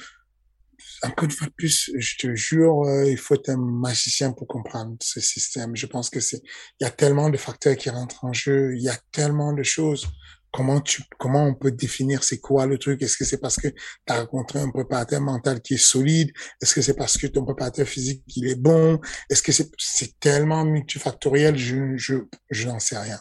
encore 1.02 1.26
une 1.26 1.30
fois 1.30 1.46
de 1.46 1.52
plus, 1.52 1.92
je 1.96 2.16
te 2.18 2.34
jure, 2.34 2.82
euh, 2.82 3.08
il 3.08 3.16
faut 3.16 3.34
être 3.34 3.50
un 3.50 3.56
magicien 3.56 4.32
pour 4.32 4.48
comprendre 4.48 4.96
ce 5.00 5.20
système. 5.20 5.76
Je 5.76 5.86
pense 5.86 6.10
que 6.10 6.18
c'est, 6.18 6.42
il 6.80 6.84
y 6.84 6.86
a 6.86 6.90
tellement 6.90 7.30
de 7.30 7.36
facteurs 7.36 7.76
qui 7.76 7.88
rentrent 7.88 8.24
en 8.24 8.32
jeu, 8.32 8.74
il 8.74 8.82
y 8.82 8.88
a 8.88 8.98
tellement 9.12 9.52
de 9.52 9.62
choses. 9.62 10.08
Comment 10.52 10.80
tu, 10.80 11.02
comment 11.18 11.46
on 11.46 11.54
peut 11.54 11.72
définir 11.72 12.24
c'est 12.24 12.38
quoi 12.38 12.66
le 12.66 12.76
truc? 12.78 13.00
Est-ce 13.02 13.16
que 13.16 13.24
c'est 13.24 13.38
parce 13.38 13.56
que 13.56 13.68
tu 13.68 13.76
as 14.08 14.20
rencontré 14.22 14.58
un 14.58 14.70
préparateur 14.70 15.20
mental 15.20 15.60
qui 15.60 15.74
est 15.74 15.84
solide? 15.94 16.32
Est-ce 16.60 16.74
que 16.74 16.82
c'est 16.82 16.94
parce 16.94 17.16
que 17.16 17.28
ton 17.28 17.44
préparateur 17.44 17.86
physique 17.86 18.24
il 18.34 18.48
est 18.48 18.60
bon? 18.60 19.00
Est-ce 19.30 19.42
que 19.42 19.52
c'est, 19.52 19.70
c'est 19.78 20.18
tellement 20.18 20.64
multifactoriel? 20.64 21.56
Je, 21.56 21.96
je, 21.96 22.16
je 22.50 22.66
n'en 22.68 22.80
sais 22.80 22.98
rien. 22.98 23.20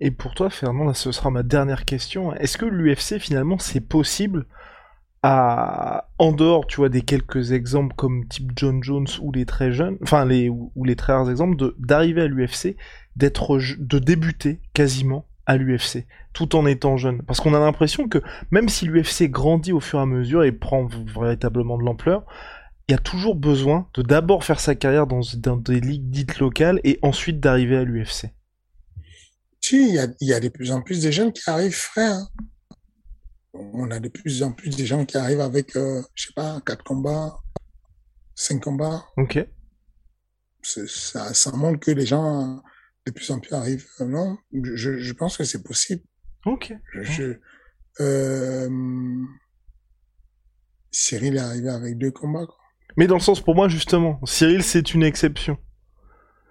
Et 0.00 0.10
pour 0.10 0.34
toi, 0.34 0.50
Fernand, 0.50 0.84
là, 0.84 0.94
ce 0.94 1.12
sera 1.12 1.30
ma 1.30 1.42
dernière 1.42 1.84
question. 1.84 2.34
Est-ce 2.34 2.58
que 2.58 2.66
l'UFC, 2.66 3.18
finalement, 3.18 3.58
c'est 3.58 3.80
possible 3.80 4.46
en 5.22 6.32
dehors, 6.32 6.66
tu 6.66 6.76
vois, 6.76 6.88
des 6.88 7.02
quelques 7.02 7.52
exemples 7.52 7.94
comme 7.96 8.26
type 8.28 8.52
John 8.54 8.82
Jones 8.82 9.08
ou 9.20 9.32
les 9.32 9.44
très 9.44 9.72
jeunes, 9.72 9.98
enfin, 10.02 10.28
ou, 10.48 10.84
les 10.84 10.96
très 10.96 11.12
rares 11.12 11.30
exemples, 11.30 11.56
d'arriver 11.78 12.22
à 12.22 12.26
l'UFC, 12.26 12.76
d'être, 13.16 13.58
de 13.78 13.98
débuter 13.98 14.60
quasiment 14.72 15.26
à 15.46 15.56
l'UFC, 15.56 16.06
tout 16.32 16.54
en 16.56 16.66
étant 16.66 16.96
jeune? 16.96 17.22
Parce 17.22 17.40
qu'on 17.40 17.54
a 17.54 17.58
l'impression 17.58 18.08
que 18.08 18.22
même 18.50 18.68
si 18.68 18.86
l'UFC 18.86 19.30
grandit 19.30 19.72
au 19.72 19.80
fur 19.80 19.98
et 19.98 20.02
à 20.02 20.06
mesure 20.06 20.44
et 20.44 20.52
prend 20.52 20.86
véritablement 20.86 21.78
de 21.78 21.84
l'ampleur, 21.84 22.24
il 22.88 22.92
y 22.92 22.94
a 22.94 22.98
toujours 22.98 23.34
besoin 23.34 23.88
de 23.94 24.02
d'abord 24.02 24.44
faire 24.44 24.60
sa 24.60 24.76
carrière 24.76 25.08
dans 25.08 25.56
des 25.56 25.80
ligues 25.80 26.08
dites 26.08 26.38
locales 26.38 26.80
et 26.84 27.00
ensuite 27.02 27.40
d'arriver 27.40 27.76
à 27.76 27.84
l'UFC. 27.84 28.35
Si, 29.66 29.88
il 29.88 29.94
y 29.94 29.98
a, 29.98 30.06
il 30.20 30.28
y 30.28 30.32
a 30.32 30.38
de 30.38 30.48
plus 30.48 30.70
en 30.70 30.80
plus 30.80 31.02
de 31.02 31.10
jeunes 31.10 31.32
qui 31.32 31.42
arrivent 31.50 31.74
frais. 31.74 32.04
hein. 32.04 32.28
On 33.52 33.90
a 33.90 33.98
de 33.98 34.08
plus 34.08 34.44
en 34.44 34.52
plus 34.52 34.76
de 34.76 34.84
gens 34.84 35.04
qui 35.04 35.16
arrivent 35.16 35.40
avec, 35.40 35.74
euh, 35.74 36.02
je 36.14 36.26
sais 36.26 36.32
pas, 36.36 36.60
quatre 36.64 36.84
combats, 36.84 37.36
cinq 38.36 38.62
combats. 38.62 39.04
Ok. 39.16 39.44
Ça, 40.62 41.34
ça 41.34 41.50
montre 41.52 41.80
que 41.80 41.90
les 41.90 42.06
gens 42.06 42.62
de 43.06 43.10
plus 43.10 43.28
en 43.32 43.40
plus 43.40 43.54
arrivent. 43.54 43.86
Euh, 44.00 44.04
non, 44.04 44.38
je, 44.52 44.98
je 44.98 45.12
pense 45.14 45.36
que 45.36 45.42
c'est 45.42 45.64
possible. 45.64 46.02
Ok. 46.44 46.72
Je, 47.02 47.38
euh, 48.00 48.68
Cyril 50.92 51.36
est 51.36 51.40
arrivé 51.40 51.70
avec 51.70 51.98
deux 51.98 52.12
combats. 52.12 52.46
quoi. 52.46 52.58
Mais 52.96 53.08
dans 53.08 53.16
le 53.16 53.20
sens, 53.20 53.40
pour 53.40 53.56
moi, 53.56 53.68
justement, 53.68 54.20
Cyril, 54.26 54.62
c'est 54.62 54.94
une 54.94 55.02
exception. 55.02 55.58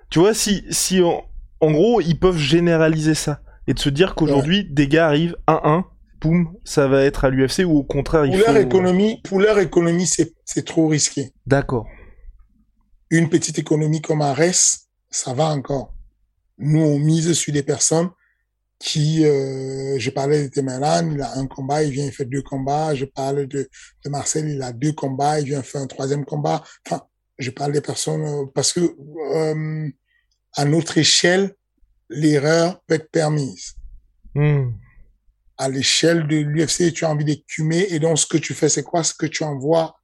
Tu 0.10 0.20
vois, 0.20 0.34
si, 0.34 0.66
si 0.70 1.02
en, 1.02 1.24
en 1.66 1.72
gros, 1.72 2.02
ils 2.02 2.20
peuvent 2.20 2.38
généraliser 2.38 3.16
ça 3.16 3.42
et 3.68 3.74
de 3.74 3.80
se 3.80 3.90
dire 3.90 4.16
qu'aujourd'hui, 4.16 4.68
des 4.70 4.88
gars 4.88 5.08
arrivent 5.08 5.36
1-1, 5.48 5.84
boum, 6.22 6.54
ça 6.64 6.88
va 6.88 7.04
être 7.04 7.26
à 7.26 7.30
l'UFC 7.30 7.66
ou 7.66 7.78
au 7.78 7.84
contraire, 7.84 8.26
il 8.26 8.32
Pour 8.32 8.42
faut... 8.42 8.54
leur 8.54 8.62
économie, 8.62 9.22
pour 9.24 9.40
leur 9.40 9.60
économie, 9.60 10.08
c'est 10.08 10.66
trop 10.66 10.88
risqué. 10.88 11.34
D'accord. 11.46 11.88
une 13.10 13.30
petite 13.30 13.58
économie 13.60 14.02
comme 14.02 14.22
Ares, 14.22 14.86
ça 15.10 15.34
va 15.34 15.46
encore. 15.46 15.94
Nous, 16.58 16.82
on 16.82 17.00
mise 17.00 17.34
sur 17.34 17.54
des 17.54 17.64
personnes 17.64 18.10
qui, 18.80 19.26
euh, 19.26 19.98
je 19.98 20.10
parlais 20.10 20.44
de 20.44 20.48
Temelan, 20.48 21.12
il 21.12 21.22
a 21.22 21.38
un 21.38 21.48
combat, 21.48 21.84
il 21.84 21.92
vient, 21.92 22.06
il 22.06 22.12
fait 22.12 22.26
deux 22.26 22.42
combats. 22.42 22.94
Je 22.94 23.06
parle 23.06 23.48
de, 23.48 23.70
de 24.04 24.10
Marcel, 24.10 24.50
il 24.50 24.62
a 24.62 24.72
deux 24.72 24.92
combats, 24.92 25.40
il 25.40 25.48
vient 25.48 25.64
faire 25.64 25.82
un 25.82 25.88
troisième 25.88 26.26
combat. 26.26 26.64
Enfin, 26.86 27.02
je 27.40 27.52
parle 27.52 27.72
des 27.72 27.82
personnes 27.82 28.26
euh, 28.26 28.46
parce 28.54 28.74
que 28.74 28.82
euh, 28.82 29.90
à 30.56 30.66
notre 30.66 30.98
échelle, 30.98 31.54
l'erreur 32.10 32.82
peut 32.88 32.96
être 32.96 33.12
permise. 33.12 33.74
Hmm. 34.34 34.72
À 35.58 35.70
l'échelle 35.70 36.28
de 36.28 36.36
l'UFC, 36.38 36.94
tu 36.94 37.06
as 37.06 37.10
envie 37.10 37.26
d'écumer 37.26 37.88
et 37.90 38.00
donc 38.00 38.20
ce 38.20 38.26
que 38.26 38.38
tu 38.38 38.54
fais, 38.54 38.70
c'est 38.70 38.84
quoi? 38.84 39.04
Ce 39.04 39.14
que 39.14 39.26
tu 39.26 39.44
envoies 39.44 39.96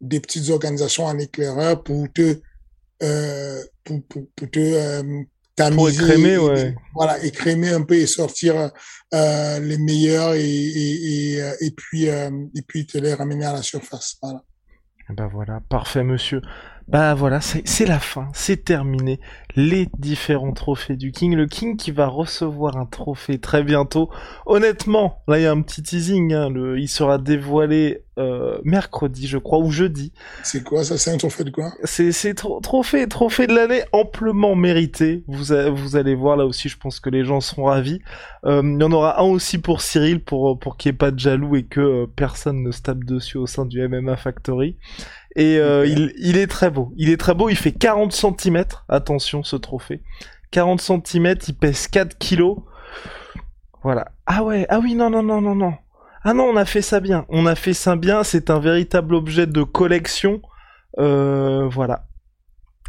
des 0.00 0.20
petites 0.20 0.50
organisations 0.50 1.04
en 1.06 1.18
éclaireur 1.18 1.82
pour 1.82 2.06
te 2.12 2.40
euh, 3.02 3.62
pour, 3.82 4.02
pour, 4.06 4.22
pour 4.36 4.50
te 4.50 4.58
euh, 4.60 5.22
tamiser 5.56 6.02
écrémer, 6.04 6.32
et- 6.34 6.38
ouais. 6.38 6.74
voilà 6.94 7.22
écrémer 7.24 7.70
un 7.70 7.82
peu 7.82 7.94
et 7.94 8.06
sortir 8.06 8.70
euh, 9.14 9.60
les 9.60 9.78
meilleurs 9.78 10.34
et 10.34 10.44
et, 10.44 11.32
et, 11.34 11.42
euh, 11.42 11.54
et 11.60 11.70
puis 11.70 12.08
euh, 12.08 12.30
et 12.54 12.62
puis 12.62 12.86
te 12.86 12.98
les 12.98 13.14
ramener 13.14 13.44
à 13.46 13.52
la 13.54 13.62
surface 13.62 14.16
voilà 14.22 14.42
Bah 15.10 15.28
voilà, 15.32 15.60
parfait, 15.68 16.02
monsieur. 16.04 16.40
Bah 16.86 17.14
voilà, 17.14 17.40
c'est 17.40 17.86
la 17.86 17.98
fin, 17.98 18.28
c'est 18.34 18.62
terminé. 18.64 19.18
Les 19.56 19.88
différents 19.98 20.52
trophées 20.52 20.96
du 20.96 21.12
King. 21.12 21.34
Le 21.34 21.46
King 21.46 21.76
qui 21.78 21.92
va 21.92 22.06
recevoir 22.08 22.76
un 22.76 22.84
trophée 22.84 23.38
très 23.38 23.62
bientôt. 23.62 24.10
Honnêtement, 24.44 25.22
là 25.26 25.38
il 25.38 25.42
y 25.44 25.46
a 25.46 25.52
un 25.52 25.62
petit 25.62 25.82
teasing. 25.82 26.34
hein, 26.34 26.50
le, 26.50 26.78
il 26.78 26.88
sera 26.88 27.16
dévoilé 27.18 28.02
euh, 28.18 28.58
mercredi, 28.64 29.26
je 29.26 29.38
crois, 29.38 29.58
ou 29.60 29.70
jeudi. 29.70 30.12
c'est 30.42 30.62
quoi 30.62 30.84
ça? 30.84 30.98
C'est 30.98 31.10
un 31.12 31.16
trophée 31.16 31.44
de 31.44 31.50
quoi? 31.50 31.72
C'est 31.84 32.12
c'est 32.12 32.34
tro- 32.34 32.60
trophée, 32.60 33.08
trophée 33.08 33.46
de 33.46 33.54
l'année 33.54 33.82
amplement 33.92 34.54
mérité. 34.54 35.24
Vous, 35.26 35.52
a- 35.52 35.70
vous 35.70 35.96
allez 35.96 36.14
voir 36.14 36.36
là 36.36 36.44
aussi, 36.44 36.68
je 36.68 36.76
pense 36.76 37.00
que 37.00 37.08
les 37.08 37.24
gens 37.24 37.40
seront 37.40 37.64
ravis. 37.64 38.00
Euh, 38.44 38.60
il 38.62 38.80
y 38.80 38.84
en 38.84 38.92
aura 38.92 39.20
un 39.20 39.24
aussi 39.24 39.56
pour 39.58 39.80
Cyril 39.80 40.22
pour 40.22 40.58
pour 40.58 40.76
qu'il 40.76 40.90
n'y 40.90 40.94
ait 40.96 40.98
pas 40.98 41.10
de 41.12 41.18
jaloux 41.18 41.56
et 41.56 41.64
que 41.64 41.80
euh, 41.80 42.06
personne 42.14 42.62
ne 42.62 42.70
se 42.72 42.82
tape 42.82 43.04
dessus 43.04 43.38
au 43.38 43.46
sein 43.46 43.64
du 43.64 43.80
MMA 43.88 44.16
Factory. 44.16 44.76
Et 45.36 45.58
euh, 45.58 45.86
il, 45.86 46.12
il 46.18 46.36
est 46.36 46.46
très 46.46 46.70
beau. 46.70 46.92
Il 46.96 47.10
est 47.10 47.16
très 47.16 47.34
beau. 47.34 47.48
Il 47.48 47.56
fait 47.56 47.72
40 47.72 48.12
cm. 48.12 48.64
Attention, 48.88 49.42
ce 49.42 49.56
trophée. 49.56 50.02
40 50.50 50.80
cm. 50.80 51.36
Il 51.48 51.54
pèse 51.54 51.88
4 51.88 52.18
kilos. 52.18 52.58
Voilà. 53.82 54.12
Ah 54.26 54.44
ouais. 54.44 54.66
Ah 54.68 54.78
oui. 54.80 54.94
Non, 54.94 55.10
non, 55.10 55.22
non, 55.22 55.40
non, 55.40 55.54
non. 55.54 55.74
Ah 56.22 56.32
non, 56.32 56.44
on 56.44 56.56
a 56.56 56.64
fait 56.64 56.82
ça 56.82 57.00
bien. 57.00 57.26
On 57.28 57.46
a 57.46 57.54
fait 57.54 57.74
ça 57.74 57.96
bien. 57.96 58.22
C'est 58.22 58.50
un 58.50 58.60
véritable 58.60 59.14
objet 59.14 59.46
de 59.46 59.62
collection. 59.62 60.40
Euh, 60.98 61.68
voilà. 61.68 62.06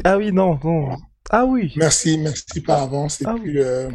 Ah 0.04 0.16
oui, 0.16 0.32
non, 0.32 0.58
non. 0.62 0.96
Ah 1.30 1.44
oui. 1.44 1.72
merci 1.76 2.18
merci 2.18 2.60
par 2.60 2.82
avance 2.82 3.20
et 3.20 3.24
Ah 3.26 3.34
puis 3.42 3.58
euh, 3.58 3.90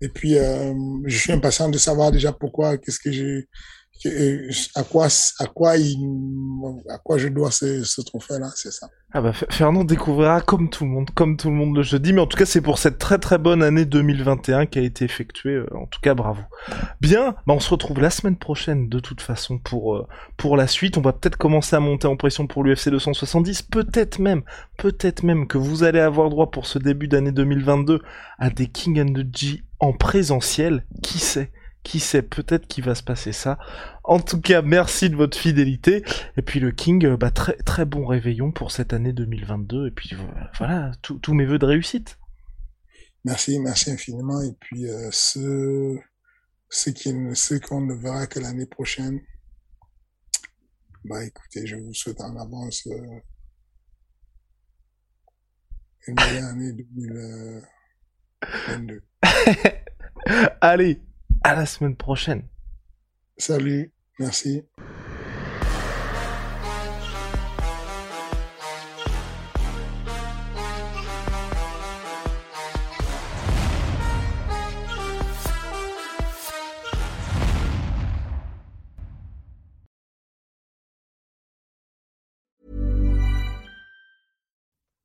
et 0.00 0.08
puis 0.08 0.38
euh, 0.38 0.72
je 1.04 1.18
suis 1.18 1.32
impatient 1.32 1.68
de 1.68 1.78
savoir 1.78 2.12
déjà 2.12 2.32
pourquoi 2.32 2.78
qu'est-ce 2.78 3.00
que 3.00 3.10
j'ai 3.10 3.48
à 4.74 4.82
quoi 4.82 5.06
à 5.38 5.46
quoi 5.46 5.72
à 6.90 6.98
quoi 6.98 7.18
je 7.18 7.28
dois 7.28 7.50
ce, 7.50 7.84
ce 7.84 8.00
trophée 8.02 8.38
là 8.38 8.50
c'est 8.54 8.72
ça. 8.72 8.88
Ah 9.16 9.20
bah 9.20 9.32
Fernand 9.32 9.84
découvrira 9.84 10.40
comme 10.40 10.68
tout 10.68 10.84
le 10.84 10.90
monde, 10.90 11.08
comme 11.14 11.36
tout 11.36 11.48
le 11.48 11.54
monde 11.54 11.76
le 11.76 11.82
jeudi, 11.82 12.12
mais 12.12 12.20
en 12.20 12.26
tout 12.26 12.36
cas 12.36 12.46
c'est 12.46 12.60
pour 12.60 12.78
cette 12.78 12.98
très 12.98 13.18
très 13.18 13.38
bonne 13.38 13.62
année 13.62 13.84
2021 13.84 14.66
qui 14.66 14.80
a 14.80 14.82
été 14.82 15.04
effectuée, 15.04 15.54
euh, 15.54 15.76
en 15.76 15.86
tout 15.86 16.00
cas 16.00 16.14
bravo. 16.14 16.42
Bien, 17.00 17.36
bah 17.46 17.54
on 17.54 17.60
se 17.60 17.70
retrouve 17.70 18.00
la 18.00 18.10
semaine 18.10 18.36
prochaine 18.36 18.88
de 18.88 18.98
toute 18.98 19.20
façon 19.20 19.58
pour 19.58 19.94
euh, 19.94 20.06
pour 20.36 20.56
la 20.56 20.66
suite, 20.66 20.98
on 20.98 21.00
va 21.00 21.12
peut-être 21.12 21.36
commencer 21.36 21.76
à 21.76 21.80
monter 21.80 22.08
en 22.08 22.16
pression 22.16 22.48
pour 22.48 22.64
l'UFC 22.64 22.88
270, 22.88 23.62
peut-être 23.62 24.18
même, 24.18 24.42
peut-être 24.78 25.22
même 25.22 25.46
que 25.46 25.58
vous 25.58 25.84
allez 25.84 26.00
avoir 26.00 26.28
droit 26.28 26.50
pour 26.50 26.66
ce 26.66 26.80
début 26.80 27.06
d'année 27.06 27.32
2022 27.32 28.00
à 28.38 28.50
des 28.50 28.66
King 28.66 29.00
and 29.00 29.12
the 29.12 29.26
G 29.32 29.62
en 29.78 29.92
présentiel, 29.92 30.84
qui 31.02 31.20
sait? 31.20 31.52
Qui 31.84 32.00
sait, 32.00 32.22
peut-être 32.22 32.66
qu'il 32.66 32.82
va 32.82 32.96
se 32.96 33.04
passer 33.04 33.32
ça. 33.32 33.58
En 34.02 34.18
tout 34.18 34.40
cas, 34.40 34.62
merci 34.62 35.10
de 35.10 35.14
votre 35.14 35.38
fidélité. 35.38 36.02
Et 36.36 36.42
puis 36.42 36.58
le 36.58 36.72
King, 36.72 37.06
euh, 37.06 37.16
bah, 37.16 37.30
très 37.30 37.56
très 37.58 37.84
bon 37.84 38.04
réveillon 38.06 38.50
pour 38.50 38.72
cette 38.72 38.92
année 38.92 39.12
2022. 39.12 39.86
Et 39.86 39.90
puis 39.92 40.14
euh, 40.14 40.16
voilà, 40.58 40.90
tous 41.02 41.34
mes 41.34 41.44
vœux 41.44 41.58
de 41.58 41.66
réussite. 41.66 42.18
Merci, 43.24 43.58
merci 43.58 43.90
infiniment. 43.90 44.42
Et 44.42 44.52
puis, 44.60 44.86
euh, 44.86 45.08
ceux, 45.10 45.98
ceux 46.68 46.92
qui 46.92 47.12
ne, 47.12 47.34
ceux 47.34 47.58
qu'on 47.58 47.80
ne 47.80 47.94
verra 47.94 48.26
que 48.26 48.38
l'année 48.38 48.66
prochaine, 48.66 49.20
bah, 51.04 51.24
écoutez, 51.24 51.66
je 51.66 51.76
vous 51.76 51.94
souhaite 51.94 52.20
en 52.20 52.36
avance, 52.36 52.86
euh, 52.86 53.20
une 56.06 56.16
meilleure 56.16 56.50
année 56.50 56.72
2022. 56.72 59.02
Allez, 60.60 61.00
à 61.44 61.54
la 61.54 61.66
semaine 61.66 61.94
prochaine. 61.94 62.48
Salut, 63.36 63.92
merci. 64.18 64.64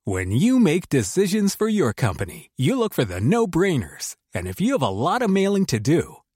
When 0.06 0.32
you 0.32 0.58
make 0.58 0.88
decisions 0.88 1.54
for 1.54 1.68
your 1.68 1.92
company, 1.92 2.50
you 2.56 2.76
look 2.76 2.94
for 2.94 3.04
the 3.04 3.20
no 3.20 3.46
brainers. 3.46 4.16
And 4.34 4.48
if 4.48 4.60
you 4.60 4.72
have 4.72 4.82
a 4.82 4.88
lot 4.88 5.22
of 5.22 5.30
mailing 5.30 5.66
to 5.66 5.78
do, 5.78 6.16